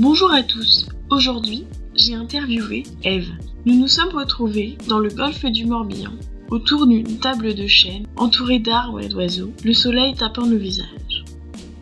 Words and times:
Bonjour 0.00 0.32
à 0.32 0.44
tous. 0.44 0.86
Aujourd'hui, 1.10 1.64
j'ai 1.96 2.14
interviewé 2.14 2.84
Eve. 3.02 3.32
Nous 3.66 3.74
nous 3.74 3.88
sommes 3.88 4.14
retrouvés 4.16 4.78
dans 4.86 5.00
le 5.00 5.08
golfe 5.08 5.44
du 5.46 5.66
Morbihan, 5.66 6.12
autour 6.50 6.86
d'une 6.86 7.18
table 7.18 7.52
de 7.52 7.66
chêne, 7.66 8.06
entourée 8.14 8.60
d'arbres 8.60 9.00
et 9.00 9.08
d'oiseaux, 9.08 9.50
le 9.64 9.72
soleil 9.74 10.14
tapant 10.14 10.46
nos 10.46 10.56
visages. 10.56 11.24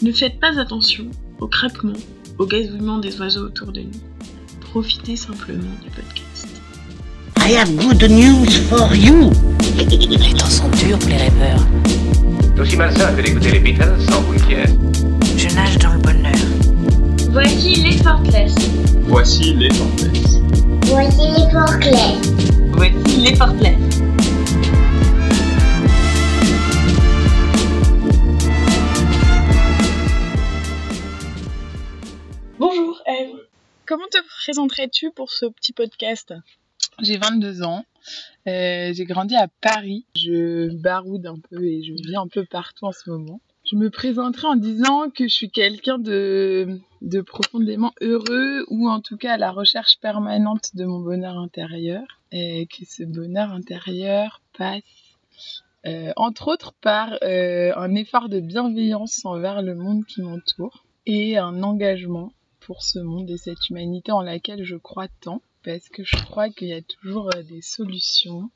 Ne 0.00 0.12
faites 0.12 0.40
pas 0.40 0.58
attention 0.58 1.04
au 1.40 1.46
craquement, 1.46 1.92
au 2.38 2.46
gazouillement 2.46 3.00
des 3.00 3.20
oiseaux 3.20 3.44
autour 3.44 3.70
de 3.70 3.82
nous. 3.82 4.00
Profitez 4.62 5.16
simplement 5.16 5.74
du 5.84 5.90
podcast. 5.90 6.48
I 7.46 7.54
have 7.54 7.70
good 7.76 8.10
news 8.10 8.46
for 8.70 8.94
you. 8.94 9.30
Les 9.90 10.32
temps 10.32 10.46
sont 10.46 10.70
durs 10.70 10.98
pour 10.98 11.10
les 11.10 11.18
rêveurs. 11.18 11.66
C'est 12.54 12.60
aussi 12.62 12.76
malsain 12.78 13.14
que 13.14 13.20
d'écouter 13.20 13.50
les 13.50 13.60
Beatles 13.60 14.00
sans 14.08 14.22
vous 14.22 14.38
Je 14.38 15.54
nage 15.54 15.76
dans 15.76 15.92
le 15.92 15.98
bonheur. 15.98 16.45
Voici 17.38 17.74
les 17.82 17.98
Fortless. 17.98 18.54
Voici 19.02 19.52
les 19.52 19.68
Fortless. 19.74 20.40
Voici 20.86 21.20
les 21.20 21.50
Fortless. 21.52 22.32
Voici 22.72 23.20
les 23.20 23.36
Fortless. 23.36 23.76
Bonjour 32.58 33.02
Eve. 33.06 33.36
Comment 33.84 34.06
te 34.10 34.16
présenterais-tu 34.40 35.10
pour 35.10 35.30
ce 35.30 35.44
petit 35.44 35.74
podcast? 35.74 36.32
J'ai 37.02 37.18
22 37.18 37.62
ans. 37.64 37.84
Euh, 38.48 38.94
j'ai 38.94 39.04
grandi 39.04 39.36
à 39.36 39.48
Paris. 39.60 40.06
Je 40.16 40.74
baroude 40.74 41.26
un 41.26 41.38
peu 41.50 41.62
et 41.62 41.82
je 41.82 41.92
vis 41.92 42.16
un 42.16 42.28
peu 42.28 42.46
partout 42.46 42.86
en 42.86 42.92
ce 42.92 43.10
moment. 43.10 43.42
Je 43.68 43.74
me 43.74 43.90
présenterai 43.90 44.46
en 44.46 44.54
disant 44.54 45.10
que 45.10 45.26
je 45.26 45.34
suis 45.34 45.50
quelqu'un 45.50 45.98
de, 45.98 46.80
profondément 47.26 47.92
heureux 48.00 48.64
ou 48.68 48.88
en 48.88 49.00
tout 49.00 49.16
cas 49.16 49.34
à 49.34 49.36
la 49.36 49.50
recherche 49.50 49.98
permanente 50.00 50.76
de 50.76 50.84
mon 50.84 51.00
bonheur 51.00 51.36
intérieur 51.36 52.04
et 52.30 52.66
que 52.66 52.84
ce 52.88 53.02
bonheur 53.02 53.50
intérieur 53.50 54.40
passe 54.56 54.82
euh, 55.84 56.12
entre 56.14 56.46
autres 56.48 56.74
par 56.80 57.18
euh, 57.22 57.72
un 57.76 57.94
effort 57.96 58.28
de 58.28 58.38
bienveillance 58.38 59.24
envers 59.24 59.62
le 59.62 59.74
monde 59.74 60.04
qui 60.06 60.22
m'entoure 60.22 60.84
et 61.04 61.36
un 61.36 61.64
engagement 61.64 62.32
pour 62.60 62.84
ce 62.84 63.00
monde 63.00 63.28
et 63.30 63.36
cette 63.36 63.68
humanité 63.68 64.12
en 64.12 64.22
laquelle 64.22 64.64
je 64.64 64.76
crois 64.76 65.08
tant 65.20 65.42
parce 65.64 65.88
que 65.88 66.04
je 66.04 66.16
crois 66.24 66.50
qu'il 66.50 66.68
y 66.68 66.72
a 66.72 66.82
toujours 66.82 67.30
euh, 67.34 67.42
des 67.42 67.62
solutions 67.62 68.48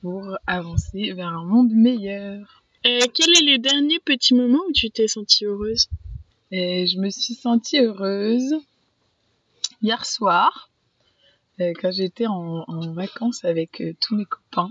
pour 0.00 0.38
avancer 0.46 1.12
vers 1.12 1.28
un 1.28 1.44
monde 1.44 1.72
meilleur. 1.72 2.57
Euh, 2.88 3.00
quel 3.12 3.28
est 3.36 3.52
le 3.52 3.58
dernier 3.58 3.98
petit 3.98 4.32
moment 4.32 4.60
où 4.66 4.72
tu 4.72 4.90
t'es 4.90 5.08
sentie 5.08 5.44
heureuse 5.44 5.88
Et 6.50 6.86
je 6.86 6.96
me 6.98 7.10
suis 7.10 7.34
sentie 7.34 7.78
heureuse 7.80 8.54
hier 9.82 10.06
soir 10.06 10.70
euh, 11.60 11.74
quand 11.78 11.92
j'étais 11.92 12.26
en, 12.26 12.64
vacances 12.94 13.44
avec 13.44 13.82
euh, 13.82 13.92
tous 14.00 14.16
mes 14.16 14.24
copains 14.24 14.70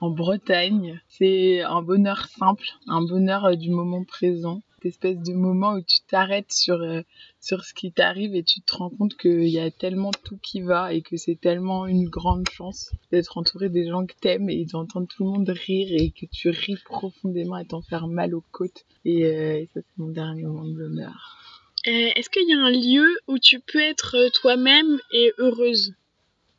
en 0.00 0.10
Bretagne. 0.10 1.00
C'est 1.08 1.60
un 1.60 1.82
bonheur 1.82 2.26
simple, 2.26 2.66
un 2.86 3.02
bonheur 3.02 3.44
euh, 3.44 3.54
du 3.54 3.70
moment 3.70 4.04
présent. 4.04 4.62
Cette 4.76 4.86
espèce 4.86 5.18
de 5.18 5.34
moment 5.34 5.74
où 5.74 5.82
tu 5.82 5.98
t'arrêtes 6.08 6.52
sur, 6.52 6.80
euh, 6.80 7.02
sur 7.38 7.64
ce 7.64 7.74
qui 7.74 7.92
t'arrive 7.92 8.34
et 8.34 8.42
tu 8.42 8.62
te 8.62 8.74
rends 8.74 8.88
compte 8.88 9.14
qu'il 9.14 9.48
y 9.48 9.60
a 9.60 9.70
tellement 9.70 10.10
tout 10.10 10.38
qui 10.42 10.62
va 10.62 10.94
et 10.94 11.02
que 11.02 11.18
c'est 11.18 11.38
tellement 11.38 11.86
une 11.86 12.08
grande 12.08 12.48
chance 12.48 12.90
d'être 13.12 13.36
entouré 13.36 13.68
des 13.68 13.86
gens 13.86 14.06
que 14.06 14.14
t'aimes 14.18 14.48
et 14.48 14.64
d'entendre 14.64 15.06
tout 15.06 15.24
le 15.24 15.30
monde 15.30 15.50
rire 15.50 15.88
et 15.90 16.10
que 16.12 16.24
tu 16.32 16.48
ris 16.48 16.78
profondément 16.82 17.56
à 17.56 17.64
t'en 17.64 17.82
faire 17.82 18.06
mal 18.06 18.34
aux 18.34 18.44
côtes. 18.52 18.86
Et, 19.04 19.26
euh, 19.26 19.58
et 19.58 19.68
ça, 19.74 19.80
c'est 19.82 19.98
mon 19.98 20.08
dernier 20.08 20.44
moment 20.44 20.64
de 20.64 20.74
bonheur. 20.74 21.36
Est-ce 21.84 22.28
qu'il 22.28 22.46
y 22.48 22.52
a 22.52 22.58
un 22.58 22.70
lieu 22.70 23.08
où 23.26 23.38
tu 23.38 23.58
peux 23.60 23.80
être 23.80 24.30
toi-même 24.40 24.98
et 25.12 25.32
heureuse? 25.38 25.94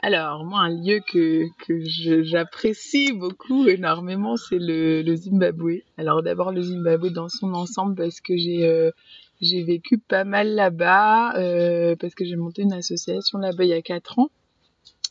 Alors, 0.04 0.44
moi, 0.46 0.62
un 0.62 0.70
lieu 0.70 1.00
que, 1.00 1.46
que 1.60 2.24
j'apprécie 2.24 3.14
beaucoup, 3.14 3.68
énormément, 3.68 4.36
c'est 4.36 4.58
le, 4.58 5.04
le 5.04 5.16
Zimbabwe. 5.16 5.84
Alors, 5.96 6.24
d'abord, 6.24 6.52
le 6.52 6.64
Zimbabwe 6.64 7.12
dans 7.12 7.30
son 7.30 7.54
ensemble, 7.54 7.94
parce 7.94 8.20
que 8.20 8.36
j'ai 8.36 8.66
euh, 8.66 8.90
j'ai 9.42 9.64
vécu 9.64 10.00
pas 10.00 10.24
mal 10.24 10.56
là-bas, 10.56 11.36
euh, 11.38 11.96
parce 12.00 12.16
que 12.16 12.26
j'ai 12.26 12.36
monté 12.36 12.64
une 12.64 12.74
association 12.74 13.38
là-bas 13.38 13.64
il 13.64 13.70
y 13.70 13.74
a 13.74 13.82
4 13.84 14.18
ans. 14.18 14.32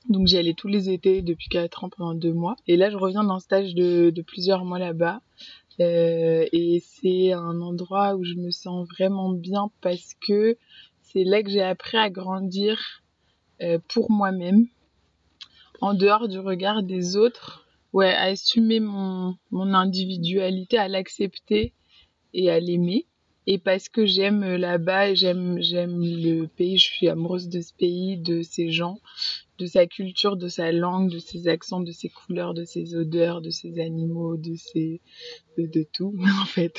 Donc, 0.08 0.26
j'y 0.26 0.38
allais 0.38 0.54
tous 0.54 0.66
les 0.66 0.90
étés 0.90 1.22
depuis 1.22 1.48
4 1.48 1.84
ans 1.84 1.88
pendant 1.88 2.14
deux 2.14 2.32
mois. 2.32 2.56
Et 2.66 2.76
là, 2.76 2.90
je 2.90 2.96
reviens 2.96 3.22
d'un 3.22 3.38
stage 3.38 3.74
de, 3.74 4.10
de 4.10 4.22
plusieurs 4.22 4.64
mois 4.64 4.80
là-bas. 4.80 5.20
Euh, 5.78 6.46
et 6.52 6.82
c'est 6.84 7.32
un 7.32 7.60
endroit 7.60 8.16
où 8.16 8.24
je 8.24 8.34
me 8.34 8.50
sens 8.50 8.88
vraiment 8.88 9.30
bien 9.30 9.70
parce 9.82 10.14
que 10.26 10.56
c'est 11.00 11.22
là 11.22 11.44
que 11.44 11.50
j'ai 11.50 11.62
appris 11.62 11.96
à 11.96 12.10
grandir 12.10 13.02
euh, 13.62 13.78
pour 13.88 14.10
moi-même 14.10 14.66
en 15.80 15.94
dehors 15.94 16.28
du 16.28 16.38
regard 16.38 16.82
des 16.82 17.16
autres, 17.16 17.66
ouais, 17.92 18.12
à 18.12 18.24
assumer 18.24 18.80
mon, 18.80 19.36
mon 19.50 19.74
individualité, 19.74 20.78
à 20.78 20.88
l'accepter 20.88 21.72
et 22.34 22.50
à 22.50 22.60
l'aimer. 22.60 23.06
Et 23.46 23.58
parce 23.58 23.88
que 23.88 24.04
j'aime 24.04 24.44
là-bas, 24.56 25.14
j'aime, 25.14 25.56
le 25.58 26.46
pays, 26.46 26.78
je 26.78 26.84
suis 26.84 27.08
amoureuse 27.08 27.48
de 27.48 27.60
ce 27.60 27.72
pays, 27.72 28.18
de 28.18 28.42
ses 28.42 28.70
gens, 28.70 29.00
de 29.58 29.66
sa 29.66 29.86
culture, 29.86 30.36
de 30.36 30.46
sa 30.46 30.70
langue, 30.72 31.10
de 31.10 31.18
ses 31.18 31.48
accents, 31.48 31.80
de 31.80 31.90
ses 31.90 32.10
couleurs, 32.10 32.54
de 32.54 32.64
ses 32.64 32.94
odeurs, 32.94 33.40
de 33.40 33.50
ses 33.50 33.80
animaux, 33.80 34.36
de 34.36 34.54
ses, 34.54 35.00
de, 35.56 35.66
de 35.66 35.86
tout, 35.90 36.14
en 36.42 36.44
fait. 36.44 36.78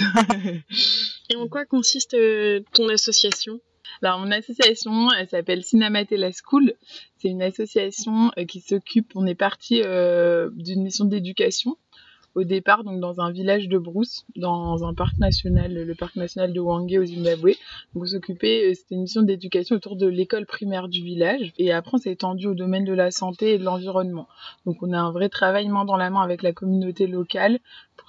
Et 1.29 1.35
en 1.35 1.47
quoi 1.47 1.65
consiste 1.65 2.13
euh, 2.13 2.61
ton 2.73 2.87
association? 2.89 3.59
Alors, 4.01 4.19
mon 4.19 4.31
association, 4.31 5.09
elle 5.11 5.29
s'appelle 5.29 5.63
Cinematella 5.63 6.29
School. 6.31 6.73
C'est 7.17 7.29
une 7.29 7.41
association 7.41 8.31
euh, 8.37 8.45
qui 8.45 8.59
s'occupe, 8.59 9.11
on 9.15 9.25
est 9.25 9.35
parti 9.35 9.81
euh, 9.83 10.49
d'une 10.53 10.83
mission 10.83 11.05
d'éducation 11.05 11.77
au 12.35 12.43
départ, 12.43 12.83
donc 12.83 12.99
dans 12.99 13.19
un 13.19 13.31
village 13.31 13.67
de 13.67 13.77
brousse, 13.77 14.25
dans 14.35 14.85
un 14.85 14.93
parc 14.93 15.17
national, 15.17 15.73
le 15.73 15.95
parc 15.95 16.15
national 16.15 16.53
de 16.53 16.59
Hwange 16.59 16.97
au 16.97 17.05
Zimbabwe. 17.05 17.51
Donc, 17.93 18.03
on 18.03 18.05
s'occupait, 18.05 18.69
euh, 18.69 18.73
c'était 18.73 18.95
une 18.95 19.01
mission 19.01 19.21
d'éducation 19.21 19.75
autour 19.75 19.95
de 19.95 20.07
l'école 20.07 20.45
primaire 20.45 20.87
du 20.87 21.03
village. 21.03 21.51
Et 21.57 21.71
après, 21.71 21.91
on 21.95 21.97
s'est 21.97 22.11
étendu 22.11 22.47
au 22.47 22.53
domaine 22.53 22.85
de 22.85 22.93
la 22.93 23.11
santé 23.11 23.53
et 23.53 23.57
de 23.57 23.63
l'environnement. 23.63 24.27
Donc, 24.65 24.81
on 24.81 24.93
a 24.93 24.99
un 24.99 25.11
vrai 25.11 25.29
travail 25.29 25.67
main 25.67 25.85
dans 25.85 25.97
la 25.97 26.09
main 26.09 26.21
avec 26.21 26.41
la 26.41 26.53
communauté 26.53 27.07
locale 27.07 27.59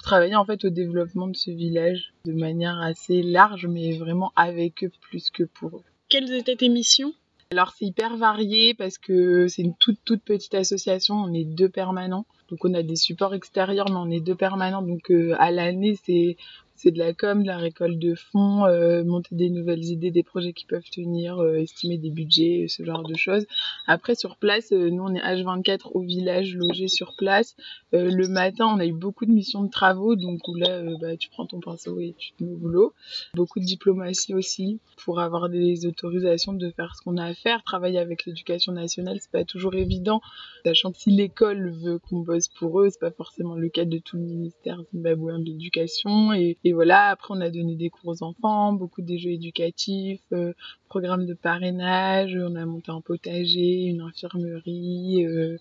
pour 0.03 0.09
travailler 0.09 0.35
en 0.35 0.45
fait 0.45 0.65
au 0.65 0.71
développement 0.71 1.29
de 1.29 1.37
ce 1.37 1.53
village 1.53 2.13
de 2.25 2.33
manière 2.33 2.81
assez 2.81 3.23
large, 3.23 3.67
mais 3.69 3.97
vraiment 3.97 4.33
avec 4.35 4.83
eux 4.83 4.91
plus 5.01 5.31
que 5.31 5.45
pour 5.45 5.77
eux. 5.77 5.85
Quelles 6.09 6.33
étaient 6.33 6.57
tes 6.57 6.69
missions? 6.69 7.15
Alors 7.53 7.73
c'est 7.79 7.85
hyper 7.85 8.17
varié 8.17 8.75
parce 8.75 8.99
que 8.99 9.47
c'est 9.47 9.63
une 9.63 9.77
toute 9.77 9.99
toute 10.05 10.25
petite 10.25 10.55
association, 10.55 11.15
on 11.15 11.33
est 11.33 11.45
deux 11.45 11.69
permanents. 11.69 12.27
Donc 12.51 12.65
on 12.65 12.75
a 12.75 12.83
des 12.83 12.97
supports 12.97 13.33
extérieurs 13.33 13.91
mais 13.91 13.97
on 13.97 14.11
est 14.11 14.21
deux 14.21 14.35
permanents 14.35 14.83
donc 14.83 15.09
euh, 15.13 15.37
à 15.39 15.53
l'année 15.53 15.97
c'est 16.05 16.37
c'est 16.83 16.91
de 16.91 16.99
la 16.99 17.13
com, 17.13 17.43
de 17.43 17.47
la 17.47 17.59
récolte 17.59 17.99
de 17.99 18.17
fonds, 18.17 18.65
euh, 18.65 19.05
monter 19.05 19.37
des 19.37 19.51
nouvelles 19.51 19.85
idées, 19.85 20.11
des 20.11 20.25
projets 20.25 20.53
qui 20.53 20.67
peuvent 20.67 20.89
tenir, 20.91 21.39
euh, 21.39 21.61
estimer 21.61 21.97
des 21.97 22.11
budgets, 22.11 22.67
ce 22.69 22.85
genre 22.85 23.05
de 23.05 23.15
choses. 23.15 23.47
Après 23.87 24.17
sur 24.17 24.37
place, 24.37 24.73
euh, 24.73 24.91
nous 24.91 25.05
on 25.05 25.15
est 25.15 25.21
H24 25.21 25.93
au 25.95 26.01
village, 26.01 26.57
logés 26.57 26.89
sur 26.89 27.15
place. 27.17 27.55
Le 27.93 28.27
matin, 28.27 28.67
on 28.67 28.81
a 28.81 28.87
eu 28.87 28.93
beaucoup 28.93 29.27
de 29.27 29.31
missions 29.31 29.63
de 29.63 29.71
travaux, 29.71 30.17
donc 30.17 30.49
où 30.49 30.55
là, 30.55 30.83
bah, 30.99 31.17
tu 31.17 31.29
prends 31.29 31.47
ton 31.47 31.61
pinceau 31.61 32.01
et 32.01 32.15
tu 32.19 32.33
te 32.33 32.43
mets 32.43 32.51
au 32.51 32.57
boulot. 32.57 32.95
Beaucoup 33.35 33.61
de 33.61 33.65
diplomatie 33.65 34.35
aussi 34.35 34.81
pour 35.05 35.21
avoir 35.21 35.51
des 35.51 35.87
autorisations 35.87 36.55
de 36.55 36.71
faire 36.71 36.97
ce 36.97 37.03
qu'on 37.03 37.19
a 37.19 37.27
à 37.27 37.35
faire. 37.35 37.63
Travailler 37.65 37.99
avec 37.99 38.25
l'éducation 38.25 38.73
nationale, 38.73 39.19
c'est 39.21 39.31
pas 39.31 39.45
toujours 39.45 39.75
évident, 39.75 40.23
sachant 40.65 40.91
que 40.91 40.99
si 40.99 41.11
l'école 41.11 41.71
veut 41.71 41.99
qu'on 41.99 42.21
bosse 42.21 42.49
pour 42.49 42.81
eux, 42.81 42.89
c'est 42.91 43.01
pas 43.01 43.11
forcément 43.11 43.55
le 43.55 43.69
cas 43.69 43.85
de 43.85 43.99
tout 43.99 44.17
le 44.17 44.23
ministère 44.23 44.81
zimbabwéen 44.95 45.39
de 45.39 45.45
l'éducation. 45.45 46.33
Et 46.33 46.57
voilà, 46.73 47.09
après 47.11 47.35
on 47.35 47.41
a 47.41 47.51
donné 47.51 47.75
des 47.77 47.91
cours 47.91 48.09
aux 48.09 48.23
enfants, 48.23 48.73
beaucoup 48.73 49.03
des 49.03 49.19
jeux 49.19 49.31
éducatifs, 49.31 50.21
euh, 50.33 50.53
programme 50.89 51.27
de 51.27 51.35
parrainage, 51.35 52.37
on 52.37 52.57
a 52.57 52.65
monté 52.67 52.91
un 52.91 53.01
potager, 53.01 53.85
une 53.85 54.01
infirmerie. 54.01 55.25
euh, 55.25 55.59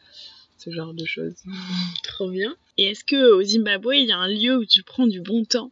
ce 0.57 0.69
genre 0.69 0.93
de 0.93 1.05
choses. 1.05 1.43
Trop 2.03 2.29
bien. 2.29 2.55
Et 2.77 2.85
est-ce 2.85 3.03
que 3.03 3.33
au 3.33 3.41
Zimbabwe, 3.43 3.93
il 3.95 4.07
y 4.07 4.11
a 4.11 4.17
un 4.17 4.27
lieu 4.27 4.57
où 4.57 4.65
tu 4.65 4.83
prends 4.83 5.07
du 5.07 5.21
bon 5.21 5.43
temps? 5.43 5.71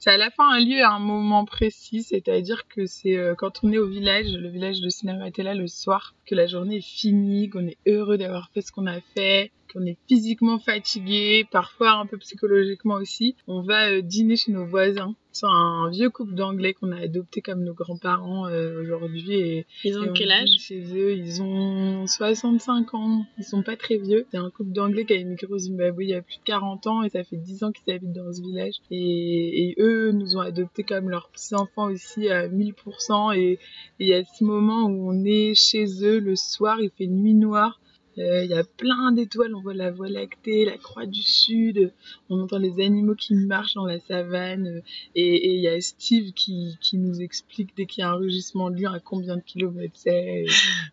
C'est 0.00 0.10
à 0.10 0.16
la 0.16 0.30
fin 0.30 0.48
un 0.48 0.60
lieu 0.60 0.82
à 0.82 0.92
un 0.92 1.00
moment 1.00 1.44
précis, 1.44 2.04
c'est-à-dire 2.04 2.68
que 2.68 2.86
c'est 2.86 3.16
euh, 3.16 3.34
quand 3.36 3.64
on 3.64 3.72
est 3.72 3.78
au 3.78 3.88
village, 3.88 4.26
le 4.32 4.48
village 4.48 4.80
de 4.80 4.88
Cinematella 4.88 5.54
le 5.54 5.66
soir, 5.66 6.14
que 6.24 6.36
la 6.36 6.46
journée 6.46 6.76
est 6.76 6.86
finie, 6.86 7.48
qu'on 7.48 7.66
est 7.66 7.78
heureux 7.86 8.16
d'avoir 8.16 8.50
fait 8.54 8.60
ce 8.60 8.70
qu'on 8.70 8.86
a 8.86 9.00
fait, 9.00 9.50
qu'on 9.72 9.86
est 9.86 9.98
physiquement 10.08 10.58
fatigué, 10.58 11.46
parfois 11.50 11.92
un 11.92 12.06
peu 12.06 12.18
psychologiquement 12.18 12.94
aussi, 12.94 13.34
on 13.46 13.62
va 13.62 13.90
euh, 13.90 14.02
dîner 14.02 14.36
chez 14.36 14.52
nos 14.52 14.66
voisins. 14.66 15.14
C'est 15.32 15.46
un 15.46 15.88
vieux 15.90 16.10
couple 16.10 16.34
d'anglais 16.34 16.74
qu'on 16.74 16.90
a 16.90 17.00
adopté 17.00 17.42
comme 17.42 17.62
nos 17.62 17.74
grands-parents 17.74 18.48
euh, 18.48 18.80
aujourd'hui. 18.80 19.32
Et, 19.34 19.66
Ils 19.84 19.98
ont 19.98 20.04
et 20.04 20.12
quel 20.12 20.32
âge? 20.32 20.48
Chez 20.58 20.80
eux, 20.96 21.12
ils 21.12 21.42
ont 21.42 22.06
65 22.06 22.94
ans. 22.94 23.24
Ils 23.38 23.44
sont 23.44 23.62
pas 23.62 23.76
très 23.76 23.98
vieux. 23.98 24.26
C'est 24.30 24.38
un 24.38 24.50
couple 24.50 24.72
d'anglais 24.72 25.04
qui 25.04 25.12
a 25.12 25.16
émigré 25.16 25.46
au 25.48 25.58
Zimbabwe 25.58 26.02
il 26.02 26.10
y 26.10 26.14
a 26.14 26.22
plus 26.22 26.38
de 26.38 26.44
40 26.44 26.86
ans 26.88 27.02
et 27.04 27.10
ça 27.10 27.22
fait 27.22 27.36
10 27.36 27.62
ans 27.62 27.72
qu'ils 27.72 27.94
habitent 27.94 28.12
dans 28.12 28.32
ce 28.32 28.40
village. 28.40 28.74
Et, 28.90 29.68
et 29.68 29.74
eux 29.78 30.10
nous 30.10 30.36
ont 30.36 30.40
adoptés 30.40 30.82
comme 30.82 31.08
leurs 31.08 31.28
petits-enfants 31.28 31.90
aussi 31.92 32.28
à 32.28 32.48
1000%. 32.48 33.36
Et 33.36 33.48
et 33.48 33.58
il 33.98 34.08
y 34.08 34.14
a 34.14 34.24
ce 34.24 34.44
moment 34.44 34.84
où 34.84 35.10
on 35.10 35.24
est 35.24 35.54
chez 35.54 35.84
eux 36.04 36.18
le 36.18 36.36
soir, 36.36 36.80
il 36.80 36.90
fait 36.90 37.06
nuit 37.06 37.34
noire. 37.34 37.80
Euh, 38.18 38.44
Il 38.44 38.50
y 38.50 38.54
a 38.54 38.64
plein 38.64 39.12
d'étoiles, 39.12 39.54
on 39.54 39.60
voit 39.60 39.74
la 39.74 39.90
voie 39.90 40.08
lactée, 40.08 40.64
la 40.64 40.76
croix 40.76 41.06
du 41.06 41.22
sud, 41.22 41.92
on 42.30 42.40
entend 42.40 42.58
les 42.58 42.84
animaux 42.84 43.14
qui 43.14 43.34
marchent 43.34 43.74
dans 43.74 43.86
la 43.86 44.00
savane. 44.00 44.66
euh, 44.66 44.80
Et 45.14 45.54
il 45.54 45.60
y 45.60 45.68
a 45.68 45.80
Steve 45.80 46.32
qui, 46.32 46.76
qui 46.80 46.98
nous 46.98 47.20
explique 47.20 47.70
dès 47.76 47.86
qu'il 47.86 48.02
y 48.02 48.04
a 48.04 48.10
un 48.10 48.14
rugissement 48.16 48.70
de 48.70 48.80
lion 48.80 48.92
à 48.92 49.00
combien 49.00 49.36
de 49.36 49.42
kilomètres 49.42 49.94
c'est 49.96 50.44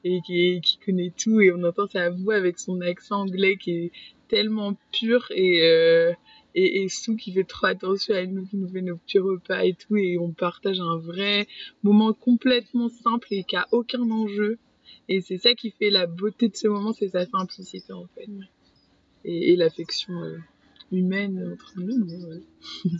et, 0.03 0.21
qui, 0.25 0.61
connaît 0.85 1.11
tout. 1.17 1.39
Et 1.41 1.51
on 1.51 1.63
entend 1.63 1.87
sa 1.87 2.09
voix 2.09 2.35
avec 2.35 2.59
son 2.59 2.81
accent 2.81 3.21
anglais 3.21 3.57
qui 3.57 3.71
est 3.71 3.91
tellement 4.27 4.75
pur 4.91 5.25
et, 5.35 5.61
euh, 5.63 6.11
et, 6.55 6.83
et 6.83 6.89
Sue 6.89 7.15
qui 7.17 7.31
fait 7.33 7.43
trop 7.43 7.67
attention 7.67 8.15
à 8.15 8.25
nous, 8.25 8.45
qui 8.45 8.57
nous 8.57 8.67
fait 8.67 8.81
nos 8.81 8.97
petits 8.97 9.19
repas 9.19 9.63
et 9.63 9.73
tout. 9.73 9.97
Et 9.97 10.17
on 10.19 10.31
partage 10.31 10.79
un 10.79 10.97
vrai 10.97 11.47
moment 11.83 12.13
complètement 12.13 12.89
simple 12.89 13.27
et 13.31 13.43
qui 13.43 13.55
a 13.55 13.67
aucun 13.71 14.09
enjeu. 14.11 14.57
Et 15.07 15.21
c'est 15.21 15.37
ça 15.37 15.53
qui 15.53 15.71
fait 15.71 15.89
la 15.89 16.07
beauté 16.07 16.49
de 16.49 16.55
ce 16.55 16.67
moment, 16.67 16.91
c'est 16.93 17.09
sa 17.09 17.25
simplicité 17.25 17.93
en 17.93 18.07
fait. 18.15 18.27
Et, 19.23 19.53
et 19.53 19.55
l'affection 19.55 20.13
euh, 20.23 20.37
humaine 20.91 21.53
entre 21.53 21.73
nous. 21.77 22.07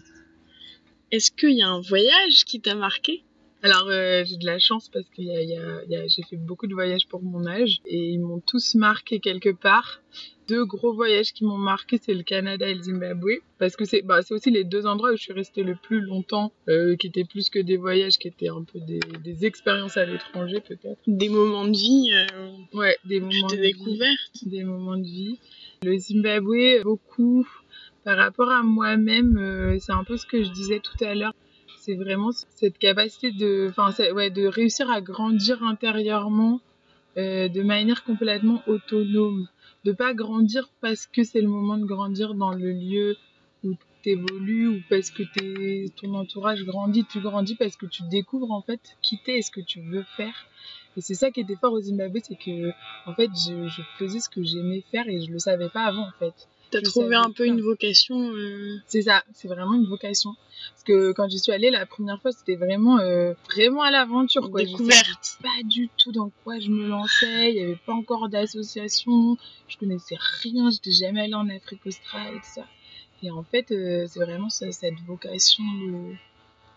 Est-ce 1.11 1.31
qu'il 1.31 1.57
y 1.57 1.61
a 1.61 1.69
un 1.69 1.81
voyage 1.81 2.45
qui 2.45 2.61
t'a 2.61 2.75
marqué? 2.75 3.24
Alors 3.65 3.87
euh, 3.89 4.23
j'ai 4.25 4.37
de 4.37 4.45
la 4.45 4.59
chance 4.59 4.89
parce 4.93 5.05
que 5.09 5.21
y 5.23 5.31
a, 5.35 5.41
y 5.41 5.57
a- 5.57 5.83
y 5.89 5.95
a- 5.95 6.07
j'ai 6.07 6.21
fait 6.29 6.37
beaucoup 6.37 6.67
de 6.67 6.73
voyages 6.75 7.07
pour 7.07 7.23
mon 7.23 7.47
âge 7.47 7.79
et 7.87 8.09
ils 8.13 8.19
m'ont 8.19 8.39
tous 8.45 8.75
marqué 8.75 9.19
quelque 9.19 9.49
part. 9.49 10.01
Deux 10.47 10.65
gros 10.65 10.93
voyages 10.93 11.33
qui 11.33 11.43
m'ont 11.45 11.57
marqué, 11.57 11.97
c'est 11.99 12.13
le 12.13 12.21
Canada 12.21 12.67
et 12.67 12.75
le 12.75 12.83
Zimbabwe. 12.83 13.39
Parce 13.57 13.75
que 13.75 13.83
c'est 13.85 14.03
bah, 14.03 14.21
c'est 14.21 14.35
aussi 14.35 14.51
les 14.51 14.63
deux 14.63 14.85
endroits 14.85 15.11
où 15.13 15.17
je 15.17 15.23
suis 15.23 15.33
restée 15.33 15.63
le 15.63 15.75
plus 15.75 15.99
longtemps, 16.01 16.53
euh, 16.69 16.95
qui 16.95 17.07
étaient 17.07 17.23
plus 17.25 17.49
que 17.49 17.57
des 17.57 17.77
voyages, 17.77 18.19
qui 18.19 18.27
étaient 18.27 18.49
un 18.49 18.63
peu 18.71 18.79
des, 18.81 18.99
des 19.23 19.45
expériences 19.47 19.97
à 19.97 20.05
l'étranger 20.05 20.61
peut-être. 20.61 20.99
Des 21.07 21.29
moments 21.29 21.65
de 21.65 21.71
vie 21.75 22.11
euh, 22.13 22.49
Ouais, 22.73 22.95
des 23.05 23.19
moments 23.19 23.47
de 23.47 23.55
découverte 23.55 24.31
des 24.45 24.63
moments 24.63 24.97
de 24.97 25.03
vie. 25.03 25.39
Le 25.81 25.97
Zimbabwe, 25.97 26.83
beaucoup 26.83 27.47
par 28.03 28.17
rapport 28.17 28.51
à 28.51 28.61
moi-même, 28.61 29.77
c'est 29.79 29.91
un 29.91 30.03
peu 30.03 30.17
ce 30.17 30.27
que 30.27 30.43
je 30.43 30.49
disais 30.51 30.79
tout 30.79 31.03
à 31.03 31.15
l'heure. 31.15 31.33
C'est 31.85 31.93
vraiment 31.93 32.31
cette 32.31 32.79
capacité 32.79 33.31
de, 33.31 33.71
ouais, 34.11 34.31
de 34.31 34.47
réussir 34.47 34.89
à 34.89 35.01
grandir 35.01 35.61
intérieurement 35.61 36.59
euh, 37.15 37.47
de 37.47 37.61
manière 37.61 38.03
complètement 38.03 38.63
autonome. 38.65 39.47
De 39.83 39.91
pas 39.91 40.15
grandir 40.15 40.67
parce 40.81 41.05
que 41.05 41.23
c'est 41.23 41.41
le 41.41 41.47
moment 41.47 41.77
de 41.77 41.85
grandir 41.85 42.33
dans 42.33 42.53
le 42.53 42.71
lieu 42.71 43.15
où 43.63 43.75
tu 44.01 44.09
évolues 44.09 44.67
ou 44.67 44.81
parce 44.89 45.11
que 45.11 45.21
ton 46.01 46.15
entourage 46.15 46.65
grandit. 46.65 47.05
Tu 47.05 47.19
grandis 47.19 47.53
parce 47.53 47.75
que 47.75 47.85
tu 47.85 48.01
découvres 48.09 48.51
en 48.51 48.63
fait 48.63 48.81
qui 49.03 49.19
t'es 49.23 49.37
et 49.37 49.41
ce 49.43 49.51
que 49.51 49.61
tu 49.61 49.79
veux 49.81 50.05
faire. 50.17 50.47
Et 50.97 51.01
c'est 51.01 51.13
ça 51.13 51.29
qui 51.29 51.41
était 51.41 51.55
fort 51.55 51.73
au 51.73 51.81
Zimbabwe, 51.81 52.17
c'est 52.23 52.35
que 52.35 52.71
en 53.05 53.13
fait, 53.13 53.29
je, 53.35 53.67
je 53.67 53.81
faisais 53.99 54.21
ce 54.21 54.29
que 54.29 54.41
j'aimais 54.43 54.83
faire 54.91 55.07
et 55.07 55.19
je 55.23 55.31
le 55.31 55.37
savais 55.37 55.69
pas 55.69 55.83
avant 55.83 56.07
en 56.07 56.13
fait. 56.17 56.47
T'as 56.79 56.85
Je 56.85 56.89
trouvé 56.89 57.15
un 57.15 57.31
peu 57.31 57.45
une 57.45 57.61
vocation 57.61 58.31
euh, 58.33 58.77
C'est 58.87 59.01
ça, 59.03 59.23
c'est 59.33 59.47
vraiment 59.47 59.73
une 59.73 59.87
vocation. 59.87 60.31
Parce 60.71 60.83
que 60.83 61.11
quand 61.11 61.27
j'y 61.29 61.39
suis 61.39 61.51
allée 61.51 61.69
la 61.69 61.85
première 61.85 62.21
fois, 62.21 62.31
c'était 62.31 62.55
vraiment, 62.55 62.97
euh, 62.99 63.33
vraiment 63.53 63.81
à 63.83 63.91
l'aventure. 63.91 64.49
quoi. 64.51 64.61
Je 64.61 64.65
découverte 64.67 65.23
savais 65.23 65.43
pas 65.43 65.63
du 65.67 65.89
tout 65.97 66.11
dans 66.11 66.31
quoi 66.43 66.59
je 66.59 66.69
me 66.69 66.87
lançais. 66.87 67.51
Il 67.51 67.55
y 67.57 67.61
avait 67.63 67.79
pas 67.85 67.93
encore 67.93 68.29
d'association. 68.29 69.37
Je 69.67 69.77
connaissais 69.77 70.17
rien. 70.43 70.69
J'étais 70.71 70.91
jamais 70.91 71.21
allée 71.21 71.33
en 71.35 71.49
Afrique 71.49 71.85
australe 71.85 72.35
et 72.35 72.37
tout 72.39 72.45
ça. 72.55 72.65
Et 73.23 73.31
en 73.31 73.43
fait, 73.43 73.71
euh, 73.71 74.05
c'est 74.07 74.19
vraiment 74.19 74.49
ça- 74.49 74.71
cette 74.71 74.99
vocation 75.07 75.63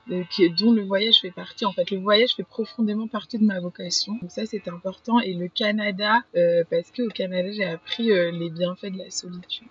de- 0.09 0.23
qui 0.31 0.49
dont 0.51 0.73
le 0.73 0.83
voyage 0.83 1.17
fait 1.21 1.31
partie. 1.31 1.67
En 1.67 1.73
fait, 1.73 1.91
le 1.91 1.99
voyage 1.99 2.31
fait 2.35 2.43
profondément 2.43 3.09
partie 3.09 3.39
de 3.39 3.45
ma 3.45 3.61
vocation. 3.61 4.15
Donc 4.23 4.31
ça, 4.31 4.47
c'était 4.47 4.71
important. 4.71 5.21
Et 5.21 5.35
le 5.35 5.49
Canada, 5.49 6.23
euh, 6.37 6.65
parce 6.71 6.91
que 6.91 7.03
au 7.03 7.09
Canada, 7.11 7.51
j'ai 7.53 7.65
appris 7.65 8.11
euh, 8.11 8.31
les 8.31 8.49
bienfaits 8.51 8.87
de 8.93 8.99
la 8.99 9.11
solitude. 9.11 9.67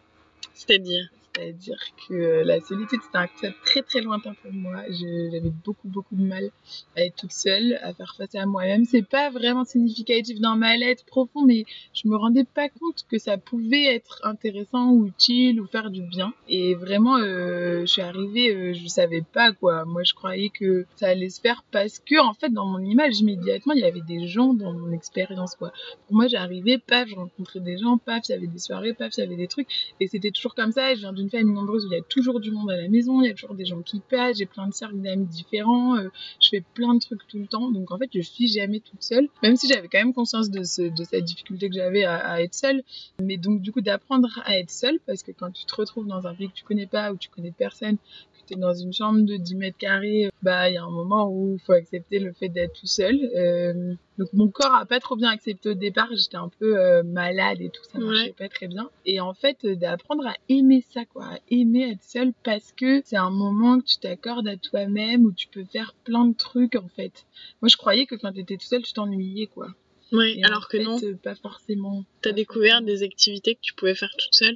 C'est-à-dire? 0.54 1.10
C'est-à-dire 1.38 1.80
que 2.07 2.13
euh, 2.13 2.44
la 2.44 2.60
solitude, 2.62 3.00
c'était 3.04 3.18
un 3.18 3.28
concept 3.28 3.57
très 3.63 3.81
très 3.81 4.01
lointain 4.01 4.34
pour 4.42 4.51
moi. 4.51 4.81
J'avais 4.89 5.51
beaucoup 5.63 5.88
beaucoup 5.88 6.16
de 6.16 6.24
mal 6.24 6.50
à 6.95 7.04
être 7.04 7.16
toute 7.16 7.31
seule, 7.31 7.80
à 7.84 7.94
faire 7.94 8.16
face 8.18 8.34
à 8.36 8.45
moi-même. 8.45 8.86
C'est 8.86 9.07
pas 9.07 9.30
vraiment 9.30 9.63
significatif 9.63 10.39
dans 10.39 10.56
ma 10.56 10.75
lettre 10.78 11.06
profond, 11.06 11.45
mais 11.45 11.66
je 11.94 12.07
me 12.07 12.16
rendais 12.16 12.44
pas 12.44 12.69
compte 12.69 13.06
que 13.10 13.19
ça 13.19 13.38
pouvait 13.38 13.94
être 13.94 14.19
intéressant 14.24 14.89
ou 14.92 15.07
utile 15.07 15.62
ou 15.62 15.68
faire 15.68 15.92
du 15.92 16.01
bien. 16.01 16.34
Et 16.50 16.74
vraiment, 16.74 17.18
euh, 17.18 17.81
je 17.81 17.86
suis 17.86 18.01
arrivée, 18.01 18.56
euh, 18.56 18.74
je 18.74 18.88
savais 18.88 19.22
pas 19.22 19.51
quoi. 19.51 19.86
Moi, 19.86 20.04
je 20.04 20.13
croyais 20.13 20.50
que 20.50 20.86
ça 20.95 21.10
allait 21.10 21.30
se 21.30 21.40
faire 21.40 21.63
parce 21.72 22.00
que, 22.00 22.19
en 22.19 22.33
fait, 22.33 22.50
dans 22.50 22.66
mon 22.66 22.80
image, 22.80 23.19
immédiatement, 23.19 23.74
il 23.74 23.81
y 23.81 23.86
avait 23.86 24.01
des 24.01 24.28
gens 24.28 24.54
dans 24.54 24.74
mon 24.74 24.92
expérience 24.92 25.56
quoi. 25.56 25.72
Pour 26.07 26.16
moi, 26.16 26.28
j'arrivais, 26.28 26.80
paf, 26.80 27.07
je 27.07 27.16
rencontrais 27.16 27.60
des 27.60 27.78
gens, 27.78 27.98
paf, 27.98 28.24
avait 28.30 28.48
des 28.48 28.60
soirées, 28.60 28.94
paf, 28.94 29.18
avait 29.19 29.36
des 29.36 29.48
trucs. 29.48 29.68
Et 30.00 30.07
c'était 30.07 30.31
toujours 30.31 30.56
comme 30.56 30.72
ça. 30.72 30.95
Je 30.95 31.01
viens 31.01 31.13
d'une 31.13 31.27
famille 31.30 31.54
nombreuse 31.54 31.86
où 31.86 31.90
il 31.92 31.96
y 31.96 32.00
a 32.00 32.04
toujours 32.04 32.40
du 32.40 32.52
monde 32.52 32.70
à 32.72 32.78
la 32.78 32.88
maison, 32.88 33.22
il 33.22 33.28
y 33.28 33.30
a 33.30 33.34
toujours 33.34 33.56
des 33.56 33.66
gens 33.66 33.82
qui 33.82 34.00
passent, 34.00 34.38
j'ai 34.38 34.46
plein 34.46 34.68
de 34.68 34.74
cercles 34.74 34.98
d'amis 34.98 35.26
différents, 35.26 35.98
euh, 35.98 36.10
je 36.42 36.50
fais 36.50 36.64
plein 36.74 36.94
de 36.94 37.00
trucs 37.00 37.28
tout 37.28 37.40
le 37.40 37.48
temps. 37.48 37.70
Donc 37.72 37.92
en 37.92 37.98
fait, 37.98 38.10
je 38.14 38.22
suis 38.22 38.48
jamais 38.48 38.80
toute 38.80 39.02
seule, 39.02 39.28
même 39.44 39.56
si 39.56 39.68
j'avais 39.68 39.88
quand 39.88 40.00
même 40.00 40.14
conscience 40.14 40.50
de, 40.50 40.64
ce, 40.64 40.84
de 40.84 41.04
cette 41.04 41.24
difficulté 41.26 41.70
que 41.70 41.76
j'avais 41.76 42.04
à, 42.04 42.16
à 42.16 42.42
être 42.42 42.54
seule. 42.54 42.84
Mais 43.22 43.38
donc 43.38 43.62
du 43.62 43.72
coup, 43.72 43.82
d'apprendre 43.82 44.42
à 44.46 44.58
être 44.58 44.72
seule, 44.72 45.00
parce 45.06 45.24
que 45.24 45.32
quand 45.32 45.52
tu 45.52 45.66
te 45.66 45.76
retrouves 45.76 46.08
dans 46.08 46.28
un 46.28 46.34
pays 46.34 46.50
que 46.50 46.56
tu 46.56 46.64
connais 46.64 46.88
pas, 46.88 47.12
où 47.12 47.18
tu 47.18 47.30
connais 47.30 47.52
personne, 47.52 47.98
dans 48.56 48.74
une 48.74 48.94
chambre 48.94 49.22
de 49.22 49.36
10 49.38 49.56
mètres 49.56 49.78
carrés, 49.78 50.30
bah 50.42 50.70
il 50.70 50.76
y 50.76 50.78
a 50.78 50.84
un 50.84 50.90
moment 50.90 51.30
où 51.30 51.56
il 51.56 51.60
faut 51.66 51.74
accepter 51.74 52.20
le 52.20 52.34
fait 52.34 52.50
d'être 52.50 52.74
tout 52.80 52.88
seul. 52.88 53.18
Euh, 53.36 53.94
donc 54.18 54.30
mon 54.34 54.48
corps 54.48 54.74
a 54.74 54.86
pas 54.86 55.00
trop 55.00 55.16
bien 55.16 55.30
accepté 55.30 55.70
au 55.70 55.74
départ, 55.74 56.08
j'étais 56.14 56.38
un 56.38 56.50
peu 56.60 56.80
euh, 56.80 57.04
malade 57.04 57.62
et 57.62 57.70
tout, 57.70 57.84
ça 57.92 58.00
marchait 58.00 58.24
Ouais. 58.28 58.36
pas 58.38 58.50
très 58.50 58.68
bien. 58.68 58.90
Et 59.06 59.20
en 59.20 59.34
fait, 59.34 59.58
euh, 59.66 59.76
d'apprendre 59.76 60.26
à 60.28 60.34
aimer 60.50 60.84
ça, 60.94 61.06
quoi, 61.06 61.26
à 61.26 61.40
aimer 61.52 61.92
être 61.92 62.04
seule 62.04 62.34
parce 62.44 62.72
que 62.72 63.02
c'est 63.06 63.18
un 63.18 63.30
moment 63.30 63.80
que 63.80 63.86
tu 63.86 63.98
t'accordes 63.98 64.48
à 64.48 64.58
toi-même 64.58 65.26
où 65.26 65.32
tu 65.32 65.48
peux 65.48 65.66
faire 65.66 65.94
plein 66.04 66.26
de 66.26 66.36
trucs 66.36 66.76
en 66.76 66.88
fait. 66.96 67.26
Moi, 67.62 67.70
je 67.70 67.78
croyais 67.78 68.06
que 68.06 68.16
quand 68.16 68.34
tu 68.34 68.40
étais 68.40 68.58
tout 68.58 68.66
seul, 68.66 68.82
tu 68.82 68.94
t'ennuyais 68.94 69.48
quoi. 69.48 69.68
Oui, 70.14 70.42
alors 70.44 70.70
que 70.70 70.78
fait, 70.78 70.84
non. 70.86 70.98
pas 71.22 71.36
forcément. 71.36 72.06
T'as 72.22 72.32
découvert 72.32 72.82
des 72.82 73.04
activités 73.04 73.56
que 73.56 73.60
tu 73.62 73.74
pouvais 73.74 73.94
faire 73.94 74.12
toute 74.18 74.34
seule 74.34 74.56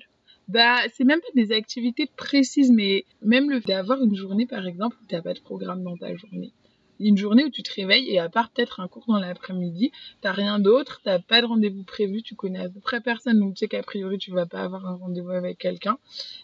Bah, 0.53 0.79
c'est 0.93 1.03
même 1.05 1.21
pas 1.21 1.33
des 1.41 1.51
activités 1.53 2.07
précises, 2.17 2.71
mais 2.71 3.05
même 3.21 3.49
le 3.49 3.61
fait 3.61 3.69
d'avoir 3.69 4.01
une 4.01 4.15
journée, 4.15 4.45
par 4.45 4.65
exemple, 4.67 4.97
où 5.01 5.05
t'as 5.07 5.21
pas 5.21 5.33
de 5.33 5.39
programme 5.39 5.83
dans 5.83 5.95
ta 5.97 6.13
journée. 6.15 6.51
Une 6.99 7.17
journée 7.17 7.45
où 7.45 7.49
tu 7.49 7.63
te 7.63 7.73
réveilles 7.73 8.09
et 8.11 8.19
à 8.19 8.29
part 8.29 8.49
peut-être 8.51 8.79
un 8.79 8.87
cours 8.87 9.05
dans 9.07 9.19
l'après-midi, 9.19 9.91
t'as 10.21 10.33
rien 10.33 10.59
d'autre, 10.59 11.01
t'as 11.03 11.19
pas 11.19 11.41
de 11.41 11.47
rendez-vous 11.47 11.83
prévu, 11.83 12.21
tu 12.21 12.35
connais 12.35 12.59
à 12.59 12.69
peu 12.69 12.79
près 12.79 13.01
personne, 13.01 13.39
donc 13.39 13.55
tu 13.55 13.59
sais 13.59 13.67
qu'a 13.67 13.81
priori 13.81 14.17
tu 14.19 14.31
vas 14.31 14.45
pas 14.45 14.61
avoir 14.61 14.85
un 14.85 14.95
rendez-vous 14.95 15.31
avec 15.31 15.57
quelqu'un. 15.57 15.97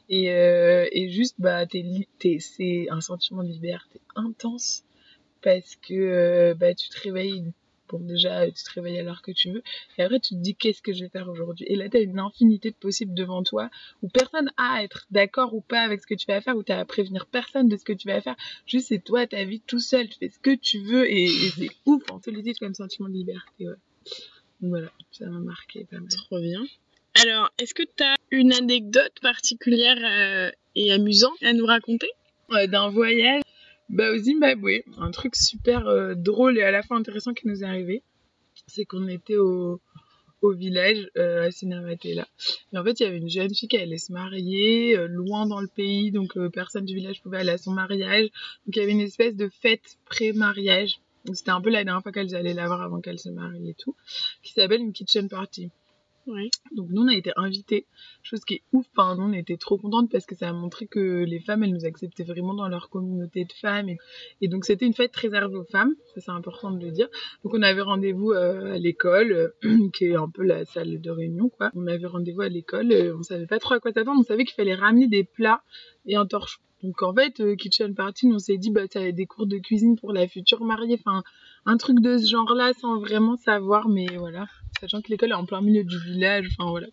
Et, 0.09 0.31
euh, 0.31 0.87
et 0.91 1.09
juste, 1.09 1.35
bah, 1.39 1.65
t'es, 1.67 1.81
li- 1.81 2.07
t'es, 2.19 2.39
c'est 2.39 2.87
un 2.89 3.01
sentiment 3.01 3.43
de 3.43 3.49
liberté 3.49 3.99
intense 4.15 4.83
parce 5.43 5.75
que 5.77 5.93
euh, 5.93 6.55
bah, 6.55 6.73
tu 6.75 6.89
te 6.89 6.99
réveilles, 7.01 7.45
bon 7.89 7.99
déjà 7.99 8.45
tu 8.47 8.63
te 8.63 8.71
réveilles 8.73 8.99
à 8.99 9.03
l'heure 9.03 9.21
que 9.21 9.31
tu 9.31 9.51
veux, 9.51 9.63
et 9.97 10.03
après 10.03 10.19
tu 10.19 10.35
te 10.35 10.39
dis 10.39 10.55
qu'est-ce 10.55 10.81
que 10.81 10.93
je 10.93 11.03
vais 11.03 11.09
faire 11.09 11.29
aujourd'hui? 11.29 11.65
Et 11.69 11.75
là 11.75 11.89
t'as 11.89 12.01
une 12.01 12.19
infinité 12.19 12.71
de 12.71 12.75
possibles 12.75 13.13
devant 13.13 13.43
toi 13.43 13.69
où 14.01 14.09
personne 14.09 14.51
a 14.57 14.75
à 14.77 14.83
être 14.83 15.05
d'accord 15.11 15.53
ou 15.53 15.61
pas 15.61 15.81
avec 15.81 16.01
ce 16.01 16.07
que 16.07 16.15
tu 16.15 16.25
vas 16.27 16.41
faire, 16.41 16.55
où 16.57 16.63
t'as 16.63 16.79
à 16.79 16.85
prévenir 16.85 17.25
personne 17.25 17.67
de 17.69 17.77
ce 17.77 17.85
que 17.85 17.93
tu 17.93 18.07
vas 18.07 18.21
faire. 18.21 18.35
Juste 18.65 18.89
c'est 18.89 19.03
toi 19.03 19.25
ta 19.27 19.43
vie 19.43 19.61
tout 19.61 19.79
seul, 19.79 20.09
tu 20.09 20.17
fais 20.19 20.29
ce 20.29 20.39
que 20.39 20.55
tu 20.55 20.79
veux 20.79 21.09
et, 21.09 21.25
et 21.25 21.49
c'est 21.51 21.69
ouf 21.85 22.03
en 22.11 22.21
solitude 22.21 22.57
comme 22.59 22.73
sentiment 22.73 23.09
de 23.09 23.13
liberté. 23.13 23.67
Ouais. 23.67 23.75
Donc 24.61 24.69
voilà, 24.69 24.91
ça 25.11 25.25
m'a 25.27 25.39
marqué 25.39 25.85
pas 25.85 25.99
mal. 25.99 26.09
Trop 26.09 26.39
bien. 26.39 26.63
Alors, 27.21 27.49
est-ce 27.59 27.73
que 27.73 27.83
t'as 27.95 28.15
une 28.31 28.53
anecdote 28.53 29.13
particulière 29.21 29.97
euh, 29.97 30.51
et 30.75 30.91
amusante 30.91 31.41
à 31.41 31.53
nous 31.53 31.65
raconter? 31.65 32.09
D'un 32.49 32.89
voyage 32.89 33.41
bah, 33.89 34.11
au 34.11 34.17
Zimbabwe. 34.17 34.83
Un 34.97 35.11
truc 35.11 35.35
super 35.35 35.87
euh, 35.87 36.15
drôle 36.15 36.57
et 36.57 36.63
à 36.63 36.71
la 36.71 36.83
fois 36.83 36.97
intéressant 36.97 37.33
qui 37.33 37.47
nous 37.47 37.63
est 37.63 37.67
arrivé, 37.67 38.03
c'est 38.67 38.85
qu'on 38.85 39.07
était 39.07 39.37
au, 39.37 39.79
village 40.43 41.09
euh, 41.17 41.47
à 41.47 41.51
Sinamatela. 41.51 42.25
Et 42.71 42.77
en 42.77 42.83
fait, 42.83 42.99
il 42.99 43.03
y 43.03 43.05
avait 43.05 43.17
une 43.17 43.29
jeune 43.29 43.53
fille 43.53 43.67
qui 43.67 43.77
allait 43.77 43.97
se 43.97 44.13
marier 44.13 44.97
euh, 44.97 45.07
loin 45.07 45.45
dans 45.45 45.59
le 45.59 45.67
pays, 45.67 46.09
donc 46.09 46.37
euh, 46.37 46.49
personne 46.49 46.85
du 46.85 46.95
village 46.95 47.21
pouvait 47.21 47.39
aller 47.39 47.49
à 47.49 47.57
son 47.57 47.71
mariage. 47.71 48.29
Donc 48.65 48.75
il 48.75 48.79
y 48.79 48.81
avait 48.81 48.93
une 48.93 49.01
espèce 49.01 49.35
de 49.35 49.49
fête 49.49 49.97
pré-mariage. 50.05 51.01
C'était 51.33 51.51
un 51.51 51.59
peu 51.59 51.69
la 51.69 51.83
dernière 51.83 52.01
fois 52.01 52.13
qu'elles 52.13 52.33
allaient 52.33 52.53
la 52.53 52.67
voir 52.67 52.81
avant 52.81 53.01
qu'elle 53.01 53.19
se 53.19 53.27
marie 53.27 53.71
et 53.71 53.73
tout, 53.73 53.93
qui 54.41 54.53
s'appelle 54.53 54.79
une 54.79 54.93
kitchen 54.93 55.27
party. 55.27 55.69
Donc 56.75 56.89
nous, 56.89 57.03
on 57.03 57.07
a 57.07 57.15
été 57.15 57.31
invités, 57.35 57.85
chose 58.21 58.41
qui 58.45 58.55
est 58.55 58.61
ouf. 58.73 58.85
Enfin, 58.95 59.15
nous, 59.15 59.23
on 59.23 59.33
était 59.33 59.57
trop 59.57 59.77
contentes 59.77 60.11
parce 60.11 60.25
que 60.25 60.35
ça 60.35 60.49
a 60.49 60.53
montré 60.53 60.87
que 60.87 61.23
les 61.23 61.39
femmes, 61.39 61.63
elles 61.63 61.73
nous 61.73 61.85
acceptaient 61.85 62.23
vraiment 62.23 62.53
dans 62.53 62.67
leur 62.67 62.89
communauté 62.89 63.45
de 63.45 63.53
femmes. 63.53 63.89
Et, 64.41 64.47
donc 64.47 64.65
c'était 64.65 64.85
une 64.85 64.93
fête 64.93 65.15
réservée 65.15 65.57
aux 65.57 65.65
femmes, 65.65 65.93
ça 66.13 66.21
c'est 66.21 66.31
important 66.31 66.71
de 66.71 66.83
le 66.83 66.91
dire. 66.91 67.07
Donc 67.43 67.53
on 67.53 67.61
avait 67.61 67.81
rendez-vous 67.81 68.31
euh, 68.31 68.73
à 68.73 68.77
l'école, 68.77 69.31
euh, 69.31 69.87
qui 69.93 70.05
est 70.05 70.15
un 70.15 70.29
peu 70.29 70.43
la 70.43 70.65
salle 70.65 71.01
de 71.01 71.11
réunion, 71.11 71.49
quoi. 71.49 71.71
On 71.75 71.87
avait 71.87 72.07
rendez-vous 72.07 72.41
à 72.41 72.49
l'école, 72.49 72.91
euh, 72.91 73.17
on 73.17 73.23
savait 73.23 73.47
pas 73.47 73.59
trop 73.59 73.75
à 73.75 73.79
quoi 73.79 73.91
s'attendre, 73.91 74.19
on 74.19 74.23
savait 74.23 74.45
qu'il 74.45 74.55
fallait 74.55 74.75
ramener 74.75 75.07
des 75.07 75.23
plats 75.23 75.61
et 76.05 76.15
un 76.15 76.25
torchon. 76.25 76.59
Donc 76.83 77.01
en 77.01 77.13
fait, 77.13 77.39
euh, 77.39 77.55
Kitchen 77.55 77.95
Party, 77.95 78.29
on 78.31 78.37
s'est 78.37 78.57
dit, 78.57 78.69
bah 78.69 78.83
être 78.83 78.99
des 78.99 79.25
cours 79.25 79.47
de 79.47 79.57
cuisine 79.57 79.95
pour 79.95 80.13
la 80.13 80.27
future 80.27 80.63
mariée, 80.63 80.97
enfin 80.99 81.23
un 81.65 81.77
truc 81.77 81.99
de 81.99 82.17
ce 82.17 82.29
genre-là 82.29 82.71
sans 82.73 82.99
vraiment 82.99 83.35
savoir, 83.35 83.89
mais 83.89 84.05
voilà, 84.17 84.45
sachant 84.79 85.01
que 85.01 85.09
l'école 85.09 85.31
est 85.31 85.35
en 85.35 85.45
plein 85.45 85.61
milieu 85.61 85.83
du 85.83 85.97
village, 85.99 86.47
enfin 86.57 86.69
voilà. 86.69 86.87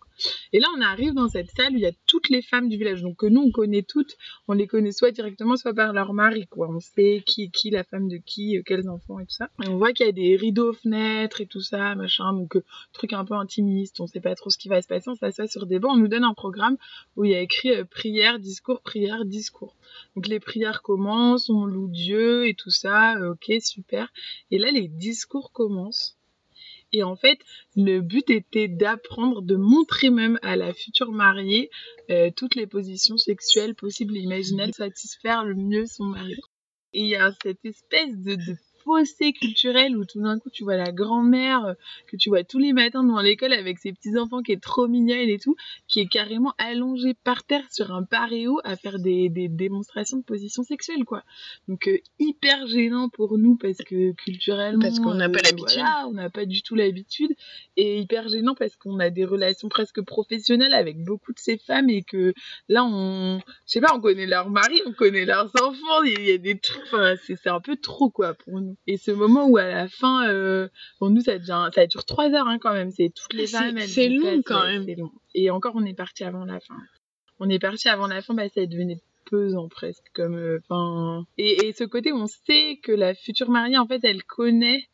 Et 0.53 0.59
là, 0.59 0.67
on 0.77 0.81
arrive 0.81 1.13
dans 1.13 1.27
cette 1.27 1.49
salle 1.51 1.73
où 1.73 1.77
il 1.77 1.81
y 1.81 1.87
a 1.87 1.91
toutes 2.07 2.29
les 2.29 2.41
femmes 2.41 2.69
du 2.69 2.77
village, 2.77 3.01
donc 3.01 3.17
que 3.17 3.25
nous 3.25 3.41
on 3.41 3.51
connaît 3.51 3.83
toutes, 3.83 4.15
on 4.47 4.53
les 4.53 4.67
connaît 4.67 4.91
soit 4.91 5.11
directement, 5.11 5.55
soit 5.55 5.73
par 5.73 5.93
leur 5.93 6.13
mari, 6.13 6.47
quoi. 6.47 6.69
On 6.69 6.79
sait 6.79 7.23
qui 7.25 7.43
est 7.43 7.49
qui, 7.49 7.69
la 7.69 7.83
femme 7.83 8.07
de 8.07 8.17
qui, 8.17 8.57
euh, 8.57 8.63
quels 8.65 8.89
enfants 8.89 9.19
et 9.19 9.25
tout 9.25 9.35
ça. 9.35 9.49
Et 9.63 9.67
on 9.67 9.77
voit 9.77 9.93
qu'il 9.93 10.05
y 10.05 10.09
a 10.09 10.11
des 10.11 10.35
rideaux 10.35 10.71
aux 10.71 10.73
fenêtres 10.73 11.41
et 11.41 11.45
tout 11.45 11.61
ça, 11.61 11.95
machin, 11.95 12.33
donc 12.33 12.55
euh, 12.55 12.63
truc 12.93 13.13
un 13.13 13.25
peu 13.25 13.35
intimiste, 13.35 13.99
on 13.99 14.07
sait 14.07 14.21
pas 14.21 14.35
trop 14.35 14.49
ce 14.49 14.57
qui 14.57 14.67
va 14.67 14.81
se 14.81 14.87
passer, 14.87 15.09
on 15.09 15.15
s'assoit 15.15 15.47
sur 15.47 15.65
des 15.65 15.79
bancs, 15.79 15.91
on 15.93 15.97
nous 15.97 16.07
donne 16.07 16.23
un 16.23 16.33
programme 16.33 16.77
où 17.15 17.25
il 17.25 17.31
y 17.31 17.35
a 17.35 17.41
écrit 17.41 17.71
euh, 17.71 17.85
prière, 17.85 18.39
discours, 18.39 18.81
prière, 18.81 19.25
discours. 19.25 19.75
Donc 20.15 20.27
les 20.27 20.39
prières 20.39 20.81
commencent, 20.81 21.49
on 21.49 21.65
loue 21.65 21.87
Dieu 21.87 22.47
et 22.47 22.53
tout 22.53 22.71
ça, 22.71 23.15
euh, 23.15 23.33
ok, 23.33 23.61
super. 23.61 24.11
Et 24.51 24.57
là, 24.57 24.71
les 24.71 24.87
discours 24.87 25.51
commencent. 25.51 26.17
Et 26.91 27.03
en 27.03 27.15
fait, 27.15 27.39
le 27.75 27.99
but 27.99 28.29
était 28.29 28.67
d'apprendre, 28.67 29.41
de 29.41 29.55
montrer 29.55 30.09
même 30.09 30.39
à 30.41 30.55
la 30.55 30.73
future 30.73 31.11
mariée 31.11 31.69
euh, 32.09 32.29
toutes 32.35 32.55
les 32.55 32.67
positions 32.67 33.17
sexuelles 33.17 33.75
possibles 33.75 34.15
et 34.15 34.21
imaginables, 34.21 34.73
satisfaire 34.73 35.43
le 35.43 35.55
mieux 35.55 35.85
son 35.85 36.05
mari. 36.05 36.35
Et 36.93 37.01
il 37.01 37.07
y 37.07 37.15
a 37.15 37.31
cette 37.43 37.65
espèce 37.65 38.15
de, 38.17 38.35
de 38.35 38.55
fossé 38.85 39.33
culturel 39.33 39.97
où 39.97 40.05
tout 40.05 40.21
d'un 40.21 40.39
coup 40.39 40.49
tu 40.49 40.63
vois 40.63 40.77
la 40.77 40.91
grand-mère 40.91 41.65
euh, 41.65 41.73
que 42.07 42.15
tu 42.15 42.29
vois 42.29 42.43
tous 42.43 42.59
les 42.59 42.71
matins 42.71 43.03
devant 43.03 43.21
l'école 43.21 43.51
avec 43.53 43.79
ses 43.79 43.91
petits 43.91 44.17
enfants 44.17 44.41
qui 44.41 44.51
est 44.51 44.61
trop 44.61 44.87
mignonne 44.87 45.17
et 45.27 45.39
tout, 45.39 45.55
qui 45.87 45.99
est 45.99 46.07
carrément 46.07 46.53
allongée 46.57 47.15
par 47.23 47.43
terre 47.43 47.65
sur 47.71 47.93
un 47.93 48.03
paréo 48.03 48.59
à 48.63 48.75
faire 48.75 48.99
des, 48.99 49.29
des 49.29 49.47
démonstrations 49.49 50.17
de 50.17 50.23
position 50.23 50.63
sexuelle 50.63 51.03
quoi. 51.03 51.23
Donc 51.67 51.87
euh, 51.87 51.97
hyper 52.19 52.67
gênant 52.67 53.09
pour 53.09 53.37
nous 53.37 53.55
parce 53.57 53.77
que 53.77 54.11
culturellement 54.13 54.79
Parce 54.79 54.99
qu'on 54.99 55.15
n'a 55.15 55.29
pas 55.29 55.39
euh, 55.39 55.43
l'habitude. 55.43 55.79
voilà, 55.79 56.05
on 56.07 56.13
n'a 56.13 56.29
pas 56.29 56.45
du 56.45 56.61
tout 56.61 56.75
l'habitude 56.75 57.31
et 57.77 57.99
hyper 57.99 58.29
gênant 58.29 58.55
parce 58.55 58.75
qu'on 58.75 58.99
a 58.99 59.09
des 59.09 59.25
relations 59.25 59.67
presque 59.69 60.01
professionnelles 60.01 60.73
avec 60.73 61.03
beaucoup 61.03 61.33
de 61.33 61.39
ces 61.39 61.57
femmes 61.57 61.89
et 61.89 62.03
que 62.03 62.33
là 62.69 62.83
on 62.85 63.39
je 63.65 63.71
sais 63.71 63.81
pas 63.81 63.93
on 63.95 63.99
connaît 63.99 64.27
leurs 64.27 64.49
maris 64.49 64.81
on 64.85 64.93
connaît 64.93 65.25
leurs 65.25 65.51
enfants 65.61 66.03
il 66.05 66.21
y 66.21 66.31
a 66.31 66.37
des 66.37 66.59
trucs 66.59 66.83
enfin 66.85 67.15
c'est 67.23 67.35
c'est 67.35 67.49
un 67.49 67.59
peu 67.59 67.75
trop 67.75 68.09
quoi 68.09 68.33
pour 68.33 68.61
nous 68.61 68.74
et 68.87 68.97
ce 68.97 69.11
moment 69.11 69.47
où 69.47 69.57
à 69.57 69.65
la 69.67 69.87
fin 69.87 70.27
euh, 70.29 70.67
pour 70.99 71.09
nous 71.09 71.21
ça 71.21 71.37
devient 71.37 71.69
ça 71.73 71.85
dure 71.87 72.05
trois 72.05 72.29
heures 72.31 72.47
hein, 72.47 72.59
quand 72.59 72.73
même 72.73 72.91
c'est 72.91 73.09
toutes 73.09 73.33
les 73.33 73.47
femmes 73.47 73.79
c'est 73.79 74.09
long 74.09 74.41
quand 74.45 74.65
même. 74.65 74.85
c'est 74.85 74.95
long. 74.95 75.11
et 75.33 75.49
encore 75.51 75.73
on 75.75 75.85
est 75.85 75.93
parti 75.93 76.23
avant 76.23 76.45
la 76.45 76.59
fin 76.59 76.77
on 77.39 77.49
est 77.49 77.59
parti 77.59 77.89
avant 77.89 78.07
la 78.07 78.21
fin 78.21 78.33
bah 78.33 78.47
ça 78.49 78.65
devenait 78.65 79.01
pesant 79.29 79.67
presque 79.69 80.05
comme 80.13 80.35
euh, 80.35 80.59
enfin 80.69 81.25
et, 81.37 81.67
et 81.67 81.73
ce 81.73 81.83
côté 81.83 82.11
où 82.11 82.17
on 82.17 82.27
sait 82.27 82.79
que 82.83 82.91
la 82.91 83.13
future 83.15 83.49
mariée 83.49 83.77
en 83.77 83.87
fait 83.87 83.99
elle 84.03 84.23
connaît 84.23 84.85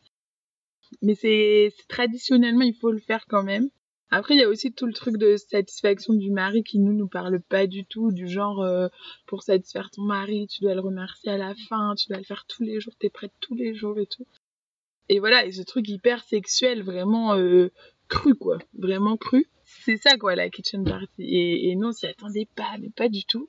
mais 1.01 1.15
c'est- 1.15 1.71
traditionnellement 1.87 2.61
il 2.63 2.75
faut 2.75 2.91
le 2.91 2.99
faire 2.99 3.25
quand 3.27 3.43
même 3.43 3.69
après, 4.13 4.33
il 4.35 4.41
y 4.41 4.43
a 4.43 4.49
aussi 4.49 4.73
tout 4.73 4.85
le 4.85 4.93
truc 4.93 5.15
de 5.15 5.37
satisfaction 5.37 6.13
du 6.13 6.31
mari 6.31 6.63
qui 6.63 6.79
nous 6.79 6.91
nous 6.91 7.07
parle 7.07 7.39
pas 7.41 7.65
du 7.65 7.85
tout, 7.85 8.11
du 8.11 8.27
genre 8.27 8.61
euh, 8.61 8.89
pour 9.25 9.41
satisfaire 9.41 9.89
ton 9.89 10.01
mari, 10.01 10.47
tu 10.47 10.61
dois 10.61 10.75
le 10.75 10.81
remercier 10.81 11.31
à 11.31 11.37
la 11.37 11.55
fin, 11.69 11.95
tu 11.95 12.09
dois 12.09 12.17
le 12.17 12.25
faire 12.25 12.45
tous 12.45 12.63
les 12.63 12.81
jours, 12.81 12.93
t'es 12.99 13.09
prête 13.09 13.31
tous 13.39 13.55
les 13.55 13.73
jours 13.73 13.97
et 13.99 14.05
tout. 14.05 14.27
Et 15.07 15.19
voilà, 15.19 15.45
et 15.45 15.53
ce 15.53 15.61
truc 15.61 15.87
hyper 15.87 16.21
sexuel, 16.25 16.83
vraiment 16.83 17.35
euh, 17.35 17.71
cru 18.09 18.35
quoi, 18.35 18.57
vraiment 18.77 19.15
cru. 19.15 19.47
C'est 19.63 19.95
ça 19.95 20.17
quoi 20.17 20.35
la 20.35 20.49
kitchen 20.49 20.83
party. 20.83 21.07
Et, 21.19 21.69
et 21.69 21.75
nous 21.77 21.87
on 21.87 21.91
s'y 21.93 22.05
attendait 22.05 22.49
pas, 22.57 22.75
mais 22.81 22.89
pas 22.89 23.07
du 23.07 23.23
tout. 23.23 23.47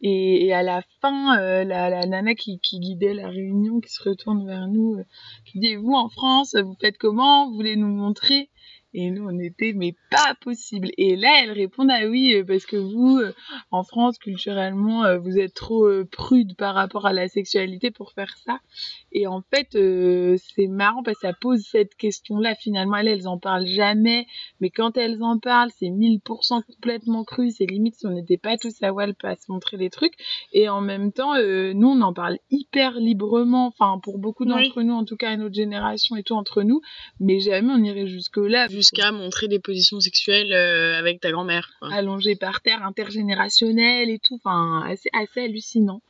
Et, 0.00 0.52
à 0.52 0.64
la 0.64 0.82
fin, 1.00 1.38
euh, 1.38 1.62
la, 1.62 2.04
nana 2.06 2.34
qui, 2.34 2.58
qui 2.58 2.80
guidait 2.80 3.14
la 3.14 3.28
réunion, 3.28 3.80
qui 3.80 3.92
se 3.92 4.02
retourne 4.02 4.44
vers 4.44 4.66
nous, 4.66 4.96
qui 5.44 5.60
dit 5.60 5.76
vous 5.76 5.92
en 5.92 6.08
France, 6.08 6.56
vous 6.56 6.76
faites 6.80 6.98
comment? 6.98 7.48
Vous 7.48 7.54
voulez 7.54 7.76
nous 7.76 7.86
montrer? 7.86 8.50
Et 8.92 9.10
nous, 9.10 9.26
on 9.28 9.38
était, 9.38 9.72
mais 9.72 9.94
pas 10.10 10.34
possible. 10.42 10.88
Et 10.98 11.16
là, 11.16 11.42
elle 11.42 11.52
répond, 11.52 11.86
ah 11.90 12.06
oui, 12.08 12.34
euh, 12.34 12.44
parce 12.44 12.66
que 12.66 12.76
vous, 12.76 13.18
euh, 13.18 13.32
en 13.70 13.82
France, 13.84 14.18
culturellement, 14.18 15.04
euh, 15.04 15.18
vous 15.18 15.38
êtes 15.38 15.54
trop 15.54 15.88
prude 16.10 16.56
par 16.56 16.74
rapport 16.74 17.06
à 17.06 17.12
la 17.12 17.28
sexualité 17.28 17.90
pour 17.90 18.12
faire 18.12 18.34
ça. 18.44 18.58
Et 19.12 19.26
en 19.26 19.42
fait, 19.54 19.74
euh, 19.74 20.36
c'est 20.56 20.66
marrant 20.66 21.02
parce 21.02 21.18
que 21.20 21.26
ça 21.28 21.32
pose 21.32 21.60
cette 21.60 21.94
question-là. 21.94 22.54
Finalement, 22.54 22.96
elles, 22.96 23.08
elles 23.08 23.28
en 23.28 23.38
parlent 23.38 23.66
jamais. 23.66 24.26
Mais 24.60 24.70
quand 24.70 24.96
elles 24.96 25.22
en 25.22 25.38
parlent, 25.38 25.70
c'est 25.78 25.90
1000% 25.90 26.62
complètement 26.66 27.24
cru. 27.24 27.50
C'est 27.50 27.66
limite 27.66 27.94
si 27.96 28.06
on 28.06 28.10
n'était 28.10 28.38
pas 28.38 28.56
tous 28.56 28.74
à 28.82 28.92
Walp 28.92 29.16
à 29.24 29.36
se 29.36 29.50
montrer 29.50 29.76
les 29.76 29.90
trucs. 29.90 30.14
Et 30.52 30.68
en 30.68 30.80
même 30.80 31.12
temps, 31.12 31.34
euh, 31.34 31.72
nous, 31.74 31.88
on 31.88 32.00
en 32.02 32.12
parle 32.12 32.38
hyper 32.50 32.92
librement. 32.98 33.66
Enfin, 33.66 34.00
pour 34.02 34.18
beaucoup 34.18 34.44
Oui. 34.44 34.50
d'entre 34.50 34.82
nous, 34.82 34.94
en 34.94 35.04
tout 35.04 35.16
cas 35.16 35.30
à 35.30 35.36
notre 35.36 35.54
génération 35.54 36.16
et 36.16 36.22
tout, 36.22 36.34
entre 36.34 36.62
nous. 36.62 36.80
Mais 37.20 37.40
jamais 37.40 37.72
on 37.72 37.82
irait 37.82 38.06
jusque-là. 38.06 38.66
Jusqu'à 38.80 39.12
montrer 39.12 39.46
des 39.46 39.58
positions 39.58 40.00
sexuelles 40.00 40.54
euh, 40.54 40.98
avec 40.98 41.20
ta 41.20 41.30
grand-mère. 41.30 41.70
quoi. 41.78 41.92
allongé 41.92 42.34
par 42.34 42.62
terre, 42.62 42.82
intergénérationnel 42.82 44.08
et 44.08 44.18
tout, 44.18 44.40
enfin 44.42 44.82
assez, 44.88 45.10
assez 45.12 45.42
hallucinant. 45.42 46.00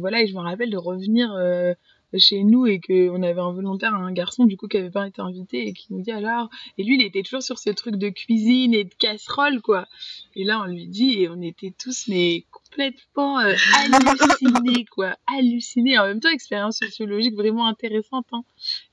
Voilà, 0.00 0.22
et 0.22 0.26
je 0.26 0.34
me 0.34 0.40
rappelle 0.40 0.70
de 0.70 0.76
revenir 0.76 1.32
euh, 1.34 1.72
chez 2.18 2.44
nous 2.44 2.66
et 2.66 2.80
qu'on 2.80 3.22
avait 3.22 3.40
un 3.40 3.52
volontaire, 3.52 3.94
un 3.94 4.12
garçon 4.12 4.44
du 4.44 4.56
coup 4.56 4.68
qui 4.68 4.76
avait 4.76 4.90
pas 4.90 5.06
été 5.06 5.20
invité 5.20 5.66
et 5.66 5.72
qui 5.72 5.92
nous 5.92 6.02
dit 6.02 6.10
alors, 6.10 6.48
et 6.78 6.84
lui 6.84 6.96
il 6.96 7.02
était 7.02 7.22
toujours 7.22 7.42
sur 7.42 7.58
ce 7.58 7.70
truc 7.70 7.96
de 7.96 8.08
cuisine 8.08 8.74
et 8.74 8.84
de 8.84 8.94
casserole 8.94 9.60
quoi. 9.62 9.86
Et 10.34 10.44
là 10.44 10.60
on 10.60 10.66
lui 10.66 10.86
dit 10.86 11.22
et 11.22 11.28
on 11.28 11.40
était 11.40 11.72
tous 11.76 12.08
mais 12.08 12.44
complètement 12.50 13.38
euh, 13.40 13.54
hallucinés 13.92 14.84
quoi, 14.86 15.16
hallucinés. 15.26 15.98
En 15.98 16.06
même 16.06 16.20
temps 16.20 16.30
expérience 16.30 16.78
sociologique 16.78 17.34
vraiment 17.34 17.66
intéressante. 17.66 18.26
Hein. 18.32 18.44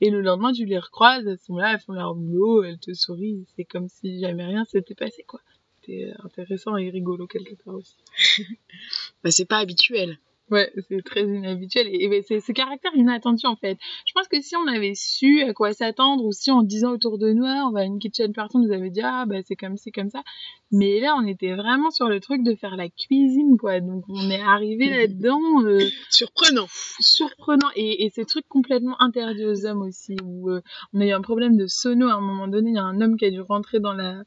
Et 0.02 0.10
le 0.10 0.22
lendemain 0.22 0.54
tu 0.54 0.66
les 0.66 0.80
recroises, 0.80 1.26
elles 1.28 1.40
sont 1.40 1.58
là, 1.58 1.74
elles 1.74 1.80
font 1.80 1.94
leur 1.94 2.16
boulot, 2.16 2.64
elles 2.64 2.80
te 2.80 2.94
sourient, 2.94 3.46
c'est 3.56 3.66
comme 3.66 3.88
si 3.88 4.20
jamais 4.20 4.46
rien 4.46 4.66
s'était 4.66 4.96
passé 4.96 5.24
quoi 5.28 5.40
c'était 5.82 6.12
intéressant 6.24 6.78
et 6.78 6.90
rigolo 6.90 7.28
quelque 7.28 7.56
part 7.64 7.76
aussi. 7.76 7.96
Bah, 9.24 9.32
c'est 9.32 9.46
pas 9.46 9.60
habituel. 9.60 10.20
Ouais, 10.52 10.70
c'est 10.90 11.02
très 11.02 11.22
inhabituel 11.22 11.88
et, 11.88 12.04
et 12.06 12.22
c'est 12.24 12.42
ce 12.42 12.52
caractère 12.52 12.92
inattendu 12.94 13.46
en 13.46 13.56
fait. 13.56 13.78
Je 14.06 14.12
pense 14.14 14.28
que 14.28 14.42
si 14.42 14.54
on 14.58 14.68
avait 14.68 14.96
su 14.96 15.42
à 15.44 15.54
quoi 15.54 15.72
s'attendre 15.72 16.26
ou 16.26 16.34
si 16.34 16.52
en 16.52 16.62
disant 16.62 16.92
autour 16.92 17.18
de 17.18 17.32
nous, 17.32 17.46
ah, 17.46 17.64
on 17.68 17.72
va 17.72 17.80
à 17.80 17.84
une 17.86 18.00
kitchen 18.00 18.34
party, 18.34 18.58
on 18.58 18.60
nous 18.60 18.74
avait 18.74 18.90
dit 18.90 19.00
ah 19.02 19.26
bah 19.26 19.38
c'est 19.46 19.56
comme 19.56 19.78
ci 19.78 19.94
comme 19.94 20.10
ça. 20.10 20.24
Mais 20.72 21.00
là 21.00 21.16
on 21.18 21.26
était 21.26 21.56
vraiment 21.56 21.90
sur 21.90 22.08
le 22.10 22.20
truc 22.20 22.44
de 22.44 22.54
faire 22.56 22.76
la 22.76 22.90
cuisine 22.90 23.58
quoi. 23.58 23.80
Donc 23.80 24.04
on 24.10 24.30
est 24.30 24.42
arrivé 24.42 24.90
là-dedans 24.90 25.40
euh, 25.64 25.80
Surprenant. 26.10 26.68
surprenant 27.00 27.70
et, 27.78 28.04
et 28.04 28.10
ces 28.10 28.26
trucs 28.26 28.48
complètement 28.50 29.02
interdits 29.02 29.46
aux 29.46 29.66
hommes 29.66 29.84
aussi 29.84 30.18
où 30.26 30.50
euh, 30.50 30.62
on 30.94 31.00
a 31.00 31.06
eu 31.06 31.12
un 31.12 31.22
problème 31.22 31.56
de 31.56 31.66
sono 31.68 32.08
à 32.10 32.16
un 32.16 32.22
moment 32.22 32.50
donné, 32.50 32.72
il 32.72 32.76
y 32.76 32.80
a 32.80 32.84
un 32.84 33.00
homme 33.00 33.16
qui 33.16 33.24
a 33.24 33.32
dû 33.32 33.40
rentrer 33.40 33.80
dans 33.80 33.94
la 33.94 34.22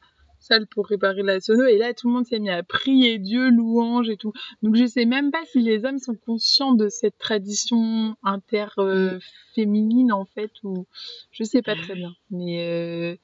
salle 0.44 0.66
pour 0.66 0.86
réparer 0.86 1.22
la 1.22 1.40
sono 1.40 1.64
et 1.64 1.78
là 1.78 1.94
tout 1.94 2.08
le 2.08 2.14
monde 2.14 2.26
s'est 2.26 2.38
mis 2.38 2.50
à 2.50 2.62
prier 2.62 3.18
Dieu, 3.18 3.50
louange 3.50 4.08
et 4.08 4.16
tout. 4.16 4.32
Donc 4.62 4.76
je 4.76 4.84
sais 4.86 5.04
même 5.04 5.30
pas 5.30 5.44
si 5.46 5.60
les 5.60 5.84
hommes 5.84 5.98
sont 5.98 6.14
conscients 6.14 6.74
de 6.74 6.88
cette 6.88 7.18
tradition 7.18 8.16
inter 8.22 8.66
euh, 8.78 9.18
féminine 9.54 10.12
en 10.12 10.24
fait 10.24 10.52
ou 10.62 10.86
je 11.30 11.44
sais 11.44 11.62
pas 11.62 11.74
très 11.74 11.94
bien 11.94 12.14
mais 12.30 12.66
euh, 12.66 13.16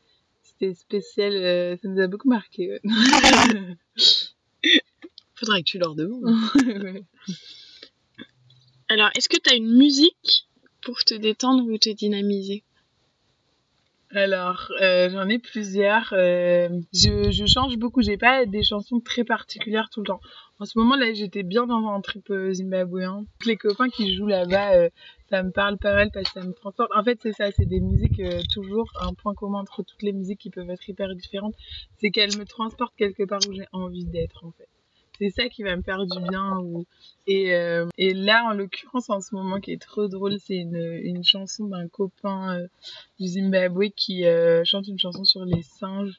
c'était 0.43 0.75
spécial, 0.75 1.33
euh, 1.33 1.77
ça 1.81 1.89
nous 1.89 2.01
a 2.01 2.07
beaucoup 2.07 2.29
marqué. 2.29 2.71
ouais. 2.71 2.81
Faudrait 5.35 5.63
que 5.63 5.71
tu 5.71 5.79
leur 5.79 5.95
demandes. 5.95 6.25
Ouais. 6.85 7.05
Alors, 8.91 9.09
est-ce 9.15 9.29
que 9.29 9.39
t'as 9.39 9.55
une 9.55 9.77
musique 9.77 10.49
pour 10.83 11.05
te 11.05 11.15
détendre 11.15 11.63
ou 11.65 11.79
te 11.79 11.91
dynamiser? 11.91 12.65
Alors, 14.13 14.73
euh, 14.83 15.09
j'en 15.11 15.29
ai 15.29 15.39
plusieurs. 15.39 16.13
euh, 16.13 16.69
je, 16.93 17.31
je 17.31 17.47
change 17.47 17.77
beaucoup. 17.77 18.03
J'ai 18.03 18.17
pas 18.17 18.45
des 18.45 18.65
chansons 18.65 18.99
très 19.01 19.23
particulières 19.25 19.89
tout 19.91 20.01
le 20.01 20.07
temps. 20.07 20.21
En 20.59 20.65
ce 20.65 20.79
moment 20.79 20.97
là, 20.97 21.13
j'étais 21.15 21.45
bien 21.45 21.67
dans 21.67 21.89
un 21.89 22.01
trip 22.01 22.29
euh, 22.31 22.53
zimbabwéen. 22.53 23.25
Les 23.47 23.57
copains 23.57 23.89
qui 23.89 24.15
jouent 24.15 24.27
là-bas, 24.27 24.75
euh, 24.75 24.89
ça 25.31 25.43
me 25.45 25.51
parle 25.53 25.79
pas 25.79 25.95
mal 25.95 26.11
parce 26.13 26.31
que 26.33 26.41
ça 26.41 26.47
me 26.47 26.53
transporte. 26.53 26.91
En 26.95 27.05
fait, 27.05 27.21
c'est 27.23 27.33
ça, 27.33 27.53
c'est 27.53 27.67
des 27.67 27.81
musiques 27.81 28.19
euh, 28.21 28.41
toujours 28.53 28.91
un 29.01 29.15
point 29.15 29.35
commun 29.35 29.61
entre 29.61 29.83
toutes 29.85 30.03
les 30.03 30.13
musiques 30.13 30.41
qui 30.41 30.51
peuvent 30.51 30.69
être 30.71 30.89
hyper 30.89 31.15
différentes, 31.15 31.55
c'est 31.99 32.11
qu'elles 32.11 32.37
me 32.37 32.45
transportent 32.45 32.97
quelque 32.97 33.23
part 33.23 33.41
où 33.49 33.53
j'ai 33.53 33.67
envie 33.73 34.05
d'être 34.07 34.45
en 34.45 34.51
fait. 34.51 34.69
C'est 35.21 35.29
ça 35.31 35.49
qui 35.51 35.63
va 35.63 35.77
me 35.77 35.83
faire 35.83 36.07
du 36.07 36.19
bien. 36.31 36.63
Euh, 37.29 37.87
et 37.99 38.15
là, 38.15 38.47
en 38.47 38.55
l'occurrence, 38.55 39.11
en 39.11 39.21
ce 39.21 39.35
moment, 39.35 39.61
qui 39.61 39.73
est 39.73 39.81
trop 39.81 40.09
drôle, 40.09 40.39
c'est 40.41 40.57
une, 40.57 40.99
une 41.03 41.23
chanson 41.23 41.67
d'un 41.67 41.89
copain 41.89 42.57
euh, 42.57 42.67
du 43.19 43.29
Zimbabwe 43.29 43.91
qui 43.95 44.25
euh, 44.25 44.63
chante 44.65 44.89
une 44.89 44.99
chanson 44.99 45.25
sur 45.25 45.45
les 45.45 45.61
singes. 45.63 46.19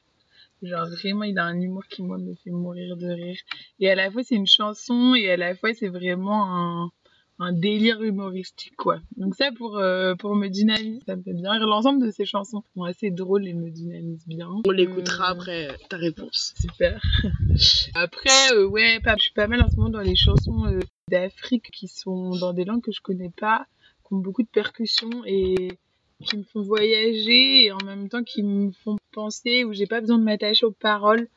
Genre 0.62 0.86
vraiment, 0.86 1.24
il 1.24 1.36
a 1.40 1.44
un 1.44 1.60
humour 1.60 1.82
qui 1.88 2.04
moi 2.04 2.18
me 2.18 2.34
fait 2.36 2.50
mourir 2.50 2.96
de 2.96 3.08
rire. 3.08 3.38
Et 3.80 3.90
à 3.90 3.96
la 3.96 4.08
fois 4.12 4.22
c'est 4.22 4.36
une 4.36 4.46
chanson 4.46 5.16
et 5.16 5.28
à 5.32 5.36
la 5.36 5.56
fois 5.56 5.74
c'est 5.74 5.88
vraiment 5.88 6.44
un, 6.54 6.92
un 7.38 7.52
délire 7.52 8.02
humoristique 8.02 8.76
quoi. 8.76 9.00
Donc 9.16 9.34
ça 9.34 9.50
pour 9.56 9.78
euh, 9.78 10.14
pour 10.14 10.34
me 10.36 10.48
dynamiser, 10.48 11.00
ça 11.06 11.16
me 11.16 11.22
fait 11.22 11.32
bien 11.32 11.52
rire. 11.52 11.66
L'ensemble 11.66 12.04
de 12.04 12.10
ces 12.10 12.24
chansons 12.24 12.62
sont 12.74 12.84
assez 12.84 13.10
drôles 13.10 13.46
et 13.46 13.54
me 13.54 13.70
dynamisent 13.70 14.26
bien. 14.26 14.48
On 14.66 14.70
l'écoutera 14.70 15.30
Euh, 15.30 15.32
après 15.32 15.68
ta 15.88 15.96
réponse. 15.96 16.54
Super. 16.60 17.02
Après, 17.94 18.52
euh, 18.54 18.66
ouais, 18.66 19.00
pas, 19.00 19.14
je 19.16 19.22
suis 19.24 19.32
pas 19.32 19.46
mal 19.46 19.62
en 19.62 19.68
ce 19.70 19.76
moment 19.76 19.90
dans 19.90 20.00
les 20.00 20.16
chansons 20.16 20.78
d'Afrique 21.10 21.70
qui 21.72 21.88
sont 21.88 22.30
dans 22.36 22.52
des 22.52 22.64
langues 22.64 22.82
que 22.82 22.92
je 22.92 23.00
connais 23.00 23.32
pas, 23.36 23.66
qui 24.06 24.14
ont 24.14 24.18
beaucoup 24.18 24.42
de 24.42 24.48
percussions 24.48 25.24
et 25.26 25.78
qui 26.24 26.36
me 26.36 26.44
font 26.44 26.62
voyager 26.62 27.64
et 27.64 27.72
en 27.72 27.84
même 27.84 28.08
temps 28.08 28.22
qui 28.22 28.42
me 28.42 28.70
font 28.84 28.96
penser 29.12 29.64
où 29.64 29.72
j'ai 29.72 29.86
pas 29.86 30.00
besoin 30.00 30.18
de 30.18 30.24
m'attacher 30.24 30.64
aux 30.66 30.72
paroles 30.72 31.28